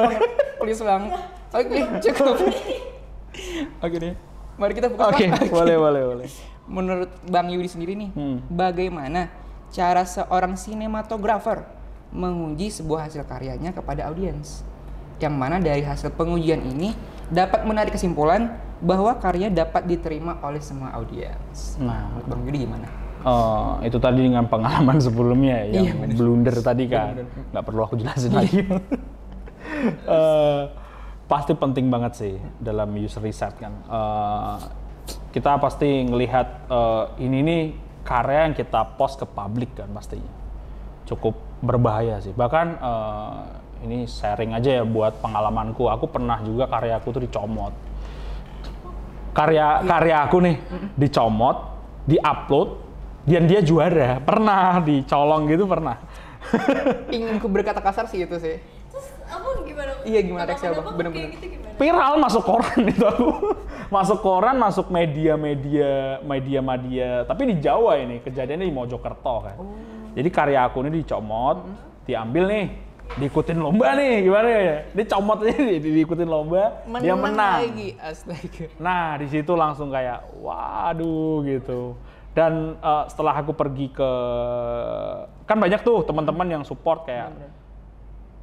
please 0.59 0.82
bang. 0.82 1.03
Oke 1.53 1.78
cukup. 2.01 2.36
Oke 3.84 3.97
deh. 3.97 4.14
Mari 4.55 4.72
kita 4.76 4.86
buka. 4.86 5.09
Oke, 5.09 5.24
Bang. 5.26 5.49
boleh 5.49 5.76
boleh 5.76 6.03
boleh. 6.05 6.28
Menurut 6.68 7.11
Bang 7.26 7.49
Yudi 7.49 7.66
sendiri 7.66 7.97
nih, 7.97 8.12
Hmm. 8.12 8.45
bagaimana 8.47 9.32
cara 9.72 10.05
seorang 10.05 10.55
sinematografer 10.55 11.64
menguji 12.12 12.68
sebuah 12.68 13.09
hasil 13.09 13.24
karyanya 13.24 13.72
kepada 13.72 14.12
audiens? 14.12 14.62
Yang 15.18 15.34
mana 15.34 15.57
dari 15.59 15.80
hasil 15.80 16.12
pengujian 16.12 16.61
ini 16.61 16.93
dapat 17.32 17.64
menarik 17.64 17.97
kesimpulan 17.97 18.53
bahwa 18.83 19.14
karya 19.14 19.47
dapat 19.47 19.87
diterima 19.87 20.43
oleh 20.43 20.59
semua 20.59 20.91
audiens. 20.99 21.78
Nah, 21.78 22.11
Menurut 22.11 22.26
Bang 22.26 22.43
Yudi 22.43 22.59
gimana? 22.66 22.87
Oh, 23.22 23.78
itu 23.87 23.95
tadi 24.03 24.26
dengan 24.26 24.51
pengalaman 24.51 24.99
sebelumnya 25.07 25.62
Iya, 25.70 25.95
yang 25.95 25.99
bener. 26.03 26.16
blunder 26.18 26.57
tadi 26.59 26.91
kan. 26.91 27.14
Bener, 27.14 27.26
bener. 27.30 27.45
Nggak 27.55 27.64
perlu 27.64 27.80
aku 27.87 27.95
jelasin 27.97 28.33
lagi. 28.35 28.61
Eh, 29.83 30.62
pasti 31.26 31.59
penting 31.59 31.91
banget 31.91 32.12
sih 32.14 32.35
dalam 32.61 32.93
user 32.95 33.18
research 33.18 33.57
kan. 33.59 33.72
Eh, 33.83 34.57
kita 35.35 35.59
pasti 35.59 36.07
ngelihat 36.07 36.70
eh, 36.70 37.05
ini 37.24 37.39
nih 37.43 37.62
karya 38.07 38.47
yang 38.47 38.55
kita 38.55 38.95
post 38.95 39.18
ke 39.18 39.26
publik 39.26 39.74
kan 39.74 39.91
pastinya. 39.91 40.28
Cukup 41.03 41.35
berbahaya 41.62 42.22
sih. 42.22 42.30
Bahkan 42.30 42.66
eh, 42.78 43.35
ini 43.87 43.99
sharing 44.07 44.55
aja 44.55 44.83
ya 44.83 44.85
buat 44.87 45.18
pengalamanku. 45.18 45.91
Aku 45.91 46.07
pernah 46.07 46.39
juga 46.47 46.70
karyaku 46.70 47.09
tuh 47.11 47.22
dicomot 47.26 47.74
karya 49.33 49.80
karya 49.85 50.16
aku 50.28 50.37
nih 50.45 50.57
dicomot, 50.97 51.57
diupload, 52.09 52.68
dan 53.26 53.45
dia 53.49 53.61
juara. 53.64 54.20
Pernah 54.20 54.80
dicolong 54.85 55.49
gitu 55.49 55.64
pernah. 55.66 55.99
Ingin 57.09 57.41
ku 57.41 57.49
berkata 57.49 57.80
kasar 57.80 58.09
sih 58.09 58.24
itu 58.24 58.37
sih. 58.39 58.61
Terus 58.93 59.07
apa 59.24 59.49
gimana? 59.64 59.91
Iya, 60.05 60.20
gimana 60.20 60.45
teksnya, 60.45 60.76
Bang? 60.76 60.85
Tanggapan 60.85 60.99
Bener-bener. 61.01 61.30
Gitu 61.33 61.47
gimana? 61.57 61.72
Viral 61.80 62.14
masuk 62.20 62.43
koran 62.45 62.80
itu 62.85 63.05
aku. 63.09 63.28
masuk 63.93 64.18
koran, 64.24 64.57
masuk 64.57 64.89
media-media 64.89 66.20
media-media, 66.24 67.28
tapi 67.28 67.53
di 67.53 67.55
Jawa 67.61 68.01
ini 68.01 68.24
kejadiannya 68.24 68.64
di 68.64 68.72
Mojokerto 68.72 69.37
kan. 69.45 69.57
Jadi 70.16 70.28
karya 70.33 70.64
aku 70.64 70.80
ini 70.85 71.05
dicomot, 71.05 71.68
diambil 72.09 72.49
nih, 72.49 72.64
diikutin 73.12 73.58
lomba 73.60 73.92
nih, 73.92 74.24
gimana 74.24 74.48
ya? 74.48 74.76
Dicomot 74.92 75.38
aja 75.42 75.52
di- 75.52 75.80
diikutin 76.00 76.28
lomba, 76.28 76.80
dia 77.00 77.12
menang. 77.12 77.60
lagi. 77.60 77.88
Astaga. 77.96 78.64
Nah, 78.80 79.20
di 79.20 79.26
situ 79.28 79.52
langsung 79.52 79.92
kayak 79.92 80.24
waduh 80.40 81.44
gitu. 81.44 81.96
Dan 82.32 82.80
eh, 82.80 83.04
setelah 83.12 83.36
aku 83.36 83.52
pergi 83.52 83.92
ke 83.92 84.10
kan 85.44 85.60
banyak 85.60 85.84
tuh 85.84 86.00
teman-teman 86.02 86.48
yang 86.48 86.62
support 86.64 87.04
kayak 87.04 87.28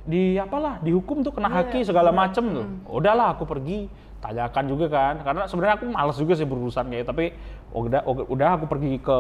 di 0.05 0.38
apalah 0.38 0.78
dihukum 0.82 1.22
tuh 1.22 1.34
kena 1.34 1.49
haki 1.49 1.82
segala 1.82 2.13
macem 2.13 2.45
tuh. 2.49 2.65
Udahlah 2.86 3.34
aku 3.34 3.49
pergi 3.49 3.89
tanyakan 4.20 4.65
juga 4.67 4.86
kan. 4.91 5.15
Karena 5.24 5.43
sebenarnya 5.47 5.76
aku 5.80 5.86
males 5.89 6.17
juga 6.20 6.34
sih 6.36 6.47
berurusan 6.47 6.88
kayak 6.91 7.07
tapi 7.07 7.32
udah 7.70 8.01
udah 8.05 8.49
aku 8.57 8.65
pergi 8.65 8.97
ke 8.97 9.20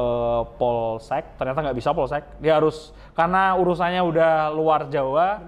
polsek 0.57 1.37
ternyata 1.39 1.59
nggak 1.65 1.77
bisa 1.77 1.91
polsek. 1.91 2.23
Dia 2.39 2.59
harus 2.61 2.91
karena 3.15 3.55
urusannya 3.57 4.01
udah 4.03 4.31
luar 4.53 4.87
Jawa 4.91 5.43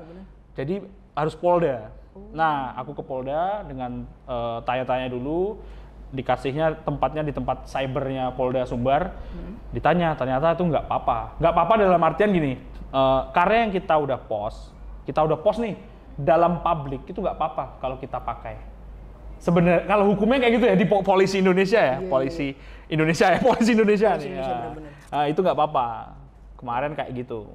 jadi 0.55 0.83
harus 1.15 1.35
polda. 1.35 1.91
Nah 2.35 2.75
aku 2.75 2.97
ke 2.97 3.03
polda 3.03 3.63
dengan 3.67 4.03
eh, 4.07 4.57
tanya-tanya 4.63 5.11
dulu. 5.11 5.59
Dikasihnya 6.11 6.83
tempatnya 6.83 7.23
di 7.23 7.31
tempat 7.31 7.71
cybernya 7.71 8.35
Polda 8.35 8.67
Sumbar. 8.67 9.15
Ditanya 9.71 10.11
ternyata 10.19 10.51
itu 10.51 10.67
nggak 10.67 10.83
apa-apa. 10.83 11.39
Nggak 11.39 11.51
apa-apa 11.55 11.73
dalam 11.79 12.03
artian 12.03 12.35
gini 12.35 12.59
eh, 12.91 13.21
karya 13.31 13.67
yang 13.67 13.71
kita 13.71 13.95
udah 13.95 14.19
post 14.19 14.75
kita 15.05 15.19
udah 15.25 15.37
post 15.41 15.59
nih 15.63 15.75
dalam 16.15 16.61
publik 16.61 17.01
itu 17.09 17.17
nggak 17.17 17.35
apa-apa 17.35 17.81
kalau 17.81 17.97
kita 17.97 18.21
pakai 18.21 18.55
sebenarnya 19.41 19.89
kalau 19.89 20.13
hukumnya 20.13 20.37
kayak 20.37 20.53
gitu 20.61 20.65
ya 20.69 20.75
di 20.77 20.85
po- 20.85 21.01
polisi 21.01 21.41
Indonesia 21.41 21.81
ya? 21.81 21.97
Polisi 22.13 22.53
Indonesia 22.91 23.25
ya 23.31 23.39
polisi 23.39 23.71
Indonesia 23.73 24.09
nih. 24.19 24.29
Indonesia, 24.35 24.53
ya. 24.53 25.15
Ah, 25.15 25.25
itu 25.25 25.39
nggak 25.39 25.55
apa-apa. 25.55 25.87
Kemarin 26.59 26.91
kayak 26.93 27.11
gitu. 27.23 27.47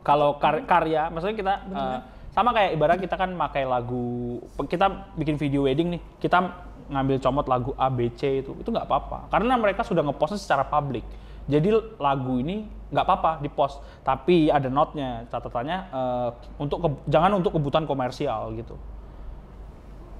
Kalau 0.00 0.36
kar- 0.38 0.64
karya 0.64 1.08
maksudnya 1.08 1.36
kita 1.36 1.54
eh, 1.68 1.98
sama 2.30 2.54
kayak 2.54 2.70
ibarat 2.78 2.98
kita 3.02 3.16
kan 3.18 3.34
pakai 3.34 3.66
lagu 3.66 4.38
kita 4.64 5.12
bikin 5.18 5.34
video 5.36 5.66
wedding 5.66 5.98
nih 5.98 6.00
kita 6.22 6.38
ngambil 6.86 7.16
comot 7.18 7.46
lagu 7.48 7.70
A 7.74 7.88
B 7.88 8.12
C 8.14 8.40
itu 8.40 8.52
itu 8.56 8.68
nggak 8.68 8.86
apa-apa. 8.86 9.28
Karena 9.28 9.56
mereka 9.56 9.82
sudah 9.82 10.04
ngepostnya 10.04 10.38
secara 10.38 10.64
publik. 10.64 11.02
Jadi 11.50 11.72
lagu 11.98 12.38
ini 12.38 12.68
nggak 12.92 13.04
apa-apa 13.06 13.30
di 13.40 13.48
post 13.50 13.80
tapi 14.02 14.50
ada 14.50 14.68
notnya 14.68 15.24
catatannya 15.32 15.78
eh, 15.90 16.28
untuk 16.60 16.78
ke- 16.84 17.00
jangan 17.08 17.40
untuk 17.40 17.56
kebutuhan 17.56 17.88
komersial 17.88 18.52
gitu 18.54 18.76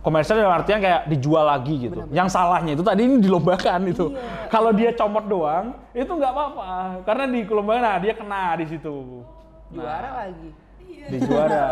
komersial 0.01 0.41
dalam 0.41 0.57
artian 0.57 0.81
kayak 0.81 1.09
dijual 1.13 1.45
lagi 1.45 1.89
gitu. 1.89 2.09
Yang 2.11 2.29
salahnya 2.33 2.73
itu 2.73 2.85
tadi 2.85 3.05
ini 3.05 3.17
dilombakan 3.21 3.81
itu. 3.93 4.17
Kalau 4.49 4.73
dia 4.73 4.97
comot 4.97 5.25
doang, 5.29 5.77
itu 5.93 6.09
nggak 6.09 6.33
apa-apa. 6.33 6.69
Karena 7.05 7.25
di 7.29 7.41
kelombangan 7.45 7.83
nah, 7.85 7.97
dia 8.01 8.13
kena 8.17 8.45
di 8.57 8.67
situ. 8.69 9.25
Juara 9.71 10.11
lagi. 10.25 10.49
Di 10.89 11.19
juara. 11.21 11.67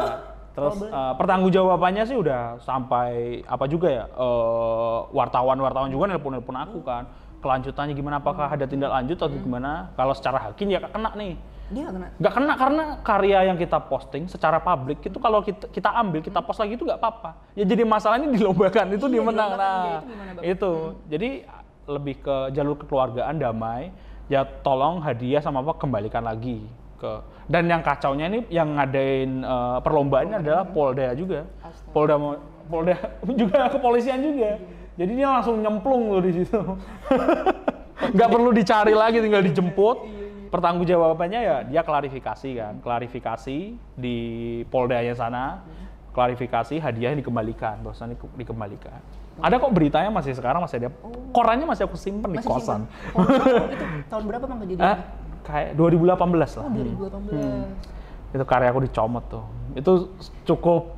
Terus 0.58 0.76
eh, 0.82 1.12
pertanggungjawabannya 1.14 2.02
sih 2.02 2.16
udah 2.18 2.58
sampai 2.66 3.40
apa 3.46 3.64
juga 3.70 3.88
ya? 3.88 4.04
eh, 4.10 4.98
wartawan-wartawan 5.14 5.88
juga 5.88 6.10
nelpon-nelpon 6.10 6.56
aku 6.58 6.78
kan. 6.82 7.06
Kelanjutannya 7.38 7.94
gimana? 7.94 8.18
Apakah 8.18 8.50
ada 8.50 8.66
tindak 8.66 8.90
lanjut 8.90 9.14
atau 9.14 9.30
gimana? 9.30 9.94
Kalau 9.94 10.10
secara 10.10 10.50
hakim 10.50 10.74
ya 10.74 10.82
kena 10.82 11.14
nih. 11.14 11.38
Dia 11.68 11.80
nggak 11.84 11.94
kena. 11.94 12.08
Nggak 12.16 12.32
kena 12.32 12.52
karena 12.56 12.84
karya 13.04 13.38
yang 13.52 13.58
kita 13.60 13.78
posting 13.84 14.24
secara 14.24 14.56
publik 14.58 15.04
itu 15.04 15.18
kalau 15.20 15.44
kita, 15.44 15.68
kita 15.68 15.90
ambil 15.92 16.20
kita 16.24 16.40
post 16.40 16.58
lagi 16.64 16.80
itu 16.80 16.84
nggak 16.88 16.96
apa-apa. 17.00 17.30
Ya 17.52 17.64
jadi 17.68 17.84
masalahnya 17.84 18.28
dilombakan 18.32 18.86
itu 18.96 19.06
dia 19.12 19.22
menang. 19.22 19.50
dilombakan. 19.52 19.84
Ya, 19.84 19.98
Nah, 20.08 20.32
itu 20.32 20.40
itu. 20.48 20.72
Jadi 21.12 21.28
lebih 21.88 22.14
ke 22.24 22.36
jalur 22.56 22.76
kekeluargaan 22.80 23.36
damai. 23.36 23.92
Ya 24.28 24.44
tolong 24.44 25.00
hadiah 25.00 25.40
sama 25.40 25.64
apa 25.64 25.72
kembalikan 25.80 26.20
lagi 26.20 26.60
ke 27.00 27.12
dan 27.48 27.64
yang 27.64 27.80
kacaunya 27.80 28.28
ini 28.28 28.44
yang 28.52 28.76
ngadain 28.76 29.40
eh, 29.40 29.78
perlombaannya 29.80 30.36
adalah 30.44 30.64
Polda 30.68 31.16
juga. 31.16 31.48
Astaga. 31.64 31.92
Polda 31.96 32.16
Polda 32.68 32.94
juga 33.40 33.72
kepolisian 33.72 34.20
juga. 34.20 34.60
Jadi 34.98 35.12
dia 35.14 35.28
langsung 35.30 35.62
nyemplung 35.64 36.12
loh 36.12 36.20
di 36.20 36.32
situ. 36.44 36.60
nggak 38.14 38.28
perlu 38.30 38.50
dicari 38.54 38.94
lagi 38.94 39.18
tinggal 39.18 39.42
dijemput 39.42 39.96
pertanggung 40.48 40.82
jawabannya 40.82 41.40
ya 41.40 41.56
dia 41.62 41.82
klarifikasi 41.82 42.48
kan 42.54 42.74
klarifikasi 42.78 43.56
di 43.94 44.16
poldanya 44.66 45.12
sana 45.12 45.62
klarifikasi 46.10 46.74
hadiahnya 46.76 47.20
dikembalikan 47.20 47.78
bosan 47.80 48.10
dikembalikan 48.34 48.98
ada 49.38 49.54
kok 49.54 49.70
beritanya 49.70 50.10
masih 50.10 50.34
sekarang 50.34 50.58
masih 50.58 50.82
ada 50.82 50.90
korannya 51.30 51.62
masih 51.64 51.86
aku 51.86 51.94
simpen 51.94 52.34
di 52.34 52.42
kosan 52.42 52.90
simpen. 52.90 53.14
Oh, 53.14 53.22
itu 53.70 53.84
tahun 54.08 54.22
berapa 54.26 54.44
bang 54.44 54.58
kejadiannya? 54.58 54.90
Eh, 54.90 54.98
kayak 55.46 55.68
2018 55.78 56.58
lah 56.58 56.64
Oh, 56.66 56.72
2018. 56.74 58.34
itu 58.34 58.44
karya 58.44 58.68
aku 58.68 58.80
dicomot 58.82 59.24
tuh 59.24 59.44
itu 59.72 59.92
cukup 60.44 60.90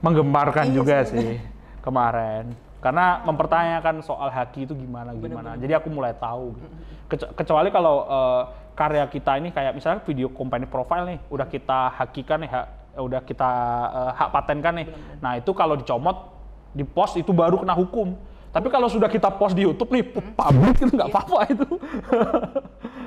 menggembarkan 0.00 0.66
Iya 0.68 0.74
juga 0.74 0.96
sih. 1.06 1.14
sih 1.14 1.34
kemarin 1.80 2.52
karena 2.82 3.22
mempertanyakan 3.22 4.02
soal 4.02 4.28
haki 4.28 4.66
itu 4.66 4.74
gimana 4.74 5.14
gimana 5.14 5.54
jadi 5.54 5.78
aku 5.78 5.88
mulai 5.88 6.12
tahu 6.12 6.52
gitu. 6.54 6.68
Kecu- 7.06 7.32
kecuali 7.34 7.70
kalau 7.70 7.96
eh, 8.02 8.42
karya 8.76 9.04
kita 9.08 9.40
ini 9.40 9.48
kayak 9.50 9.72
misalnya 9.72 10.04
video 10.04 10.28
company 10.28 10.68
profile 10.68 11.08
nih 11.08 11.18
udah 11.32 11.48
kita 11.48 11.78
hakikan 11.96 12.44
nih 12.44 12.50
udah 12.96 13.20
kita 13.24 13.50
eh, 13.90 14.12
hak 14.14 14.28
patenkan 14.30 14.74
nih 14.76 14.86
nah 15.18 15.34
itu 15.40 15.50
kalau 15.56 15.80
dicomot 15.80 16.36
di 16.76 16.84
post 16.84 17.16
itu 17.16 17.32
baru 17.32 17.56
kena 17.64 17.72
hukum 17.72 18.12
tapi 18.52 18.68
kalau 18.72 18.88
sudah 18.88 19.08
kita 19.08 19.32
post 19.32 19.56
di 19.56 19.64
YouTube 19.64 19.88
nih 19.92 20.04
publik 20.36 20.76
itu 20.80 20.92
nggak 20.92 21.08
apa-apa 21.08 21.38
itu 21.48 21.66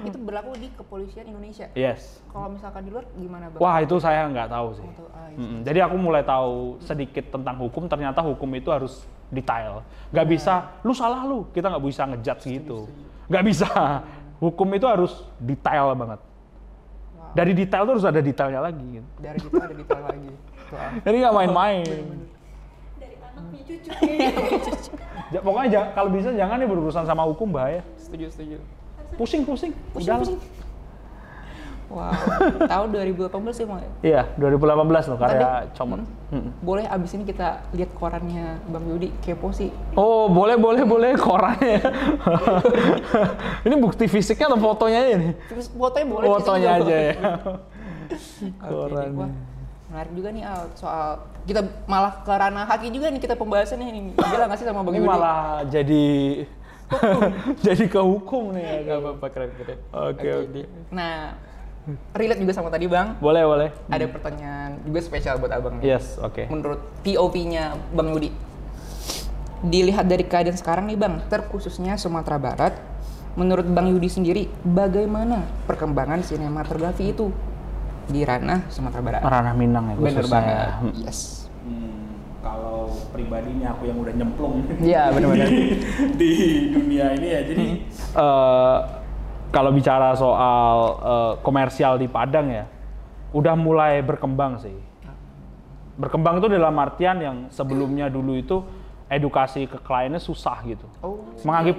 Itu 0.08 0.18
berlaku 0.24 0.56
di 0.56 0.68
kepolisian 0.72 1.26
Indonesia. 1.28 1.68
yes 1.76 2.24
Kalau 2.32 2.48
misalkan 2.48 2.88
di 2.88 2.90
luar 2.94 3.06
gimana 3.20 3.52
bang? 3.52 3.60
Wah 3.60 3.78
itu 3.84 3.96
saya 4.00 4.28
nggak 4.32 4.48
tahu 4.48 4.68
sih. 4.80 4.86
Oh, 4.86 4.94
tuh, 4.96 5.08
ah, 5.12 5.28
iya. 5.28 5.38
Mm-mm. 5.40 5.60
Jadi 5.68 5.80
aku 5.84 5.96
mulai 6.00 6.24
tahu 6.24 6.80
sedikit 6.80 7.26
tentang 7.28 7.56
hukum. 7.60 7.84
Ternyata 7.92 8.20
hukum 8.24 8.50
itu 8.56 8.70
harus 8.72 9.04
detail. 9.28 9.84
Nggak 10.16 10.28
bisa, 10.32 10.54
lu 10.88 10.96
salah 10.96 11.28
lu. 11.28 11.46
Kita 11.52 11.68
nggak 11.68 11.84
bisa 11.84 12.02
ngejudge 12.08 12.44
gitu. 12.48 12.88
Nggak 13.28 13.44
bisa. 13.46 13.70
Hukum 14.40 14.68
itu 14.72 14.88
harus 14.88 15.12
detail 15.38 15.92
banget. 15.94 16.20
Dari 17.30 17.52
detail 17.54 17.84
tuh 17.84 17.94
harus 18.00 18.08
ada 18.08 18.20
detailnya 18.20 18.60
lagi. 18.60 18.82
Gitu. 18.82 19.08
Dari 19.20 19.38
gitu 19.38 19.56
ada 19.56 19.76
detail 19.76 20.04
lagi. 20.04 20.32
Ah. 20.70 20.92
Jadi 21.02 21.16
nggak 21.20 21.36
main-main. 21.36 21.86
dari 22.96 23.16
anak 23.18 23.44
punya 23.46 23.64
cucu. 23.68 23.90
Ja- 25.30 25.46
Pokoknya 25.46 25.94
kalau 25.94 26.10
bisa 26.10 26.34
jangan 26.34 26.58
nih 26.58 26.66
berurusan 26.66 27.06
sama 27.06 27.22
hukum 27.22 27.54
bahaya. 27.54 27.86
Setuju, 27.96 28.34
setuju. 28.34 28.58
Pusing-pusing. 29.14 29.78
Pusing, 29.94 30.02
Udah 30.02 30.16
lah. 30.16 30.26
pusing. 30.26 30.40
Wow, 31.90 32.14
tahun 32.70 32.88
2018 32.94 33.34
sih 33.50 33.66
ya? 33.66 33.90
Iya, 34.06 34.22
2018 34.38 35.10
loh 35.10 35.18
karya 35.18 35.42
Tadi- 35.42 35.74
Comot. 35.74 36.06
Mm-mm. 36.30 36.52
Boleh 36.62 36.86
abis 36.86 37.18
ini 37.18 37.26
kita 37.26 37.66
lihat 37.74 37.90
korannya 37.98 38.62
Bang 38.70 38.86
Yudi 38.86 39.10
kepo 39.26 39.50
sih. 39.50 39.74
Oh, 39.98 40.30
boleh, 40.30 40.54
boleh, 40.54 40.86
boleh 40.86 41.18
korannya. 41.18 41.82
ini 43.66 43.76
bukti 43.76 44.06
fisiknya 44.06 44.54
atau 44.54 44.62
fotonya? 44.62 45.34
Terus 45.50 45.74
fotonya 45.74 46.06
boleh. 46.06 46.28
Fotonya 46.30 46.70
aja 46.78 46.84
boleh. 46.86 47.02
ya. 47.02 47.14
Koran. 48.70 49.10
wah, 49.18 49.32
menarik 49.90 50.14
juga 50.14 50.30
nih 50.30 50.44
Al 50.46 50.62
soal 50.74 51.22
kita 51.46 51.62
malah 51.86 52.22
ke 52.22 52.30
ranah 52.30 52.66
haki 52.66 52.90
juga 52.90 53.10
nih 53.10 53.18
kita 53.18 53.34
pembahasannya 53.34 53.90
nih. 53.90 54.02
Gila 54.14 54.46
nggak 54.46 54.60
sih 54.62 54.66
sama 54.70 54.86
Bang 54.86 54.94
Ini 54.94 55.02
Yudi? 55.02 55.10
malah 55.10 55.66
jadi 55.66 56.06
jadi 57.66 57.86
ke 57.86 57.98
hukum 57.98 58.54
nih 58.54 58.62
ya. 58.62 58.78
Gak 58.86 58.98
apa-apa 59.02 59.26
keren 59.30 59.52
keren. 59.58 59.78
Oke, 59.90 60.30
oke. 60.30 60.62
Nah, 60.90 61.38
relate 62.12 62.40
juga 62.40 62.54
sama 62.54 62.70
tadi 62.70 62.86
Bang. 62.86 63.16
Boleh, 63.18 63.44
boleh. 63.44 63.70
Ada 63.88 64.06
pertanyaan 64.06 64.82
juga 64.84 65.00
spesial 65.00 65.38
buat 65.38 65.50
abang 65.50 65.80
nih. 65.80 65.96
Yes, 65.96 66.18
oke. 66.18 66.46
Menurut 66.48 66.82
POV-nya 67.02 67.74
Bang 67.92 68.12
Yudi, 68.12 68.30
dilihat 69.62 70.08
dari 70.08 70.24
keadaan 70.24 70.56
sekarang 70.56 70.88
nih 70.88 70.96
Bang, 70.96 71.20
terkhususnya 71.28 71.96
Sumatera 71.96 72.38
Barat, 72.38 72.74
menurut 73.36 73.68
Bang 73.68 73.88
Yudi 73.88 74.08
sendiri, 74.08 74.44
bagaimana 74.62 75.44
perkembangan 75.66 76.24
sinematografi 76.24 77.12
itu 77.12 77.32
di 78.06 78.24
ranah 78.24 78.66
Sumatera 78.68 79.02
Barat? 79.02 79.22
Ranah 79.22 79.54
Minang 79.54 79.86
ya 79.90 79.96
Bener 79.96 80.24
khususnya 80.24 80.34
banget. 80.34 80.56
ya. 80.56 80.68
Hmm. 80.76 80.94
Yes. 81.06 81.20
kalau 82.40 82.88
pribadinya 83.12 83.76
aku 83.76 83.84
yang 83.86 84.00
udah 84.00 84.16
nyemplung 84.16 84.64
Iya, 84.80 85.12
bener-bener. 85.12 85.52
di 86.20 86.32
dunia 86.72 87.12
ini 87.14 87.28
ya. 87.28 87.42
Jadi 87.44 87.66
eh, 88.16 88.78
kalau 89.50 89.74
bicara 89.74 90.14
soal 90.14 90.76
eh, 91.02 91.34
komersial 91.42 91.98
di 91.98 92.08
Padang 92.10 92.48
ya, 92.50 92.66
udah 93.34 93.54
mulai 93.58 94.02
berkembang 94.02 94.62
sih. 94.62 94.78
Berkembang 96.00 96.40
itu 96.40 96.48
dalam 96.48 96.76
artian 96.80 97.18
yang 97.20 97.38
sebelumnya 97.52 98.08
dulu 98.08 98.40
itu 98.40 98.64
edukasi 99.10 99.66
ke 99.66 99.82
kliennya 99.82 100.22
susah 100.22 100.64
gitu. 100.64 100.88
Oh, 101.04 101.28
mengambil 101.44 101.76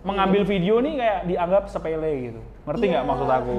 mengambil 0.00 0.42
video 0.48 0.80
nih 0.80 0.96
kayak 0.96 1.20
dianggap 1.28 1.62
sepele 1.68 2.32
gitu. 2.32 2.40
Ngerti 2.64 2.84
nggak 2.88 3.04
maksud 3.04 3.28
aku? 3.28 3.54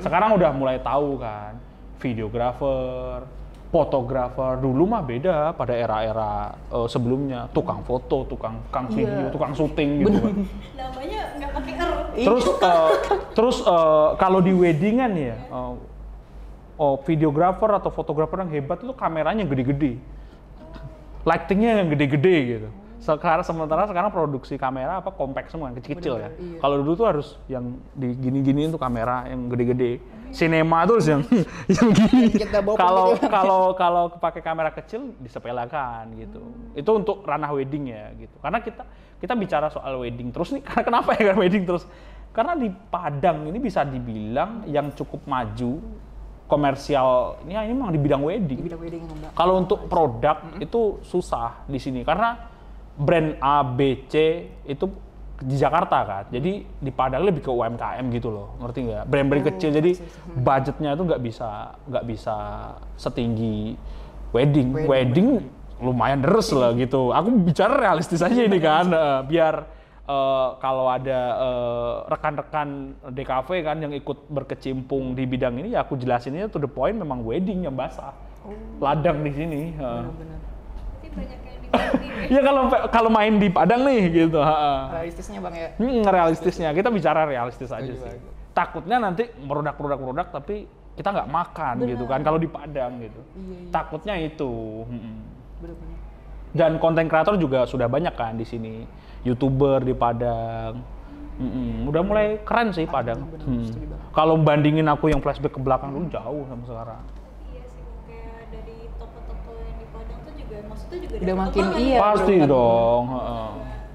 Sekarang 0.00 0.30
udah 0.40 0.50
mulai 0.56 0.80
tahu 0.80 1.20
kan, 1.20 1.60
videografer, 2.00 3.28
fotografer 3.74 4.62
dulu 4.62 4.86
mah 4.86 5.02
beda 5.02 5.50
pada 5.58 5.74
era-era 5.74 6.54
eh, 6.70 6.86
sebelumnya 6.86 7.50
tukang 7.50 7.82
foto, 7.82 8.22
tukang 8.30 8.62
tukang 8.70 8.86
video, 8.94 9.26
tukang 9.34 9.52
syuting 9.52 10.06
gitu 10.06 10.18
kan. 10.22 10.34
namanya 10.78 11.20
nggak 11.42 11.50
pakai 11.58 11.74
er 11.74 11.93
Terus 12.14 12.44
eh, 12.46 12.90
terus 13.34 13.56
eh, 13.62 14.08
kalau 14.22 14.38
di 14.38 14.54
weddingan 14.54 15.12
ya, 15.18 15.36
eh, 15.36 15.72
oh 16.78 16.94
videografer 17.02 17.70
atau 17.74 17.90
fotografer 17.90 18.42
yang 18.46 18.50
hebat 18.54 18.78
itu 18.82 18.94
kameranya 18.94 19.42
gede-gede, 19.42 19.98
lightingnya 21.26 21.82
yang 21.82 21.88
gede-gede 21.90 22.36
gitu. 22.46 22.68
Sekarang 23.04 23.44
sementara 23.44 23.84
sekarang 23.84 24.08
produksi 24.08 24.56
kamera 24.56 25.04
apa 25.04 25.12
compact 25.12 25.52
semua 25.52 25.68
yang 25.68 25.76
kecil-kecil 25.76 26.14
ya. 26.16 26.30
Iya. 26.40 26.58
Kalau 26.62 26.80
dulu 26.80 26.92
tuh 26.96 27.06
harus 27.10 27.36
yang 27.52 27.76
di 27.92 28.16
gini-giniin 28.16 28.72
tuh 28.72 28.80
kamera 28.80 29.28
yang 29.28 29.52
gede-gede. 29.52 30.00
Sinema 30.34 30.82
tuh 30.84 30.98
yang 31.00 31.22
yang 31.78 31.88
gini. 31.94 32.24
Kalau 32.74 33.14
kalau 33.16 33.62
kalau 33.78 34.04
pakai 34.18 34.42
kamera 34.42 34.74
kecil 34.74 35.14
disepelekan 35.22 36.10
gitu. 36.18 36.42
Itu 36.74 36.90
untuk 36.98 37.22
ranah 37.22 37.54
wedding 37.54 37.94
ya 37.94 38.10
gitu. 38.18 38.36
Karena 38.42 38.58
kita 38.58 38.82
kita 39.22 39.34
bicara 39.38 39.70
soal 39.70 39.94
wedding 40.02 40.34
terus 40.34 40.50
nih. 40.50 40.62
Karena 40.66 40.82
kenapa 40.82 41.14
ya 41.14 41.32
kan 41.32 41.36
wedding 41.38 41.64
terus? 41.64 41.86
Karena 42.34 42.58
di 42.58 42.66
Padang 42.68 43.46
ini 43.46 43.62
bisa 43.62 43.86
dibilang 43.86 44.66
yang 44.66 44.90
cukup 44.90 45.22
maju 45.30 45.78
komersial 46.44 47.40
ini 47.46 47.56
ini 47.56 47.72
memang 47.72 47.94
di 47.94 48.00
bidang 48.02 48.22
wedding. 48.26 48.60
bidang 48.60 48.82
wedding. 48.82 49.02
Kalau 49.32 49.54
untuk 49.62 49.88
produk 49.88 50.58
itu 50.60 51.00
susah 51.06 51.64
di 51.64 51.80
sini 51.80 52.04
karena 52.04 52.36
brand 52.94 53.38
A, 53.42 53.64
B, 53.66 54.06
C 54.06 54.14
itu 54.68 54.86
di 55.42 55.56
Jakarta 55.58 55.98
kan. 56.06 56.24
Jadi 56.30 56.62
di 56.62 56.90
Padang 56.94 57.26
lebih 57.26 57.42
ke 57.42 57.50
UMKM 57.50 58.06
gitu 58.14 58.30
loh, 58.30 58.54
ngerti 58.62 58.78
nggak? 58.86 59.04
Brand-brand 59.10 59.44
kecil 59.50 59.70
jadi 59.74 59.90
budgetnya 60.38 60.94
itu 60.94 61.02
nggak 61.02 61.22
bisa 61.22 61.74
nggak 61.90 62.04
bisa 62.06 62.36
setinggi 62.94 63.74
wedding. 64.30 64.68
Wedding, 64.74 64.90
Wedding, 64.90 65.28
lumayan 65.82 66.22
deres 66.22 66.50
lah 66.54 66.70
gitu. 66.82 67.10
Aku 67.10 67.34
bicara 67.42 67.74
realistis 67.74 68.22
aja 68.22 68.38
ini 68.38 68.58
kan, 68.62 68.90
eh, 68.90 69.20
biar 69.26 69.54
eh, 70.06 70.48
kalau 70.62 70.86
ada 70.86 71.20
eh, 71.38 71.94
rekan-rekan 72.10 72.94
DKV 73.10 73.48
kan 73.62 73.76
yang 73.82 73.92
ikut 73.94 74.30
berkecimpung 74.30 75.18
di 75.18 75.26
bidang 75.26 75.58
ini, 75.58 75.74
ya 75.74 75.82
aku 75.82 75.98
jelasinnya 75.98 76.46
to 76.46 76.62
the 76.62 76.70
point 76.70 76.94
memang 76.94 77.26
wedding 77.26 77.66
yang 77.66 77.74
basah, 77.74 78.14
ladang 78.78 79.22
di 79.26 79.32
sini. 79.34 79.62
Berarti 79.74 81.08
banyak 81.14 81.43
ya. 82.34 82.40
Kalau 82.40 82.62
kalau 82.90 83.10
main 83.10 83.36
di 83.36 83.48
Padang 83.50 83.84
nih 83.84 84.02
gitu. 84.10 84.38
Realistisnya 84.40 85.38
Bang 85.42 85.54
ya. 85.54 85.68
Hmm, 85.76 86.02
realistisnya 86.04 86.68
kita 86.72 86.88
bicara 86.88 87.26
realistis 87.28 87.70
aja 87.70 87.92
sih. 87.92 88.18
Takutnya 88.54 89.02
nanti 89.02 89.26
produk-produk 89.44 89.98
produk 89.98 90.26
tapi 90.30 90.64
kita 90.94 91.10
nggak 91.10 91.26
makan 91.30 91.74
gitu 91.90 92.04
kan 92.06 92.22
kalau 92.22 92.38
di 92.38 92.46
Padang 92.46 93.02
gitu. 93.02 93.20
Takutnya 93.74 94.14
itu. 94.18 94.86
Bener-bener. 95.60 95.98
Dan 96.54 96.78
konten 96.78 97.10
kreator 97.10 97.34
juga 97.34 97.66
sudah 97.66 97.90
banyak 97.90 98.14
kan 98.14 98.38
di 98.38 98.46
sini. 98.46 98.86
Youtuber 99.26 99.82
di 99.82 99.96
Padang. 99.96 100.78
Mm-mm. 101.34 101.90
Udah 101.90 102.02
mulai 102.06 102.38
keren 102.46 102.70
sih 102.70 102.86
Padang. 102.86 103.26
bener, 103.26 103.42
Hmm. 103.42 103.66
Kalau 104.14 104.38
bandingin 104.38 104.86
aku 104.86 105.10
yang 105.10 105.18
flashback 105.18 105.58
ke 105.58 105.58
belakang 105.58 105.90
dulu 105.90 106.06
jauh 106.06 106.46
sama 106.46 106.62
sekarang. 106.62 107.02
Juga 110.96 111.14
maksudnya 111.14 111.20
juga 111.20 111.24
Udah 111.24 111.36
makin 111.36 111.64
iya, 111.80 111.96
ya. 111.96 111.98
Pasti 112.00 112.34
bener. 112.34 112.48
dong. 112.48 113.04
heeh. 113.08 113.48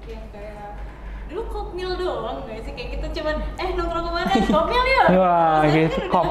yang 0.06 0.24
kayak 0.28 0.68
dulu 1.26 1.42
kopmil 1.46 1.90
doang 1.94 2.36
nggak 2.42 2.60
sih 2.60 2.72
kayak 2.72 2.88
gitu 2.92 3.06
cuman 3.16 3.36
eh 3.56 3.68
nongkrong 3.72 4.02
ke 4.02 4.12
mana 4.12 4.32
kopmil 4.56 4.84
ya 4.84 5.02
Wah, 5.12 5.60
gitu. 5.66 5.98
kan 6.02 6.08
udah 6.10 6.10
Kop, 6.10 6.28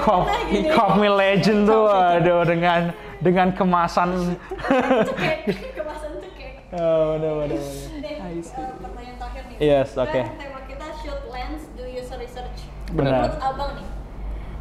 kop, 0.00 0.22
mana 0.24 0.40
gitu. 0.48 0.72
kop 0.72 0.90
me 0.96 1.08
legend 1.10 1.60
tuh, 1.64 1.84
aduh 1.86 2.40
dengan 2.42 2.80
dengan 3.18 3.48
kemasan. 3.50 4.10
kemasan 4.38 5.04
cekek 5.04 5.40
oh, 6.78 7.02
bener, 7.14 7.32
bener, 7.36 7.58
bener. 7.58 7.62
Deh, 7.98 8.14
eh, 8.14 8.40
pertanyaan 8.78 9.16
terakhir 9.16 9.42
nih 9.48 9.56
Yes, 9.58 9.88
Kan 9.90 10.02
oke. 10.04 10.20
tema 10.34 10.60
kita 10.64 10.86
shoot 10.96 11.20
lens 11.26 11.62
do 11.74 11.84
user 11.84 12.16
research 12.16 12.58
Benar. 12.88 13.12
menurut 13.26 13.36
abang 13.38 13.70
nih 13.74 13.86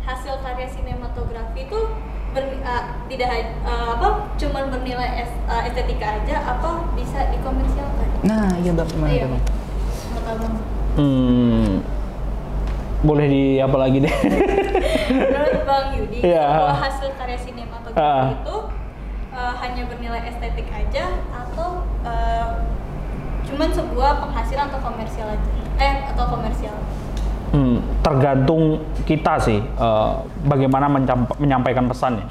hasil 0.07 0.39
karya 0.39 0.65
sinematografi 0.65 1.61
itu 1.61 1.79
ber- 2.31 2.57
eh, 2.57 2.83
tidak 3.07 3.29
eh, 3.29 3.43
apa 3.91 4.07
cuman 4.35 4.63
bernilai 4.69 5.19
es- 5.19 5.41
eh, 5.45 5.67
estetika 5.67 6.17
aja 6.17 6.35
apa 6.47 6.69
bisa 6.93 7.27
dikomersialkan 7.29 8.07
Nah, 8.19 8.49
iya 8.57 8.71
Bang 8.71 8.87
gimana 8.87 9.11
Iya. 9.13 9.25
Bang? 9.29 9.43
Hmm, 10.97 11.79
boleh 12.99 13.25
di 13.27 13.43
apa 13.57 13.77
lagi 13.77 14.01
deh? 14.01 14.15
Menurut 15.07 15.63
Bang 15.63 15.87
Yudi, 15.93 16.19
bahwa 16.25 16.73
hasil 16.81 17.13
karya 17.13 17.37
sinematografi 17.37 18.01
Ah. 18.01 18.33
itu 18.33 18.55
uh, 19.29 19.53
hanya 19.57 19.85
bernilai 19.85 20.25
estetik 20.25 20.67
aja 20.67 21.05
atau 21.29 21.85
uh, 22.01 22.65
cuman 23.43 23.69
sebuah 23.69 24.19
penghasilan 24.19 24.67
atau 24.67 24.79
komersial 24.81 25.27
aja? 25.29 25.51
Eh, 25.77 25.95
atau 26.09 26.25
komersial? 26.27 26.75
Hmm, 27.47 27.79
tergantung 28.03 28.83
kita 29.07 29.39
sih 29.39 29.59
eh, 29.63 30.13
bagaimana 30.43 30.91
menyampaikan 31.39 31.87
pesannya. 31.87 32.27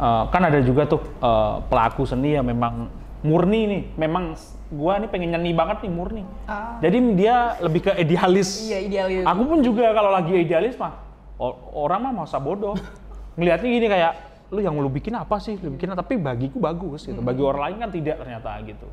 Eh, 0.00 0.24
kan 0.30 0.42
ada 0.42 0.58
juga 0.62 0.90
tuh 0.90 1.00
eh, 1.02 1.54
pelaku 1.70 2.02
seni 2.02 2.34
yang 2.34 2.46
memang 2.46 2.90
murni 3.20 3.60
nih, 3.68 3.82
memang 4.00 4.34
gua 4.72 4.96
nih 4.96 5.08
pengen 5.12 5.36
nyanyi 5.36 5.52
banget 5.54 5.86
nih 5.86 5.92
murni. 5.92 6.22
Ah. 6.48 6.80
Jadi 6.82 6.98
dia 7.14 7.60
lebih 7.62 7.90
ke 7.90 7.92
idealis. 8.00 8.64
Iya, 8.66 8.78
idealis. 8.82 9.24
Aku 9.28 9.42
pun 9.46 9.58
juga 9.62 9.92
kalau 9.94 10.10
lagi 10.10 10.34
idealis 10.34 10.74
mah 10.80 10.98
orang 11.76 12.10
mah 12.10 12.24
masa 12.24 12.40
bodoh. 12.42 12.74
Ngelihatnya 13.38 13.68
gini 13.70 13.86
kayak 13.86 14.12
lu 14.50 14.60
yang 14.60 14.74
lu 14.74 14.90
bikin 14.90 15.14
apa 15.14 15.38
sih? 15.38 15.54
Lu 15.62 15.72
bikin 15.78 15.94
tapi 15.94 16.18
bagiku 16.18 16.58
bagus 16.58 17.06
gitu. 17.06 17.22
Bagi 17.22 17.40
orang 17.44 17.62
lain 17.70 17.76
kan 17.86 17.90
tidak 17.94 18.16
ternyata 18.18 18.50
gitu 18.66 18.88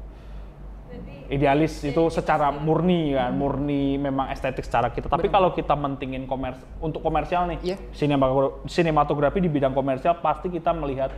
idealis 1.28 1.84
itu 1.84 2.08
secara 2.08 2.56
murni 2.56 3.12
kan, 3.12 3.36
murni 3.36 4.00
memang 4.00 4.32
estetik 4.32 4.64
secara 4.64 4.88
kita. 4.90 5.12
Tapi 5.12 5.28
kalau 5.28 5.52
kita 5.52 5.76
mentingin 5.76 6.24
komers 6.24 6.56
untuk 6.80 7.04
komersial 7.04 7.52
nih, 7.52 7.60
Iya. 7.64 7.78
sinema- 7.92 8.64
sinematografi 8.66 9.44
di 9.44 9.52
bidang 9.52 9.76
komersial 9.76 10.24
pasti 10.24 10.48
kita 10.48 10.72
melihat 10.72 11.12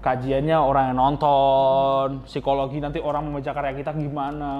kajiannya 0.00 0.56
orang 0.56 0.84
yang 0.92 0.98
nonton, 0.98 2.24
psikologi 2.24 2.78
nanti 2.80 3.02
orang 3.02 3.26
membaca 3.28 3.52
karya 3.52 3.74
kita 3.76 3.92
gimana. 3.92 4.54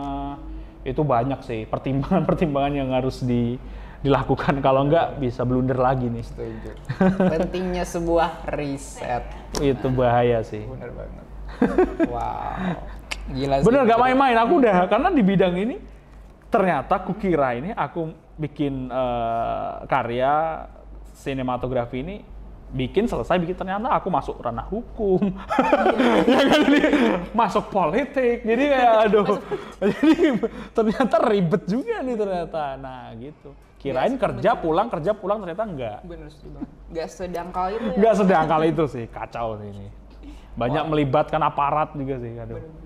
Itu 0.84 1.02
banyak 1.02 1.40
sih 1.42 1.64
pertimbangan-pertimbangan 1.66 2.72
yang 2.82 2.90
harus 2.92 3.24
di, 3.24 3.56
dilakukan. 4.04 4.60
Kalau 4.60 4.86
enggak 4.86 5.16
bisa 5.16 5.42
blunder 5.48 5.80
lagi 5.80 6.12
nih. 6.12 6.22
Setuju. 6.22 6.70
Pentingnya 7.32 7.88
sebuah 7.88 8.52
riset. 8.52 9.24
Itu 9.58 9.88
bahaya 9.90 10.44
sih. 10.44 10.62
Bener 10.66 10.92
banget. 10.92 11.24
Wow. 12.12 12.95
Gila 13.32 13.54
sih. 13.58 13.66
Bener 13.66 13.82
gak 13.86 14.00
main-main, 14.00 14.36
aku 14.38 14.52
udah 14.62 14.86
karena 14.86 15.08
di 15.10 15.22
bidang 15.22 15.54
ini 15.58 15.76
ternyata 16.46 17.02
kukira 17.02 17.58
ini 17.58 17.74
aku 17.74 18.14
bikin 18.38 18.86
eh, 18.86 19.72
karya 19.90 20.64
sinematografi 21.16 21.98
ini 22.06 22.16
bikin 22.66 23.06
selesai 23.06 23.38
bikin 23.38 23.56
ternyata 23.56 23.90
aku 23.94 24.10
masuk 24.10 24.38
ranah 24.42 24.66
hukum. 24.66 25.22
Ya 26.26 26.42
kan? 26.42 26.60
Ini 26.66 26.82
masuk 27.30 27.70
politik. 27.70 28.42
Jadi 28.42 28.64
kayak 28.66 28.94
aduh. 29.06 29.38
jadi 29.78 30.34
ternyata 30.74 31.16
ribet 31.30 31.62
juga 31.70 32.02
nih 32.02 32.14
ternyata. 32.18 32.62
Nah 32.78 33.14
gitu. 33.18 33.54
Kirain 33.78 34.18
kerja 34.18 34.58
pulang 34.58 34.90
kerja 34.90 35.14
pulang 35.14 35.38
ternyata 35.46 35.62
enggak 35.62 35.98
Bener 36.02 36.26
sih 36.32 36.48
bang. 36.50 36.66
Gak 36.90 37.08
sedangkal 37.12 37.66
itu 37.70 37.86
ya. 37.86 37.94
enggak 37.94 38.14
sedangkal 38.18 38.60
itu 38.66 38.84
sih. 38.90 39.04
Kacau 39.06 39.48
sih 39.62 39.68
ini. 39.70 39.88
Banyak 40.58 40.84
melibatkan 40.90 41.38
aparat 41.46 41.94
juga 41.94 42.18
sih 42.18 42.34
aduh 42.34 42.85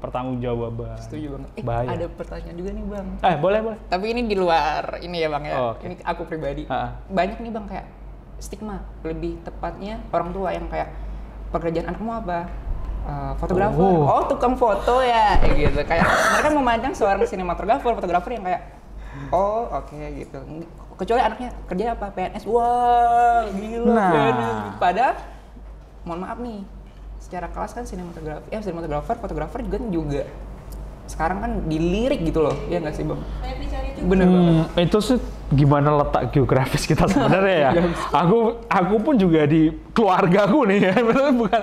pertanggungjawaban 0.00 0.96
Setuju 0.96 1.26
banget. 1.36 1.48
Eh, 1.54 1.64
bahaya 1.64 1.88
ada 1.92 2.06
pertanyaan 2.08 2.56
juga 2.56 2.70
nih 2.72 2.84
bang. 2.88 3.06
Eh, 3.20 3.36
boleh, 3.36 3.60
boleh. 3.60 3.78
Tapi 3.86 4.04
ini 4.10 4.20
di 4.24 4.36
luar 4.36 4.96
ini 4.98 5.16
ya 5.20 5.28
bang 5.28 5.44
ya. 5.44 5.54
Oh, 5.60 5.68
oke. 5.76 5.84
Ini 5.84 5.94
aku 6.02 6.22
pribadi. 6.24 6.64
Ha-ha. 6.66 6.88
Banyak 7.06 7.38
nih 7.38 7.52
bang 7.52 7.66
kayak 7.68 7.86
stigma. 8.40 8.80
Lebih 9.04 9.44
tepatnya 9.44 10.00
orang 10.10 10.32
tua 10.32 10.56
yang 10.56 10.66
kayak 10.72 10.88
pekerjaan 11.52 11.92
anakmu 11.92 12.10
apa? 12.16 12.48
Eh, 13.00 13.32
fotografer. 13.36 13.80
Oh. 13.80 14.08
Oh. 14.08 14.22
tukang 14.24 14.56
foto 14.56 15.04
ya. 15.04 15.36
Kayak 15.40 15.54
gitu. 15.68 15.80
Kayak 15.84 16.04
mereka 16.08 16.48
memandang 16.52 16.92
seorang 16.96 17.20
sinematografer, 17.24 17.92
fotografer 17.92 18.32
yang 18.40 18.44
kayak 18.48 18.62
oh 19.28 19.68
oke 19.68 19.96
gitu. 20.16 20.38
Kecuali 20.96 21.20
anaknya 21.20 21.50
kerja 21.64 21.84
apa? 21.92 22.06
PNS. 22.12 22.44
Wah, 22.48 23.44
gila 23.52 23.88
Nah. 23.88 24.12
PNS. 24.12 24.56
Padahal 24.76 25.14
mohon 26.04 26.20
maaf 26.24 26.38
nih, 26.40 26.64
secara 27.30 27.46
kelas 27.46 27.70
kan 27.78 27.86
sinematografi, 27.86 28.50
eh 28.50 28.58
sinematografer, 28.58 29.14
fotografer 29.22 29.62
juga 29.62 29.78
juga 29.86 30.22
sekarang 31.06 31.38
kan 31.38 31.52
dilirik 31.70 32.26
gitu 32.26 32.42
loh, 32.42 32.58
ya 32.66 32.82
nggak 32.82 32.94
sih 32.98 33.06
bang? 33.06 33.22
Bener 34.02 34.26
banget. 34.26 34.50
Hmm, 34.50 34.82
itu 34.82 34.98
sih 34.98 35.18
gimana 35.54 35.94
letak 35.94 36.34
geografis 36.34 36.90
kita 36.90 37.06
sebenarnya 37.06 37.54
ya. 37.54 37.70
aku 38.26 38.66
aku 38.66 38.94
pun 38.98 39.14
juga 39.14 39.46
di 39.46 39.70
keluarga 39.94 40.50
aku 40.50 40.66
nih 40.66 40.90
ya, 40.90 40.94
bukan 41.38 41.62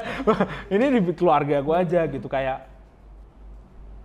ini 0.72 0.86
di 0.88 1.02
keluarga 1.12 1.60
aku 1.60 1.72
aja 1.76 2.08
gitu 2.08 2.32
kayak 2.32 2.64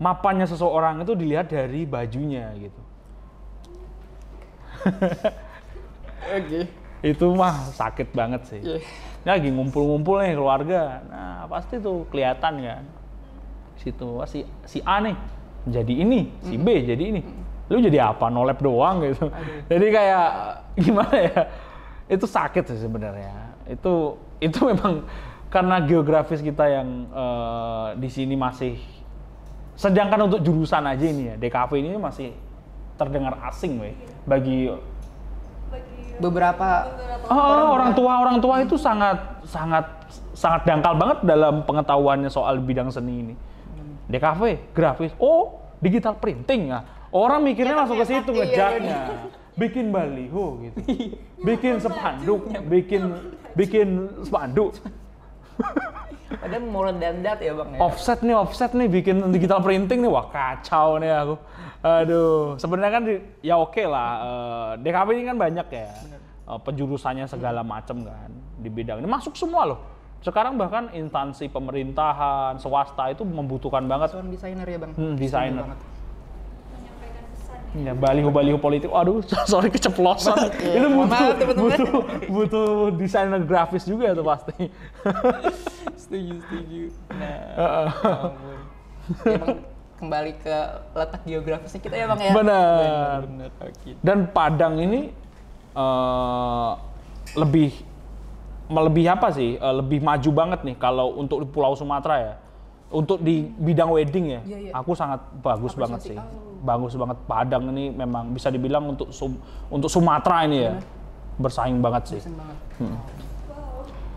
mapannya 0.03 0.51
seseorang 0.51 1.07
itu 1.07 1.15
dilihat 1.15 1.47
dari 1.47 1.87
bajunya 1.87 2.51
gitu. 2.59 2.83
Oke. 6.27 6.67
Itu 7.07 7.39
mah 7.39 7.71
sakit 7.71 8.11
banget 8.11 8.43
sih. 8.51 8.59
Iya. 8.67 8.83
Ini 9.23 9.29
lagi 9.31 9.49
ngumpul-ngumpul 9.55 10.19
nih 10.19 10.35
keluarga. 10.35 10.99
Nah, 11.07 11.47
pasti 11.47 11.79
tuh 11.79 12.07
kelihatan 12.11 12.59
kan. 12.59 12.85
Situ 13.79 14.19
wah, 14.19 14.27
si 14.27 14.43
si 14.67 14.83
A 14.83 14.99
nih 14.99 15.15
jadi 15.63 15.95
ini, 16.03 16.27
si 16.43 16.59
B 16.59 16.83
jadi 16.83 17.05
ini. 17.15 17.23
Lu 17.71 17.79
jadi 17.79 18.11
apa? 18.11 18.27
Nolep 18.29 18.59
doang 18.59 18.99
gitu. 19.07 19.31
Jadi 19.71 19.87
kayak 19.95 20.31
gimana 20.75 21.17
ya? 21.23 21.41
Itu 22.11 22.27
sakit 22.27 22.67
sih 22.67 22.83
sebenarnya. 22.83 23.55
Itu 23.71 24.19
itu 24.43 24.59
memang 24.67 25.07
karena 25.47 25.79
geografis 25.87 26.43
kita 26.43 26.67
yang 26.67 27.07
eh, 27.15 27.89
di 28.03 28.09
sini 28.11 28.35
masih 28.35 28.75
sedangkan 29.79 30.27
untuk 30.29 30.43
jurusan 30.45 30.85
aja 30.85 31.05
ini 31.07 31.33
ya, 31.33 31.35
DKV 31.41 31.71
ini 31.81 31.97
masih 31.97 32.29
terdengar 33.01 33.41
asing 33.49 33.81
weh 33.81 33.97
Bagi 34.29 34.69
Beberapa 36.23 36.69
beberapa 36.87 37.27
Oh, 37.27 37.75
orang 37.75 37.91
tua 37.93 38.13
orang 38.23 38.39
tua 38.39 38.55
itu 38.63 38.79
sangat 38.79 39.19
sangat 39.43 39.85
sangat 40.33 40.63
dangkal 40.63 40.95
banget 40.95 41.19
dalam 41.27 41.67
pengetahuannya 41.67 42.31
soal 42.31 42.63
bidang 42.63 42.89
seni 42.89 43.27
ini. 43.27 43.35
DKV, 44.07 44.73
grafis, 44.77 45.13
oh 45.19 45.59
digital 45.83 46.15
printing 46.15 46.71
ya. 46.71 46.87
Orang 47.13 47.45
mikirnya 47.45 47.85
langsung 47.85 48.01
ke 48.01 48.07
situ 48.09 48.31
Iya, 48.33 48.47
ngejatnya. 48.47 48.99
Bikin 49.53 49.93
baliho 49.93 50.65
gitu. 50.65 50.77
Bikin 51.49 51.77
spanduk, 51.83 52.41
bikin 52.71 53.03
bikin 53.53 53.89
spanduk. 54.25 54.79
padahal 56.33 56.65
mau 56.65 56.89
dandat 56.89 57.39
ya 57.45 57.53
bang 57.53 57.69
ya. 57.77 57.79
Offset 57.85 58.19
nih, 58.25 58.33
offset 58.33 58.73
nih 58.73 58.89
bikin 58.89 59.21
digital 59.29 59.61
printing 59.61 60.01
nih. 60.01 60.09
Wah, 60.09 60.27
kacau 60.33 60.97
nih 60.97 61.13
aku. 61.13 61.35
Aduh, 61.83 62.55
sebenarnya 62.57 62.93
kan 62.93 63.03
di- 63.03 63.23
ya 63.43 63.59
oke 63.59 63.83
lah. 63.83 64.11
eh, 64.17 64.71
DKV 64.81 65.09
ini 65.13 65.25
kan 65.27 65.37
banyak 65.37 65.67
ya. 65.69 65.91
eh, 66.43 66.59
penjurusannya 66.59 67.27
segala 67.27 67.63
macam 67.63 68.03
kan 68.03 68.31
di 68.57 68.67
bidang 68.67 68.99
ini 68.99 69.07
masuk 69.07 69.35
semua 69.35 69.63
loh. 69.65 69.79
Sekarang 70.23 70.55
bahkan 70.55 70.87
instansi 70.93 71.51
pemerintahan, 71.51 72.55
swasta 72.57 73.11
itu 73.11 73.23
membutuhkan 73.23 73.83
banget 73.85 74.15
Seorang 74.15 74.31
desainer 74.31 74.63
ya 74.65 74.79
bang. 74.79 74.93
Hmm, 74.95 75.15
desainer. 75.19 75.67
ya 77.73 77.97
baliho-baliho 77.97 78.61
politik. 78.61 78.87
Aduh, 78.93 79.19
sorry 79.51 79.67
keceplosan. 79.67 80.37
itu 80.61 80.87
mohon 80.87 81.09
butuh, 81.09 81.19
maaf, 81.27 81.35
teman-teman. 81.35 81.67
butuh 81.67 81.93
butuh 82.29 82.69
desainer 82.95 83.43
grafis 83.43 83.83
juga 83.83 84.15
tuh 84.15 84.23
pasti. 84.23 84.71
setuju 86.07 86.35
setuju. 86.39 86.83
Nah. 87.11 88.31
Ya, 89.27 89.39
kembali 90.03 90.33
ke 90.43 90.57
letak 90.99 91.23
geografisnya 91.23 91.79
kita 91.79 91.95
ya 91.95 92.07
bang 92.11 92.21
ya. 92.27 92.33
Benar. 92.35 93.19
Dan 94.03 94.19
Padang 94.35 94.75
ini 94.83 95.15
eh, 95.79 96.71
lebih 97.39 97.71
melebihi 98.67 99.07
apa 99.07 99.31
sih? 99.31 99.55
Eh, 99.55 99.75
lebih 99.79 100.03
maju 100.03 100.31
banget 100.35 100.61
nih 100.67 100.75
kalau 100.75 101.15
untuk 101.15 101.39
di 101.39 101.47
Pulau 101.47 101.79
Sumatera 101.79 102.19
ya. 102.19 102.35
Untuk 102.93 103.25
di 103.25 103.49
bidang 103.49 103.89
wedding 103.89 104.37
ya, 104.37 104.41
Iya, 104.45 104.59
iya. 104.69 104.73
aku 104.77 104.93
sangat 104.93 105.25
bagus 105.41 105.73
banget 105.73 106.13
sih. 106.13 106.19
Apresiasi. 106.19 106.61
Bagus 106.61 106.93
banget 106.93 107.19
Padang 107.25 107.73
ini 107.73 107.89
memang 107.89 108.37
bisa 108.37 108.53
dibilang 108.53 108.85
untuk 108.93 109.09
Sum- 109.09 109.41
untuk 109.73 109.89
Sumatera 109.89 110.45
ini 110.45 110.59
ya. 110.69 110.77
Bersaing 111.41 111.81
banget 111.81 112.03
sih. 112.13 112.21
Banget. 112.21 112.59
Hmm. 112.77 112.99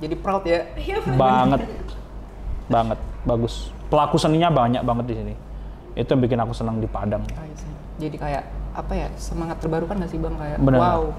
Jadi 0.04 0.16
proud 0.20 0.44
ya. 0.44 0.68
banget. 1.16 1.62
banget. 2.68 3.00
Bagus. 3.24 3.72
Pelaku 3.88 4.20
seninya 4.20 4.52
banyak 4.52 4.84
banget 4.84 5.06
di 5.08 5.16
sini. 5.24 5.34
Itu 5.96 6.14
yang 6.14 6.22
bikin 6.22 6.40
aku 6.44 6.54
senang 6.54 6.78
di 6.84 6.88
Padang. 6.88 7.24
Ah, 7.34 7.48
iya. 7.48 7.56
Jadi 7.96 8.16
kayak 8.20 8.44
apa 8.76 8.94
ya 8.94 9.08
semangat 9.16 9.64
terbarukan 9.64 9.96
gak 10.04 10.12
sih 10.12 10.20
bang 10.20 10.36
kayak 10.36 10.60
Bener. 10.60 10.80
wow 10.84 11.16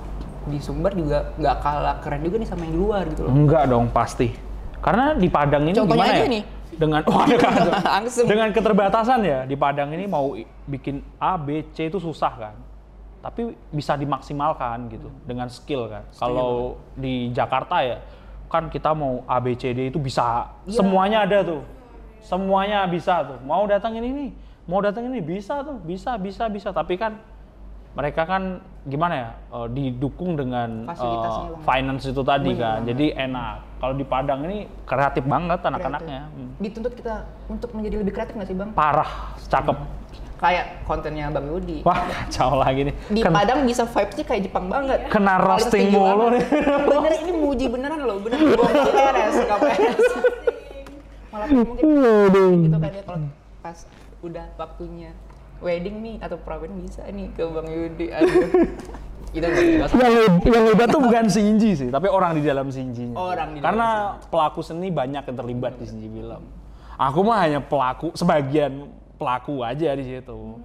di 0.46 0.58
Sumber 0.62 0.92
juga 0.94 1.34
nggak 1.40 1.56
kalah 1.58 1.96
keren 2.04 2.22
juga 2.22 2.36
nih 2.38 2.48
sama 2.48 2.62
yang 2.68 2.72
di 2.76 2.80
luar 2.80 3.02
gitu 3.10 3.26
loh. 3.26 3.32
Enggak 3.34 3.64
dong, 3.66 3.90
pasti. 3.90 4.30
Karena 4.78 5.18
di 5.18 5.26
Padang 5.26 5.66
ini 5.66 5.74
Contohnya 5.74 5.98
gimana 5.98 6.14
aja 6.14 6.24
ya? 6.24 6.30
nih. 6.30 6.44
Dengan 6.76 7.00
oh, 7.08 7.24
kan? 7.24 7.54
Langsung. 7.98 8.26
dengan 8.28 8.48
keterbatasan 8.54 9.20
ya 9.26 9.38
di 9.48 9.56
Padang 9.58 9.90
ini 9.90 10.04
mau 10.06 10.36
bikin 10.68 11.02
A, 11.18 11.34
B, 11.34 11.66
C 11.74 11.90
itu 11.90 11.98
susah 11.98 12.32
kan. 12.36 12.54
Tapi 13.26 13.58
bisa 13.74 13.98
dimaksimalkan 13.98 14.86
gitu 14.86 15.10
dengan 15.26 15.50
skill 15.50 15.90
kan. 15.90 16.06
Kalau 16.14 16.78
di 16.94 17.34
Jakarta 17.34 17.82
ya 17.82 17.98
kan 18.46 18.70
kita 18.70 18.94
mau 18.94 19.26
A, 19.26 19.42
B, 19.42 19.58
C, 19.58 19.74
D 19.74 19.90
itu 19.90 19.98
bisa 19.98 20.46
Iya. 20.62 20.78
semuanya 20.78 21.18
ada 21.26 21.42
tuh. 21.42 21.62
Semuanya 22.22 22.86
bisa 22.86 23.26
tuh. 23.26 23.38
Mau 23.42 23.66
datang 23.66 23.98
ini 23.98 24.08
nih, 24.14 24.30
mau 24.66 24.78
datang 24.78 25.06
ini 25.06 25.18
bisa 25.20 25.62
tuh, 25.62 25.78
bisa, 25.80 26.14
bisa, 26.16 26.46
bisa. 26.46 26.68
Tapi 26.70 26.94
kan 26.94 27.18
mereka 27.92 28.22
kan 28.22 28.58
gimana 28.84 29.14
ya 29.16 29.28
eh, 29.52 29.68
didukung 29.68 30.34
dengan 30.34 30.84
Fasilitasnya, 30.84 31.48
Bang. 31.50 31.62
finance 31.64 32.04
itu 32.04 32.22
tadi 32.22 32.50
Bener 32.50 32.60
kan 32.60 32.74
banget. 32.76 32.86
jadi 32.86 33.06
enak 33.24 33.52
kalau 33.76 33.94
di 33.94 34.04
Padang 34.04 34.40
ini 34.42 34.58
kreatif 34.84 35.24
banget 35.24 35.60
anak-anaknya 35.60 36.20
Hmm. 36.28 36.50
Dituntut 36.56 36.92
kita 36.92 37.14
untuk 37.46 37.72
menjadi 37.72 37.96
lebih 37.98 38.12
kreatif 38.12 38.32
nggak 38.32 38.46
sih 38.46 38.54
bang? 38.54 38.70
parah 38.72 39.10
cakep 39.42 39.78
Kayak 40.36 40.84
kontennya 40.84 41.32
Bang 41.32 41.48
Yudi. 41.48 41.80
wah 41.80 41.96
kacau 42.12 42.60
lagi 42.60 42.84
nih 42.84 42.94
Di 43.08 43.20
Ken- 43.22 43.32
Padang 43.32 43.64
bisa 43.64 43.82
vibes-nya 43.82 44.24
kayak 44.24 44.42
Jepang 44.44 44.66
banget. 44.68 44.98
Kena 45.08 45.34
roasting 45.38 45.88
mulu 45.88 46.28
banget. 46.28 46.44
Bener 46.92 47.12
ini 47.16 47.32
muji 47.34 47.66
beneran 47.66 47.98
loh, 47.98 48.20
gua 48.20 48.28
nggak 48.28 48.92
beres, 48.92 49.34
nggak 49.40 49.58
beres. 49.58 50.00
Malah 51.32 51.48
mungkin 51.48 51.88
gitu 52.62 52.76
kan 52.76 52.90
ya 52.90 53.02
kalau 53.02 53.18
pas 53.58 53.78
udah 54.26 54.46
waktunya 54.58 55.10
wedding 55.62 56.04
nih 56.04 56.16
atau 56.20 56.36
prawen 56.36 56.72
bisa 56.84 57.06
nih 57.08 57.32
ke 57.32 57.42
Bang 57.48 57.68
Yudi. 57.68 58.06
Aduh. 58.12 58.50
Itu 59.36 59.44
yang 60.00 60.40
yang 60.48 60.64
hebat 60.72 60.88
tuh 60.88 61.02
bukan 61.02 61.28
Shinji 61.28 61.76
sih, 61.76 61.88
tapi 61.92 62.08
orang 62.08 62.40
di 62.40 62.42
dalam 62.46 62.72
Shinji. 62.72 63.12
Orang 63.12 63.52
di 63.52 63.60
dalam 63.60 63.66
Karena 63.68 63.88
pelaku 64.32 64.64
seni 64.64 64.88
banyak 64.88 65.28
yang 65.28 65.36
terlibat 65.36 65.76
di 65.76 65.84
Shinji 65.84 66.08
film. 66.08 66.40
Aku 66.96 67.20
mah 67.20 67.44
hanya 67.44 67.60
pelaku, 67.60 68.16
sebagian 68.16 68.88
pelaku 69.20 69.60
aja 69.60 69.92
di 69.92 70.04
situ. 70.08 70.56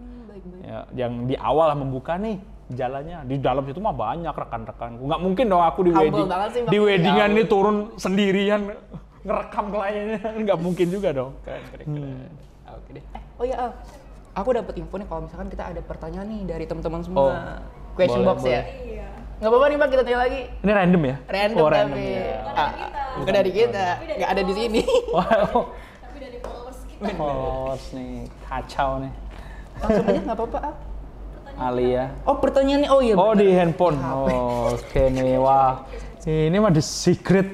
Ya, 0.64 0.88
yang 0.96 1.28
di 1.28 1.36
awal 1.36 1.76
membuka 1.76 2.16
nih 2.16 2.40
jalannya. 2.72 3.28
Di 3.28 3.36
dalam 3.44 3.68
situ 3.68 3.84
mah 3.84 3.92
banyak 3.92 4.32
rekan-rekan. 4.32 5.04
Nggak 5.04 5.20
mungkin 5.20 5.46
dong 5.52 5.64
aku 5.68 5.80
di 5.84 5.92
Humble 5.92 6.24
wedding, 6.24 6.52
sih, 6.56 6.62
di 6.72 6.80
weddingan 6.80 7.30
Ya 7.32 7.36
nih 7.36 7.46
turun 7.52 7.78
sendirian 8.00 8.72
ngerekam 9.28 9.66
kliennya. 9.68 10.22
Nggak 10.48 10.58
mungkin 10.64 10.88
juga 10.88 11.10
dong. 11.12 11.32
Keren, 11.44 11.64
keren, 11.76 11.86
keren. 11.92 12.32
Oke 12.72 12.90
deh. 12.96 13.04
Eh, 13.04 13.22
oh 13.42 13.46
iya, 13.50 13.58
Al. 13.58 13.72
aku 14.38 14.50
dapat 14.54 14.74
info 14.78 15.02
nih 15.02 15.08
kalau 15.10 15.22
misalkan 15.26 15.50
kita 15.50 15.64
ada 15.66 15.82
pertanyaan 15.82 16.30
nih 16.30 16.42
dari 16.46 16.66
teman-teman 16.70 17.02
semua. 17.02 17.20
Oh, 17.20 17.34
Question 17.98 18.22
boleh, 18.22 18.30
box 18.30 18.40
boleh. 18.46 18.54
ya. 18.54 18.62
Iya. 18.86 19.08
Nggak 19.42 19.50
apa-apa 19.50 19.66
nih 19.66 19.78
Bang, 19.82 19.90
kita 19.90 20.02
tanya 20.06 20.20
lagi. 20.22 20.42
Ini 20.62 20.72
random 20.72 21.02
ya? 21.02 21.16
Random, 21.26 21.58
oh, 21.58 21.66
tapi 21.66 21.76
random 21.82 22.00
ya. 22.06 22.36
Ah, 22.54 22.72
bukan 23.18 23.34
dari 23.34 23.52
kita, 23.52 23.86
nggak 23.98 24.30
ada 24.30 24.42
di 24.46 24.54
sini. 24.54 24.82
Wow, 25.18 25.74
Tapi 26.00 26.18
dari 26.22 26.38
followers 26.40 26.80
kita. 26.86 27.12
followers 27.18 27.86
nih 27.92 28.14
kacau 28.46 28.90
nih. 29.02 29.14
Langsung 29.82 30.06
aja 30.06 30.20
nggak 30.22 30.38
apa-apa. 30.38 30.60
Al. 30.62 30.76
Alia. 31.62 32.04
Oh 32.24 32.38
pertanyaannya, 32.38 32.90
oh 32.94 33.02
iya. 33.02 33.14
Oh 33.18 33.34
bener. 33.34 33.42
di 33.42 33.48
handphone. 33.52 33.98
Oh, 34.00 34.72
Oke 34.72 35.10
nih, 35.10 35.36
wah. 35.36 35.84
Ini 36.22 36.54
mah 36.56 36.70
the 36.70 36.80
secret 36.80 37.50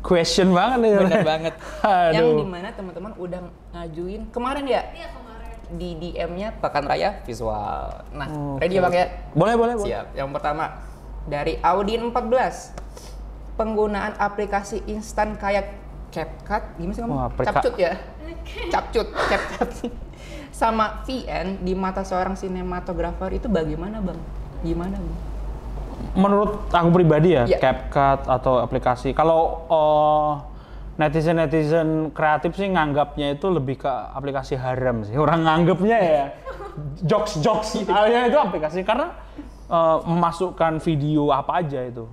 question 0.00 0.54
banget 0.54 0.78
nih. 0.82 0.92
Bener 0.98 1.22
banget. 1.26 1.54
Yang 2.14 2.26
Aduh. 2.26 2.38
di 2.38 2.46
mana 2.46 2.68
teman-teman 2.70 3.12
udah 3.18 3.40
ngajuin 3.72 4.22
kemarin 4.30 4.64
ya 4.64 4.82
Iya 4.94 5.06
kemarin. 5.10 5.21
Di 5.68 5.94
DM-nya 5.94 6.56
Pekan 6.56 6.82
Raya 6.82 7.22
Visual. 7.22 8.02
Nah, 8.10 8.26
Oke. 8.26 8.60
ready 8.60 8.76
ya 8.76 8.82
Bang 8.82 8.92
ya? 8.92 9.06
Boleh, 9.32 9.54
boleh, 9.54 9.74
boleh. 9.76 9.88
Siap. 9.88 10.06
Yang 10.12 10.28
pertama 10.32 10.64
dari 11.24 11.56
Audin 11.60 12.08
14. 12.08 12.74
Penggunaan 13.52 14.16
aplikasi 14.16 14.80
instan 14.86 15.36
kayak 15.36 15.76
CapCut, 16.08 16.76
gimana 16.76 16.92
sih 16.92 17.02
ngomong? 17.02 17.20
aprika- 17.26 17.52
Capcut 17.54 17.74
ya? 17.76 17.92
Capcut, 18.68 19.08
CapCut. 19.12 19.70
Sama 20.52 21.00
VN 21.02 21.60
di 21.60 21.72
mata 21.72 22.00
seorang 22.00 22.32
sinematografer 22.32 23.32
itu 23.32 23.48
bagaimana 23.48 24.00
Bang? 24.00 24.20
Gimana 24.60 24.96
Bang? 24.96 25.18
Menurut 26.12 26.68
aku 26.68 26.88
pribadi 26.90 27.32
ya, 27.32 27.44
Iya. 27.44 27.60
CapCut 27.60 28.26
atau 28.26 28.58
aplikasi. 28.58 29.12
Kalau 29.12 29.64
netizen 29.68 30.51
netizen 31.00 32.12
kreatif 32.12 32.52
sih 32.52 32.68
nganggapnya 32.68 33.36
itu 33.36 33.46
lebih 33.48 33.80
ke 33.80 33.88
aplikasi 33.88 34.60
haram 34.60 35.04
sih. 35.06 35.16
Orang 35.16 35.44
nganggapnya 35.48 35.98
ya 35.98 36.24
jokes 37.04 37.40
jokes 37.40 37.76
alias 37.88 38.28
itu 38.28 38.38
aplikasi 38.38 38.80
karena 38.84 39.12
eh, 39.68 39.98
memasukkan 40.04 40.80
video 40.84 41.32
apa 41.32 41.64
aja 41.64 41.80
itu. 41.84 42.04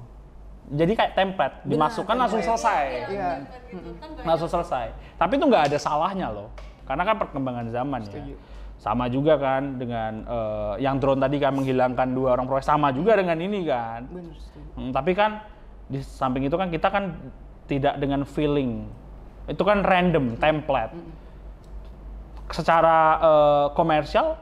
Jadi 0.70 0.94
kayak 0.94 1.18
template, 1.18 1.56
dimasukkan 1.66 2.14
langsung 2.14 2.46
selesai. 2.46 3.10
Iya. 3.10 3.42
Itu 3.74 3.90
kan 3.98 4.10
langsung 4.22 4.50
selesai. 4.54 4.94
Tapi 5.18 5.42
itu 5.42 5.50
nggak 5.50 5.74
ada 5.74 5.78
salahnya 5.82 6.30
loh, 6.30 6.54
karena 6.86 7.10
kan 7.10 7.18
perkembangan 7.18 7.74
zaman 7.74 8.06
ya. 8.06 8.38
Sama 8.78 9.10
juga 9.10 9.36
kan 9.42 9.82
dengan 9.82 10.24
eh, 10.30 10.74
yang 10.86 11.02
drone 11.02 11.20
tadi 11.20 11.42
kan 11.42 11.58
menghilangkan 11.58 12.14
dua 12.14 12.38
orang 12.38 12.46
proyek 12.46 12.70
sama 12.70 12.94
juga 12.94 13.18
dengan 13.18 13.42
ini 13.42 13.66
kan. 13.66 14.08
Setuju. 14.14 14.62
Hmm, 14.78 14.92
tapi 14.94 15.12
kan 15.18 15.42
di 15.90 16.06
samping 16.06 16.46
itu 16.46 16.54
kan 16.54 16.70
kita 16.70 16.88
kan 16.94 17.18
tidak 17.70 18.02
dengan 18.02 18.26
feeling, 18.26 18.90
itu 19.46 19.62
kan 19.62 19.86
random 19.86 20.36
template. 20.42 20.98
Secara 22.50 22.98
eh, 23.22 23.66
komersial 23.78 24.34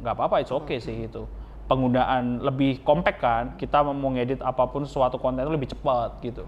nggak 0.00 0.14
apa-apa, 0.14 0.38
it's 0.40 0.54
okay 0.54 0.78
sih 0.78 1.10
itu. 1.10 1.26
Penggunaan 1.66 2.46
lebih 2.46 2.78
compact 2.86 3.18
kan, 3.18 3.44
kita 3.58 3.82
mau 3.82 4.14
ngedit 4.14 4.38
apa 4.38 4.70
pun 4.70 4.86
suatu 4.86 5.18
konten 5.18 5.42
itu 5.42 5.50
lebih 5.50 5.74
cepat 5.74 6.22
gitu. 6.22 6.46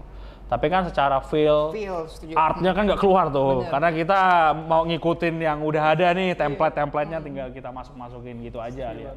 Tapi 0.49 0.65
kan 0.65 0.81
secara 0.87 1.21
feel, 1.21 1.69
Feel, 1.69 2.09
setuju. 2.09 2.33
artnya 2.33 2.73
kan 2.73 2.89
nggak 2.89 2.97
keluar 2.97 3.29
tuh, 3.29 3.61
Bener. 3.61 3.69
karena 3.69 3.89
kita 3.93 4.19
mau 4.65 4.81
ngikutin 4.81 5.35
yang 5.37 5.61
udah 5.61 5.93
ada 5.93 6.09
nih 6.17 6.33
template-templatenya 6.33 7.21
tinggal 7.21 7.47
kita 7.53 7.69
masuk-masukin 7.69 8.41
gitu 8.41 8.57
aja 8.57 8.89
Alia. 8.89 9.13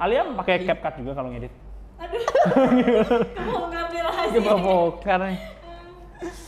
Alia 0.00 0.26
pakai 0.34 0.66
CapCut 0.66 0.94
juga 0.98 1.12
kalau 1.14 1.30
ngedit. 1.30 1.52
mau 3.46 3.70
ngambil 3.70 4.02
rahasia. 4.02 4.34
Coba 4.42 4.54
vokal 4.58 5.18
nih. 5.30 5.38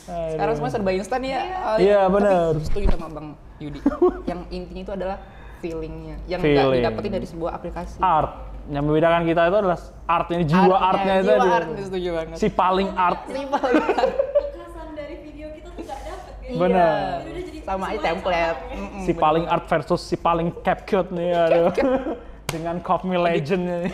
Sekarang 0.07 0.55
semua 0.55 0.71
serba 0.71 0.91
instan 0.91 1.21
ya. 1.21 1.41
Iya, 1.77 2.01
Tapi 2.07 2.15
bener. 2.15 2.51
Setuju 2.63 2.87
sama 2.93 3.07
Bang 3.11 3.29
Yudi. 3.59 3.81
yang 4.31 4.41
intinya 4.49 4.83
itu 4.83 4.93
adalah 4.95 5.17
feelingnya, 5.57 6.17
yang 6.29 6.41
nggak 6.41 6.53
Feeling. 6.53 6.83
didapetin 6.85 7.13
dari 7.17 7.27
sebuah 7.27 7.51
aplikasi. 7.55 7.97
art 7.99 8.33
yang 8.67 8.83
membedakan 8.83 9.23
kita 9.25 9.41
itu 9.47 9.57
adalah 9.57 9.79
art 10.05 10.29
ini 10.29 10.45
jiwa 10.45 10.77
artnya, 10.77 11.15
itu 11.17 11.25
jiwa 11.25 11.39
dia. 11.39 11.55
artnya 11.55 11.83
setuju 11.87 12.09
banget. 12.13 12.37
si 12.37 12.47
paling 12.51 12.89
art 12.93 13.21
Simpel. 13.25 13.63
Kekasan 14.37 14.89
dari 14.93 15.15
video 15.23 15.47
kita 15.55 15.69
tuh 15.71 15.83
gak 15.87 16.01
dapet 16.03 16.35
ya. 16.45 16.51
Bener. 16.59 16.93
Jadi 17.23 17.31
udah 17.31 17.45
jadi 17.47 17.61
sama 17.65 17.85
aja 17.89 18.01
template. 18.03 18.59
sama 18.61 18.75
ya. 18.77 19.05
Si 19.07 19.13
paling 19.15 19.45
art 19.47 19.65
versus 19.65 20.01
si 20.03 20.17
paling 20.19 20.49
CapCut 20.61 21.07
nih 21.09 21.31
aduh 21.33 21.71
dengan 22.53 22.77
Copme 22.83 23.17
Legend 23.17 23.63
nih 23.65 23.85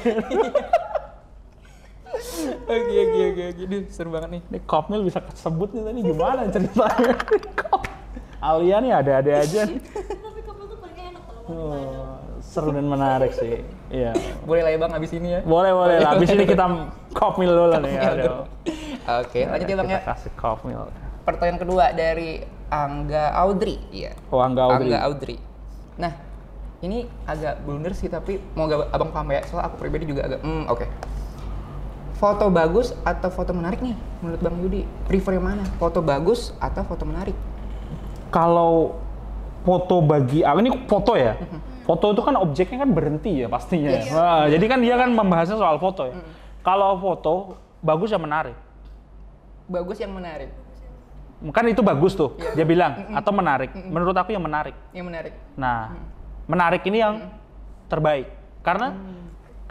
Oke 2.63 2.95
oke 3.03 3.21
oke 3.33 3.43
oke. 3.53 3.77
Seru 3.91 4.11
banget 4.11 4.31
nih. 4.39 4.43
ini 4.49 4.59
Copme 4.65 4.97
bisa 5.03 5.19
kesebut 5.21 5.75
nih 5.75 5.83
tadi 5.83 6.01
gimana 6.03 6.41
ceritanya 6.49 7.15
Alia 8.43 8.77
nih 8.83 8.91
ada-ada 8.91 9.33
aja. 9.39 9.63
Tapi 9.67 10.41
couple 10.43 10.67
tuh 10.67 10.79
paling 10.79 10.99
enak 10.99 11.23
kalau 11.23 11.41
mau 11.47 11.53
Oh, 11.53 12.19
seru 12.43 12.71
dan 12.71 12.87
menarik 12.87 13.35
sih 13.35 13.63
iya 13.89 14.15
Boleh 14.43 14.63
lah 14.67 14.71
ya 14.75 14.79
Bang 14.79 14.93
abis 14.95 15.11
ini 15.15 15.39
ya. 15.39 15.41
boleh 15.43 15.71
boleh 15.71 15.97
lah 16.03 16.15
abis 16.15 16.31
ini 16.35 16.45
kita 16.47 16.65
Copme 17.15 17.47
dulu 17.47 17.71
nih 17.79 17.99
aduh 17.99 18.47
Oke, 19.23 19.47
lanjut 19.47 19.67
ya 19.67 19.77
Bang 19.79 19.89
kita 19.91 19.99
ya. 19.99 20.07
kasih 20.15 20.33
Copme 20.35 20.71
Pertanyaan 21.23 21.59
kedua 21.59 21.91
dari 21.95 22.43
Angga 22.67 23.31
Audrey. 23.37 23.79
Iya. 23.91 24.15
oh 24.31 24.41
Angga 24.43 24.67
Audrey 24.67 24.91
Angga 24.91 24.99
Audrey. 25.07 25.39
Nah, 26.01 26.13
ini 26.83 27.05
agak 27.29 27.63
blunder 27.63 27.93
sih 27.93 28.09
tapi 28.09 28.43
mau 28.57 28.67
gak 28.67 28.91
abang 28.91 29.13
paham 29.13 29.29
ya, 29.31 29.45
soalnya 29.47 29.71
aku 29.71 29.77
pribadi 29.79 30.09
juga 30.09 30.27
agak, 30.27 30.41
hmm 30.43 30.65
oke. 30.67 30.87
Foto 32.23 32.47
bagus 32.55 32.95
atau 33.03 33.35
foto 33.35 33.51
menarik 33.51 33.83
nih 33.83 33.99
menurut 34.23 34.39
Bang 34.39 34.55
Yudi? 34.63 34.87
Prefer 35.11 35.43
yang 35.43 35.51
mana? 35.51 35.67
Foto 35.83 35.99
bagus 35.99 36.55
atau 36.63 36.87
foto 36.87 37.03
menarik? 37.03 37.35
kalau 38.33 38.97
foto 39.63 40.01
bagi 40.01 40.41
ah 40.43 40.57
ini 40.57 40.73
foto 40.89 41.15
ya? 41.15 41.37
Foto 41.85 42.17
itu 42.17 42.23
kan 42.25 42.35
objeknya 42.41 42.87
kan 42.87 42.91
berhenti 42.91 43.45
ya 43.45 43.47
pastinya. 43.51 43.91
Yes. 43.93 44.09
Wah, 44.11 44.49
jadi 44.49 44.65
kan 44.65 44.79
dia 44.81 44.97
kan 44.97 45.13
membahasnya 45.13 45.61
soal 45.61 45.77
foto 45.77 46.09
ya? 46.09 46.15
Kalau 46.65 46.97
foto 46.99 47.61
bagus 47.85 48.09
ya 48.11 48.19
menarik? 48.19 48.57
Bagus 49.69 50.01
yang 50.01 50.17
menarik. 50.17 50.51
kan 51.51 51.67
itu 51.67 51.83
bagus 51.83 52.15
tuh 52.15 52.39
dia 52.55 52.63
bilang 52.63 53.11
atau 53.19 53.35
menarik. 53.35 53.75
Menurut 53.75 54.15
aku 54.15 54.31
yang 54.31 54.43
menarik. 54.43 54.79
Yang 54.95 55.07
menarik. 55.11 55.35
nah 55.59 55.91
menarik 56.47 56.83
ini 56.87 57.03
yang 57.03 57.15
terbaik. 57.91 58.31
Karena 58.63 58.95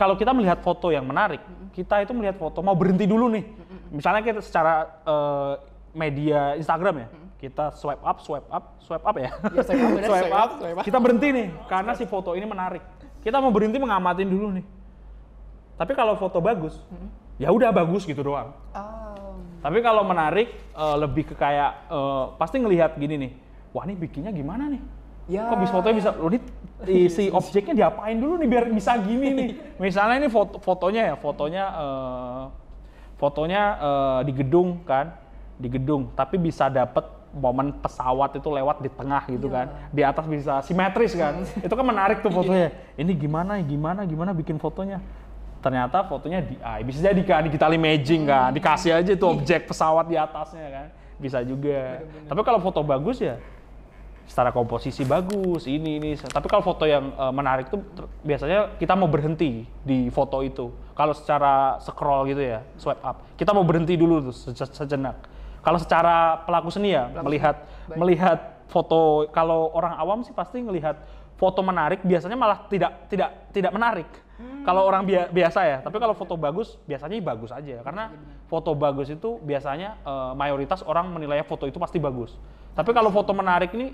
kalau 0.02 0.18
kita 0.18 0.34
melihat 0.34 0.58
foto 0.66 0.90
yang 0.90 1.06
menarik 1.06 1.46
kita 1.78 2.02
itu 2.02 2.12
melihat 2.18 2.42
foto 2.42 2.60
mau 2.66 2.74
berhenti 2.74 3.06
dulu 3.06 3.30
nih. 3.32 3.46
Misalnya 3.94 4.26
kita 4.26 4.42
secara 4.42 4.90
eh, 5.06 5.54
media 5.94 6.58
Instagram 6.58 7.06
ya 7.06 7.08
kita 7.42 7.74
swipe 7.74 8.04
up 8.06 8.18
swipe 8.22 8.50
up 8.50 8.64
swipe 8.82 9.06
up 9.06 9.16
ya. 9.18 9.30
Ya, 9.54 9.62
swipe 9.62 9.86
up, 9.86 10.02
swipe 10.10 10.34
up 10.34 10.50
swipe 10.58 10.78
up. 10.82 10.86
kita 10.86 10.98
berhenti 10.98 11.28
nih 11.30 11.48
karena 11.70 11.94
si 11.94 12.10
foto 12.10 12.34
ini 12.34 12.50
menarik. 12.50 12.82
Kita 13.22 13.38
mau 13.38 13.54
berhenti 13.54 13.78
mengamatin 13.78 14.26
dulu 14.26 14.50
nih. 14.58 14.66
Tapi 15.78 15.94
kalau 15.94 16.18
foto 16.18 16.42
bagus 16.42 16.82
ya 17.42 17.50
udah 17.50 17.74
bagus 17.74 18.06
gitu 18.06 18.22
doang. 18.22 18.54
Oh. 18.78 19.38
tapi 19.62 19.82
kalau 19.82 20.02
menarik 20.06 20.54
eh, 20.54 20.98
lebih 20.98 21.34
ke 21.34 21.36
kayak 21.38 21.90
eh, 21.90 22.26
pasti 22.38 22.58
ngelihat 22.58 22.98
gini 22.98 23.16
nih 23.18 23.32
wah 23.74 23.86
ini 23.88 23.98
bikinnya 23.98 24.30
gimana 24.30 24.70
nih 24.70 24.82
Ya. 25.30 25.48
kok 25.48 25.58
bisa 25.62 25.74
fotonya 25.74 25.96
bisa? 25.96 26.10
Loh 26.18 26.30
ini 26.34 26.40
i- 26.98 27.10
si 27.12 27.24
objeknya 27.30 27.74
diapain 27.78 28.18
dulu 28.18 28.42
nih 28.42 28.48
biar 28.50 28.66
bisa 28.70 28.98
gini 28.98 29.28
nih? 29.32 29.50
Misalnya 29.84 30.18
ini 30.18 30.30
foto 30.30 30.58
fotonya 30.58 31.14
ya 31.14 31.16
fotonya 31.16 31.64
eh, 31.72 32.44
fotonya 33.18 33.62
eh, 33.78 34.20
di 34.28 34.34
gedung 34.34 34.82
kan 34.84 35.14
di 35.62 35.70
gedung. 35.70 36.10
Tapi 36.18 36.42
bisa 36.42 36.68
dapet 36.68 37.06
momen 37.32 37.72
pesawat 37.80 38.36
itu 38.36 38.50
lewat 38.52 38.84
di 38.84 38.90
tengah 38.92 39.24
gitu 39.30 39.48
kan. 39.48 39.70
Di 39.94 40.02
atas 40.04 40.26
bisa 40.28 40.60
simetris 40.66 41.14
kan. 41.16 41.46
Itu 41.62 41.72
kan 41.72 41.86
menarik 41.86 42.20
tuh 42.20 42.34
fotonya. 42.42 42.74
Ini 42.98 43.12
gimana 43.16 43.62
gimana 43.62 44.02
gimana 44.04 44.32
bikin 44.34 44.58
fotonya? 44.58 45.00
Ternyata 45.62 46.02
fotonya 46.10 46.42
DI. 46.42 46.80
Bisa 46.82 47.00
jadi 47.06 47.22
kan 47.22 47.46
digital 47.46 47.70
imaging 47.72 48.26
kan, 48.26 48.50
dikasih 48.50 48.98
aja 48.98 49.14
tuh 49.14 49.38
objek 49.38 49.70
pesawat 49.70 50.10
di 50.10 50.18
atasnya 50.18 50.68
kan. 50.74 50.88
Bisa 51.22 51.46
juga. 51.46 52.02
Tapi 52.26 52.42
kalau 52.42 52.58
foto 52.58 52.82
bagus 52.82 53.22
ya 53.22 53.38
secara 54.28 54.50
komposisi 54.56 55.04
bagus, 55.04 55.68
ini 55.68 55.98
ini. 55.98 56.10
Tapi 56.18 56.48
kalau 56.48 56.64
foto 56.64 56.88
yang 56.88 57.14
eh, 57.14 57.34
menarik 57.34 57.70
tuh 57.70 57.84
biasanya 58.24 58.78
kita 58.78 58.94
mau 58.96 59.08
berhenti 59.12 59.66
di 59.84 60.08
foto 60.10 60.42
itu. 60.42 60.72
Kalau 60.96 61.16
secara 61.16 61.82
scroll 61.82 62.30
gitu 62.30 62.42
ya, 62.42 62.62
swipe 62.78 63.02
up. 63.02 63.24
Kita 63.36 63.52
mau 63.52 63.66
berhenti 63.66 63.98
dulu 63.98 64.32
tuh 64.32 64.36
seje- 64.36 64.72
sejenak. 64.72 65.18
Kalau 65.62 65.78
secara 65.78 66.42
pelaku 66.42 66.74
seni 66.74 66.98
ya 66.98 67.06
melihat 67.22 67.70
melihat 67.94 68.66
foto 68.66 69.30
kalau 69.30 69.70
orang 69.78 69.94
awam 70.00 70.20
sih 70.26 70.34
pasti 70.34 70.58
ngelihat 70.58 70.98
foto 71.38 71.62
menarik 71.62 72.02
biasanya 72.02 72.34
malah 72.34 72.66
tidak 72.66 73.06
tidak 73.10 73.30
tidak 73.54 73.72
menarik. 73.74 74.10
Kalau 74.66 74.90
orang 74.90 75.06
bia- 75.06 75.30
biasa 75.30 75.60
ya, 75.66 75.78
tapi 75.86 76.02
kalau 76.02 76.18
foto 76.18 76.34
bagus 76.34 76.74
biasanya 76.90 77.14
bagus 77.22 77.54
aja 77.54 77.82
karena 77.86 78.10
foto 78.50 78.74
bagus 78.74 79.10
itu 79.14 79.38
biasanya 79.42 80.02
eh, 80.02 80.34
mayoritas 80.34 80.82
orang 80.82 81.14
menilai 81.14 81.46
foto 81.46 81.70
itu 81.70 81.78
pasti 81.78 82.02
bagus. 82.02 82.34
Tapi 82.74 82.90
kalau 82.90 83.14
foto 83.14 83.34
menarik 83.38 83.70
ini 83.78 83.94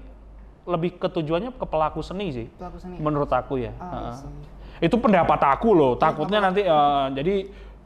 lebih 0.68 1.00
ke 1.00 1.08
tujuannya 1.08 1.56
ke 1.56 1.66
pelaku 1.66 2.04
seni 2.04 2.28
sih. 2.36 2.48
Pelaku 2.60 2.78
seni. 2.84 3.00
Menurut 3.00 3.32
aku 3.32 3.56
ya. 3.58 3.72
Ah, 3.80 4.12
Heeh. 4.12 4.86
Itu 4.92 5.00
pendapat 5.00 5.40
aku 5.42 5.72
loh. 5.72 5.96
Takutnya 5.96 6.44
nanti 6.44 6.62
eh, 6.68 7.06
jadi 7.16 7.36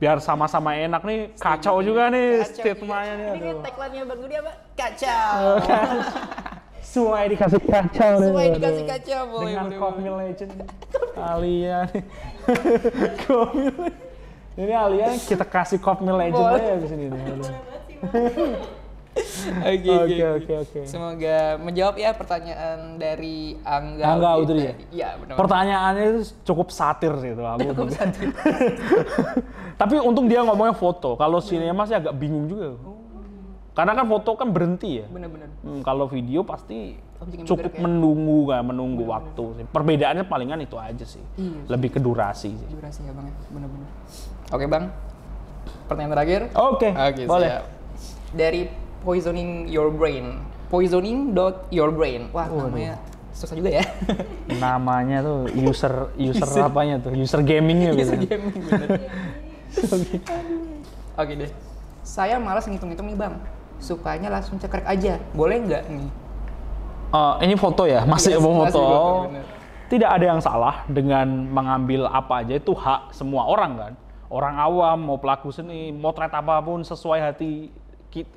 biar 0.01 0.17
sama-sama 0.17 0.73
enak 0.73 1.05
nih 1.05 1.19
kacau 1.37 1.77
juga 1.85 2.09
nih 2.09 2.41
statementnya 2.41 3.13
nih. 3.15 3.29
Ini 3.37 3.39
kan 3.45 3.57
tagline-nya 3.69 4.03
Bang 4.09 4.19
Dudi 4.25 4.35
apa? 4.41 4.51
Kacau. 4.73 5.37
Semua 6.91 7.23
dikasih 7.29 7.61
kacau 7.61 8.11
nih. 8.17 8.27
Semua 8.33 8.43
dikasih 8.49 8.83
kacau 8.89 9.19
boleh. 9.29 9.45
Dengan 9.45 9.65
boleh, 9.69 9.77
boleh. 9.79 10.01
Me 10.01 10.11
Legend. 10.25 10.51
Alia 11.13 11.77
nih. 11.93 12.03
Legend. 13.21 13.93
Ini 14.57 14.73
Alia 14.75 15.07
kita 15.15 15.45
kasih 15.47 15.77
Cock 15.79 16.01
Me 16.03 16.11
Legend 16.11 16.43
Boleh. 16.43 16.59
aja 16.59 16.73
di 16.81 16.87
sini 16.89 17.05
nih. 17.07 17.21
aduh. 17.21 18.80
Oke, 19.67 19.91
Oke 19.91 20.23
oke 20.23 20.53
oke. 20.63 20.79
Semoga 20.87 21.59
menjawab 21.59 21.99
ya 21.99 22.15
pertanyaan 22.15 22.95
dari 22.95 23.59
Angga. 23.59 24.05
Angga 24.07 24.31
Udri 24.39 24.59
ya? 24.63 24.73
Iya, 24.87 25.09
benar. 25.19 25.35
Pertanyaannya 25.35 26.03
itu 26.15 26.21
cukup 26.47 26.71
satir 26.71 27.11
sih 27.19 27.35
itu 27.35 27.43
aku. 27.43 27.91
Tapi 29.81 29.95
untung 29.99 30.31
dia 30.31 30.47
ngomongnya 30.47 30.71
foto. 30.71 31.19
Kalau 31.19 31.43
sinema 31.43 31.83
sih 31.83 31.99
agak 31.99 32.15
bingung 32.15 32.47
juga. 32.47 32.79
Karena 33.71 33.95
kan 33.95 34.05
foto 34.07 34.31
kan 34.39 34.47
berhenti 34.51 35.03
ya. 35.03 35.07
Benar-benar. 35.11 35.49
Hmm, 35.63 35.79
kalau 35.83 36.07
video 36.07 36.43
pasti 36.47 36.95
Objek 37.23 37.43
yang 37.43 37.47
cukup 37.47 37.71
ya. 37.71 37.79
menunggu 37.83 38.39
kan, 38.47 38.61
menunggu 38.67 39.03
waktu 39.07 39.43
sih. 39.59 39.65
Perbedaannya 39.67 40.25
palingan 40.27 40.59
itu 40.63 40.75
aja 40.79 41.05
sih. 41.07 41.23
Iya. 41.39 41.67
Lebih 41.67 41.95
ke 41.95 41.99
durasi 41.99 42.51
sih. 42.51 42.67
Durasi 42.71 43.03
ya, 43.03 43.11
Bang 43.15 43.27
ya. 43.27 43.35
Benar-benar. 43.47 43.89
Oke, 44.51 44.65
Bang. 44.67 44.83
Pertanyaan 45.87 46.13
terakhir. 46.15 46.41
Oke, 46.55 46.89
Oke, 46.91 47.23
boleh. 47.27 47.49
siap. 47.51 47.63
Dari 48.31 48.61
poisoning 49.01 49.67
your 49.67 49.89
brain. 49.89 50.41
Poisoning 50.71 51.35
dot 51.35 51.67
your 51.73 51.91
brain. 51.91 52.31
Wah, 52.31 52.47
namanya 52.47 52.95
susah 53.31 53.55
juga 53.55 53.81
ya. 53.81 53.85
Namanya 54.63 55.23
tuh 55.23 55.47
user 55.55 56.11
user 56.15 56.47
apanya 56.63 56.99
tuh? 56.99 57.11
User 57.15 57.39
gamingnya 57.43 57.91
gitu. 57.95 58.27
Gaming, 58.27 58.55
bener. 58.67 58.89
Oke 61.15 61.33
deh. 61.35 61.51
Saya 62.01 62.39
malas 62.39 62.67
ngitung-ngitung 62.67 63.07
nih, 63.07 63.17
Bang. 63.19 63.39
Sukanya 63.79 64.29
langsung 64.31 64.59
cekrek 64.59 64.85
aja. 64.85 65.17
Boleh 65.31 65.57
nggak 65.63 65.83
nih? 65.89 66.09
Eh, 67.11 67.35
ini 67.43 67.55
foto 67.59 67.83
ya, 67.83 68.07
masih 68.07 68.39
Yes, 68.39 68.43
mau 68.43 68.63
masih 68.63 68.79
foto. 68.79 68.95
bener. 69.27 69.45
Tidak 69.91 70.07
ada 70.07 70.25
yang 70.31 70.39
salah 70.39 70.87
dengan 70.87 71.27
mengambil 71.51 72.07
apa 72.07 72.47
aja 72.47 72.55
itu 72.55 72.71
hak 72.71 73.11
semua 73.11 73.43
orang 73.43 73.71
kan. 73.75 73.93
Orang 74.31 74.55
awam 74.55 74.97
mau 75.11 75.19
pelaku 75.19 75.51
seni, 75.51 75.91
motret 75.91 76.31
apa 76.31 76.63
pun 76.63 76.79
sesuai 76.79 77.19
hati 77.19 77.67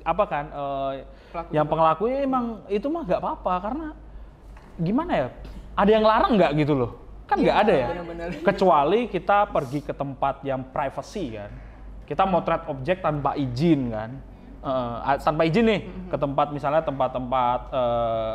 apa 0.07 0.23
kan 0.23 0.45
eh, 0.49 0.91
Pelaku 1.35 1.49
yang 1.51 1.67
pengelakunya 1.67 2.17
emang 2.23 2.45
itu 2.71 2.87
mah 2.87 3.03
nggak 3.03 3.19
apa-apa 3.19 3.53
karena 3.59 3.87
gimana 4.79 5.11
ya? 5.11 5.27
Ada 5.75 5.91
yang 5.91 6.05
larang 6.07 6.33
nggak 6.39 6.51
gitu 6.63 6.73
loh? 6.75 6.91
Kan 7.27 7.43
nggak 7.43 7.57
ada 7.67 7.73
ya. 7.75 7.87
bener-bener. 7.91 8.27
Kecuali 8.39 8.99
kita 9.11 9.51
pergi 9.51 9.79
ke 9.83 9.91
tempat 9.91 10.39
yang 10.47 10.63
privacy 10.71 11.35
kan. 11.35 11.51
Kita 12.07 12.23
motret 12.23 12.63
objek 12.71 13.03
tanpa 13.03 13.35
izin 13.35 13.91
kan. 13.91 14.11
A- 15.05 15.19
tanpa 15.19 15.43
izin 15.45 15.65
nih 15.67 15.79
ke 16.07 16.17
tempat 16.17 16.49
misalnya 16.55 16.81
tempat-tempat 16.81 17.59
eh, 17.69 18.33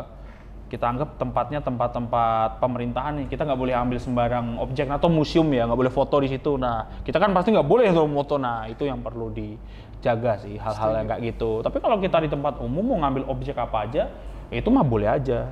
kita 0.70 0.86
anggap 0.86 1.18
tempatnya 1.18 1.58
tempat-tempat 1.58 2.62
pemerintahan 2.62 3.18
nih. 3.20 3.26
Kita 3.26 3.42
nggak 3.42 3.58
boleh 3.58 3.74
ambil 3.74 3.98
sembarang 3.98 4.62
objek 4.62 4.86
atau 4.86 5.10
museum 5.10 5.50
ya 5.50 5.66
nggak 5.66 5.80
boleh 5.82 5.92
foto 5.92 6.22
di 6.22 6.30
situ. 6.30 6.54
Nah 6.54 7.02
kita 7.02 7.18
kan 7.18 7.34
pasti 7.34 7.50
nggak 7.50 7.66
boleh 7.66 7.90
tuh 7.90 8.06
foto. 8.06 8.38
Nah 8.38 8.70
itu 8.70 8.86
yang 8.86 9.02
perlu 9.02 9.34
dijaga 9.34 10.38
sih 10.38 10.54
hal-hal 10.54 10.90
yang 11.02 11.06
kayak 11.10 11.34
gitu. 11.34 11.66
Tapi 11.66 11.82
kalau 11.82 11.98
kita 11.98 12.22
di 12.22 12.30
tempat 12.30 12.62
umum 12.62 12.94
mau 12.94 13.02
ngambil 13.02 13.26
objek 13.26 13.58
apa 13.58 13.90
aja 13.90 14.06
ya 14.50 14.56
itu 14.58 14.70
mah 14.70 14.86
boleh 14.86 15.10
aja. 15.10 15.50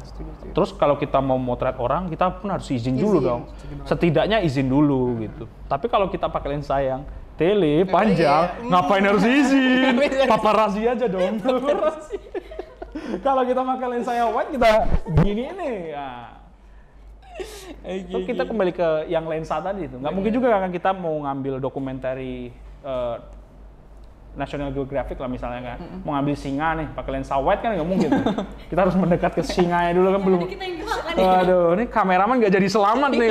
Terus 0.54 0.70
kalau 0.78 0.94
kita 0.94 1.18
mau 1.18 1.38
motret 1.38 1.74
orang 1.82 2.06
kita 2.06 2.38
pun 2.38 2.54
harus 2.54 2.70
izin 2.70 2.94
dulu 2.94 3.18
dong. 3.18 3.42
setidaknya 3.90 4.38
izin 4.46 4.70
dulu 4.70 5.18
gitu. 5.22 5.50
Tapi 5.66 5.90
kalau 5.90 6.06
kita 6.06 6.30
pakai 6.30 6.54
lensa 6.54 6.78
yang 6.78 7.02
tele 7.34 7.86
panjang 7.86 8.70
ngapain 8.70 9.02
harus 9.02 9.26
izin? 9.26 9.98
Paparazzi 10.30 10.86
aja 10.86 11.06
dong 11.06 11.42
kalau 13.26 13.42
kita 13.46 13.60
pakai 13.62 13.86
lensa 13.88 14.12
yang 14.14 14.30
wide 14.34 14.50
kita 14.54 14.68
gini 15.22 15.44
nih 15.54 15.76
ya. 15.94 16.10
Terus 17.86 18.24
kita 18.26 18.42
kembali 18.42 18.72
ke 18.74 18.88
yang 19.06 19.30
lensa 19.30 19.62
tadi 19.62 19.86
itu 19.86 19.94
nggak 19.94 20.10
mungkin 20.10 20.32
juga 20.34 20.58
kan 20.58 20.74
kita 20.74 20.90
mau 20.90 21.14
ngambil 21.22 21.62
dokumentari 21.62 22.50
eh, 22.82 23.16
National 24.34 24.70
Geographic 24.74 25.18
lah 25.18 25.30
misalnya 25.30 25.74
kan 25.74 25.78
mau 26.02 26.18
ngambil 26.18 26.34
singa 26.34 26.78
nih 26.78 26.86
pakai 26.94 27.10
lensa 27.18 27.38
wide 27.38 27.62
kan 27.62 27.78
nggak 27.78 27.88
mungkin 27.88 28.10
kita 28.70 28.80
harus 28.86 28.96
mendekat 28.98 29.32
ke 29.38 29.42
singanya 29.46 29.94
dulu 29.94 30.08
kan 30.14 30.20
belum 30.22 30.40
kita 30.50 30.64
yang 30.66 30.76
kan 30.82 31.14
ya. 31.14 31.22
Waduh, 31.22 31.66
ini 31.78 31.84
kameraman 31.86 32.34
nggak 32.42 32.54
jadi 32.54 32.68
selamat 32.70 33.10
nih. 33.14 33.30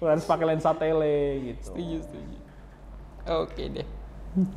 harus 0.08 0.24
pakai 0.24 0.46
lensa 0.48 0.72
tele 0.72 1.52
gitu. 1.52 1.76
Setuju, 1.76 1.96
setuju. 2.08 2.36
Oke 3.44 3.62
deh. 3.68 3.86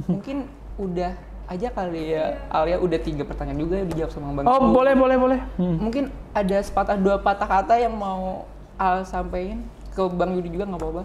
Mungkin 0.08 0.48
udah 0.80 1.14
aja 1.46 1.68
kali 1.70 2.04
ya. 2.12 2.26
Alia 2.48 2.78
udah 2.78 2.98
tiga 2.98 3.22
pertanyaan 3.22 3.60
juga 3.60 3.76
yang 3.76 3.88
dijawab 3.88 4.12
sama 4.12 4.28
Bang. 4.34 4.46
Oh, 4.46 4.58
Yudi. 4.58 4.72
boleh, 4.72 4.94
boleh, 4.94 5.18
boleh. 5.18 5.40
Hmm. 5.56 5.78
Mungkin 5.80 6.04
ada 6.32 6.58
sepatah 6.58 6.96
dua 6.96 7.16
patah 7.18 7.46
kata 7.46 7.76
yang 7.78 7.94
mau 7.94 8.48
Al 8.74 9.04
sampaikan 9.04 9.62
ke 9.90 10.04
Bang 10.10 10.34
Yudi 10.34 10.50
juga 10.50 10.66
nggak 10.66 10.80
apa-apa. 10.80 11.04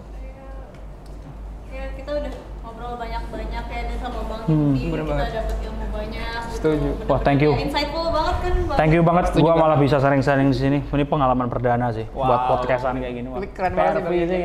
Ya 1.69 1.83
kita 1.93 2.09
udah 2.13 2.31
ngobrol 2.59 2.93
banyak-banyak 2.97 3.63
ya 3.65 3.81
nih 3.85 3.97
sama 3.97 4.19
Bang 4.25 4.41
Hmm, 4.43 4.73
Yudi. 4.73 4.89
bener 4.89 4.99
kita 4.99 5.13
banget. 5.13 5.29
dapat 5.35 5.57
ilmu 5.61 5.85
banyak. 5.87 6.39
gitu. 6.41 6.55
Setuju. 6.55 6.89
Bener-bener 6.89 7.07
Wah, 7.07 7.19
thank 7.21 7.39
you. 7.39 7.51
Insightful 7.53 8.05
banget 8.09 8.35
kan 8.35 8.53
Bang. 8.59 8.77
Thank 8.77 8.91
you 8.91 9.01
banget. 9.01 9.23
Setuju 9.27 9.41
Gua 9.41 9.51
banget. 9.51 9.63
malah 9.63 9.77
bisa 9.77 9.95
sharing-sharing 9.97 10.49
di 10.49 10.57
sini. 10.57 10.77
Ini 10.83 11.03
pengalaman 11.05 11.47
perdana 11.47 11.87
sih 11.89 12.05
buat 12.09 12.25
Wow. 12.39 12.49
podcastan 12.57 12.97
kayak 12.97 13.13
gini. 13.13 13.27
Wah, 13.29 13.39
keren 13.45 13.71
banget 13.71 14.03
sih, 14.25 14.43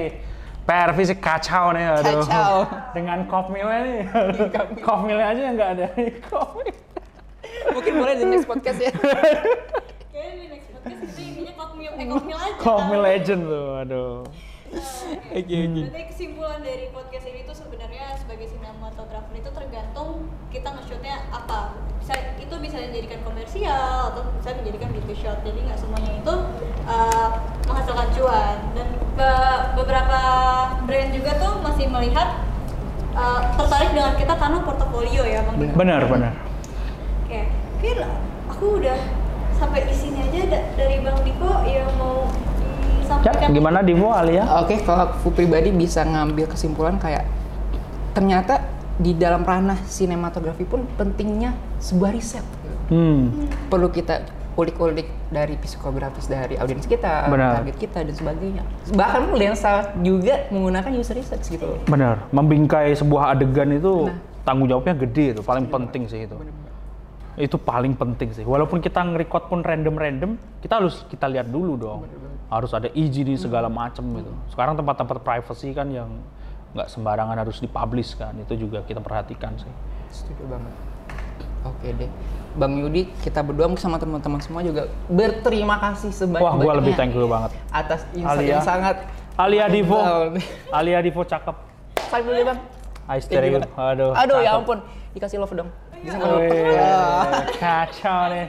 Pervi 0.65 1.03
sih 1.05 1.19
kacau 1.21 1.77
nih. 1.77 2.01
Aduh. 2.01 2.25
Kacau. 2.25 2.57
Dengan 2.97 3.29
kopmilnya 3.29 3.81
nih. 3.85 4.03
kopmilnya 4.81 5.27
aja 5.29 5.41
yang 5.41 5.55
nggak 5.61 5.71
ada. 5.77 5.87
Kopmil. 6.33 6.73
Mungkin 7.75 7.93
boleh 8.01 8.15
di 8.17 8.25
next 8.29 8.49
podcast 8.49 8.79
ya. 8.81 8.93
Kayaknya 10.13 10.35
di 10.41 10.47
next 10.53 10.69
podcast 10.73 11.01
kita 11.05 11.21
intinya 11.21 11.53
kokmil, 11.59 11.93
eh 11.97 12.07
kokmil 12.09 12.39
aja. 12.39 12.57
Kopmil 12.61 13.01
legend 13.05 13.43
tuh. 13.45 13.69
Aduh. 13.85 14.17
Oke 14.75 15.39
oke. 15.39 15.55
Berarti 15.87 16.05
kesimpulan 16.11 16.61
dari 16.67 16.91
podcast 16.91 17.27
ini 17.31 17.41
tuh 17.47 17.55
sebenarnya 17.55 18.19
sebagai 18.19 18.47
sinematografer 18.51 19.35
itu 19.39 19.51
tergantung 19.55 20.27
kita 20.51 20.69
nge-shootnya 20.75 21.17
apa. 21.31 21.79
Bisa, 22.03 22.15
itu 22.37 22.55
bisa 22.61 22.77
dijadikan 22.85 23.23
komersial 23.25 24.13
atau 24.13 24.29
bisa 24.37 24.51
dijadikan 24.61 24.91
beauty 24.93 25.15
shot. 25.15 25.39
Jadi 25.47 25.63
nggak 25.63 25.79
semuanya 25.79 26.13
itu 26.21 26.35
uh, 26.85 27.29
menghasilkan 27.71 28.09
cuan. 28.19 28.57
Dan 28.75 28.89
be- 29.15 29.65
beberapa 29.79 30.21
brand 30.95 31.11
juga 31.11 31.35
tuh 31.35 31.59
masih 31.59 31.91
melihat 31.91 32.39
uh, 33.13 33.51
tertarik 33.59 33.91
dengan 33.91 34.15
kita 34.15 34.35
karena 34.39 34.63
portofolio 34.63 35.23
ya 35.27 35.43
bang. 35.43 35.75
Benar, 35.75 36.07
benar. 36.07 36.33
Oke, 37.27 37.51
oke 37.51 37.91
aku 38.47 38.79
udah 38.79 38.99
sampai 39.59 39.91
di 39.91 39.95
sini 39.95 40.23
aja 40.23 40.47
da- 40.47 40.67
dari 40.79 41.03
bang 41.03 41.19
Diko 41.27 41.51
yang 41.67 41.91
mau 41.99 42.31
Ya, 43.05 43.27
disampaikan. 43.27 43.49
gimana 43.53 43.79
Divo 43.83 44.09
Alia? 44.09 44.47
Oke, 44.63 44.81
kalau 44.81 45.11
aku 45.11 45.29
pribadi 45.29 45.69
bisa 45.69 46.07
ngambil 46.07 46.49
kesimpulan 46.49 46.97
kayak 46.97 47.27
ternyata 48.15 48.65
di 48.95 49.13
dalam 49.13 49.43
ranah 49.43 49.77
sinematografi 49.85 50.63
pun 50.63 50.87
pentingnya 50.95 51.53
sebuah 51.83 52.15
riset. 52.15 52.47
Hmm. 52.89 53.51
Perlu 53.67 53.91
kita 53.91 54.25
ulik-ulik 54.55 55.11
dari 55.31 55.59
psikografis 55.59 56.31
dari 56.31 56.55
audiens 56.59 56.87
kita, 56.87 57.27
Benar. 57.27 57.61
target 57.61 57.77
kita 57.79 57.99
dan 58.07 58.15
sebagainya. 58.15 58.63
Bahkan 58.95 59.23
lensa 59.35 59.91
juga 60.01 60.47
menggunakan 60.55 60.91
user 60.95 61.19
research 61.19 61.51
gitu. 61.51 61.79
Benar, 61.91 62.31
membingkai 62.31 62.95
sebuah 62.95 63.35
adegan 63.35 63.75
itu 63.75 64.09
Nah. 64.09 64.17
tanggung 64.47 64.71
jawabnya 64.71 64.95
gede 64.95 65.35
itu, 65.35 65.43
paling 65.43 65.67
penting 65.67 66.07
sih 66.07 66.27
itu. 66.27 66.37
Itu 67.35 67.59
paling 67.59 67.99
penting 67.99 68.31
sih. 68.31 68.47
Walaupun 68.47 68.79
kita 68.79 69.03
nge-record 69.03 69.51
pun 69.51 69.67
random-random, 69.67 70.39
kita 70.63 70.79
harus 70.79 71.03
kita 71.11 71.27
lihat 71.27 71.51
dulu 71.51 71.75
dong. 71.75 72.07
Harus 72.47 72.71
ada 72.71 72.87
izin 72.95 73.27
di 73.27 73.35
segala 73.35 73.67
macam 73.67 74.07
gitu. 74.15 74.31
Sekarang 74.55 74.79
tempat-tempat 74.79 75.19
privacy 75.27 75.75
kan 75.75 75.91
yang 75.91 76.07
nggak 76.75 76.91
sembarangan 76.91 77.39
harus 77.39 77.63
dipublish 77.63 78.19
kan 78.19 78.35
itu 78.35 78.67
juga 78.67 78.83
kita 78.83 78.99
perhatikan 78.99 79.55
sih 79.55 79.71
Setuju 80.11 80.43
banget. 80.51 80.75
Oke 81.67 81.89
deh. 81.95 82.11
Bang 82.55 82.79
Yudi, 82.79 83.11
kita 83.19 83.43
berdua 83.43 83.67
sama 83.75 83.99
teman-teman 83.99 84.39
semua 84.39 84.63
juga 84.63 84.87
berterima 85.11 85.75
kasih 85.83 86.15
sebanyak 86.15 86.43
wah 86.47 86.55
gue 86.55 86.75
lebih 86.79 86.95
thank 86.95 87.11
you 87.11 87.27
banget 87.27 87.51
atas 87.75 88.07
insight 88.15 88.47
Alia. 88.47 88.53
yang 88.59 88.63
sangat 88.63 88.97
Alia 89.35 89.67
Divo. 89.67 89.99
Alia 90.71 91.03
Divo 91.03 91.27
cakep 91.27 91.57
Salim 92.07 92.31
dulu 92.31 92.39
ya, 92.39 92.47
Bang. 92.47 92.61
I 93.11 93.19
stereo 93.19 93.59
Gimana? 93.59 93.67
aduh 93.75 94.13
Aduh, 94.15 94.39
ya 94.39 94.55
ampun. 94.55 94.79
Dikasih 95.13 95.43
love 95.43 95.51
dong. 95.51 95.71
Bisa? 95.99 96.15
Wih, 96.15 96.69
kacau 97.59 98.21
nih 98.31 98.47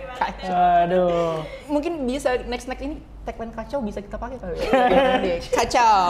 aduh 0.86 1.42
Mungkin 1.72 2.06
bisa 2.06 2.36
next 2.46 2.70
next 2.70 2.84
ini 2.84 3.02
tagline 3.26 3.50
kacau 3.58 3.82
bisa 3.82 4.06
kita 4.06 4.22
pakai 4.22 4.38
kali 4.38 4.54
ya. 4.54 4.70
Gimana 4.70 5.18
deh? 5.18 5.40
kacau. 5.50 6.06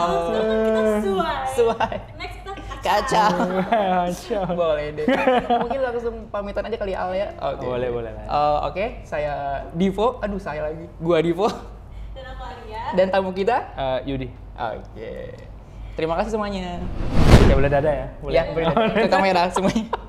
Suai. 1.00 1.36
Suai. 1.56 1.96
Next 2.20 2.35
Kacau. 2.86 3.30
kacau 4.06 4.46
Boleh 4.54 4.94
deh. 4.94 5.06
Mungkin 5.58 5.78
langsung 5.82 6.14
pamitan 6.30 6.62
aja 6.64 6.76
kali 6.76 6.94
ya, 6.94 7.02
Al 7.02 7.12
ya. 7.12 7.28
Oke. 7.36 7.66
boleh 7.66 7.88
boleh 7.90 8.10
lah 8.12 8.24
Eh, 8.24 8.58
Oke, 8.70 8.84
saya 9.02 9.34
Divo. 9.74 10.22
Aduh, 10.22 10.38
saya 10.38 10.70
lagi. 10.70 10.86
Gua 10.96 11.18
Divo. 11.18 11.50
dan 12.14 12.24
aku 12.30 12.42
Alia. 12.46 12.82
Dan 12.94 13.06
tamu 13.10 13.34
kita. 13.34 13.56
Eh, 13.74 13.98
Yudi 14.06 14.28
Oke. 14.54 15.34
Terima 15.92 16.14
kasih 16.14 16.30
semuanya. 16.32 16.78
ya 17.46 17.54
boleh 17.54 17.70
dada 17.70 17.86
ya 17.88 18.06
boleh 18.18 18.34
Ya, 18.34 18.42
beri 18.50 18.66
ke 18.96 19.08
kamera 19.08 19.50
semuanya. 19.50 19.86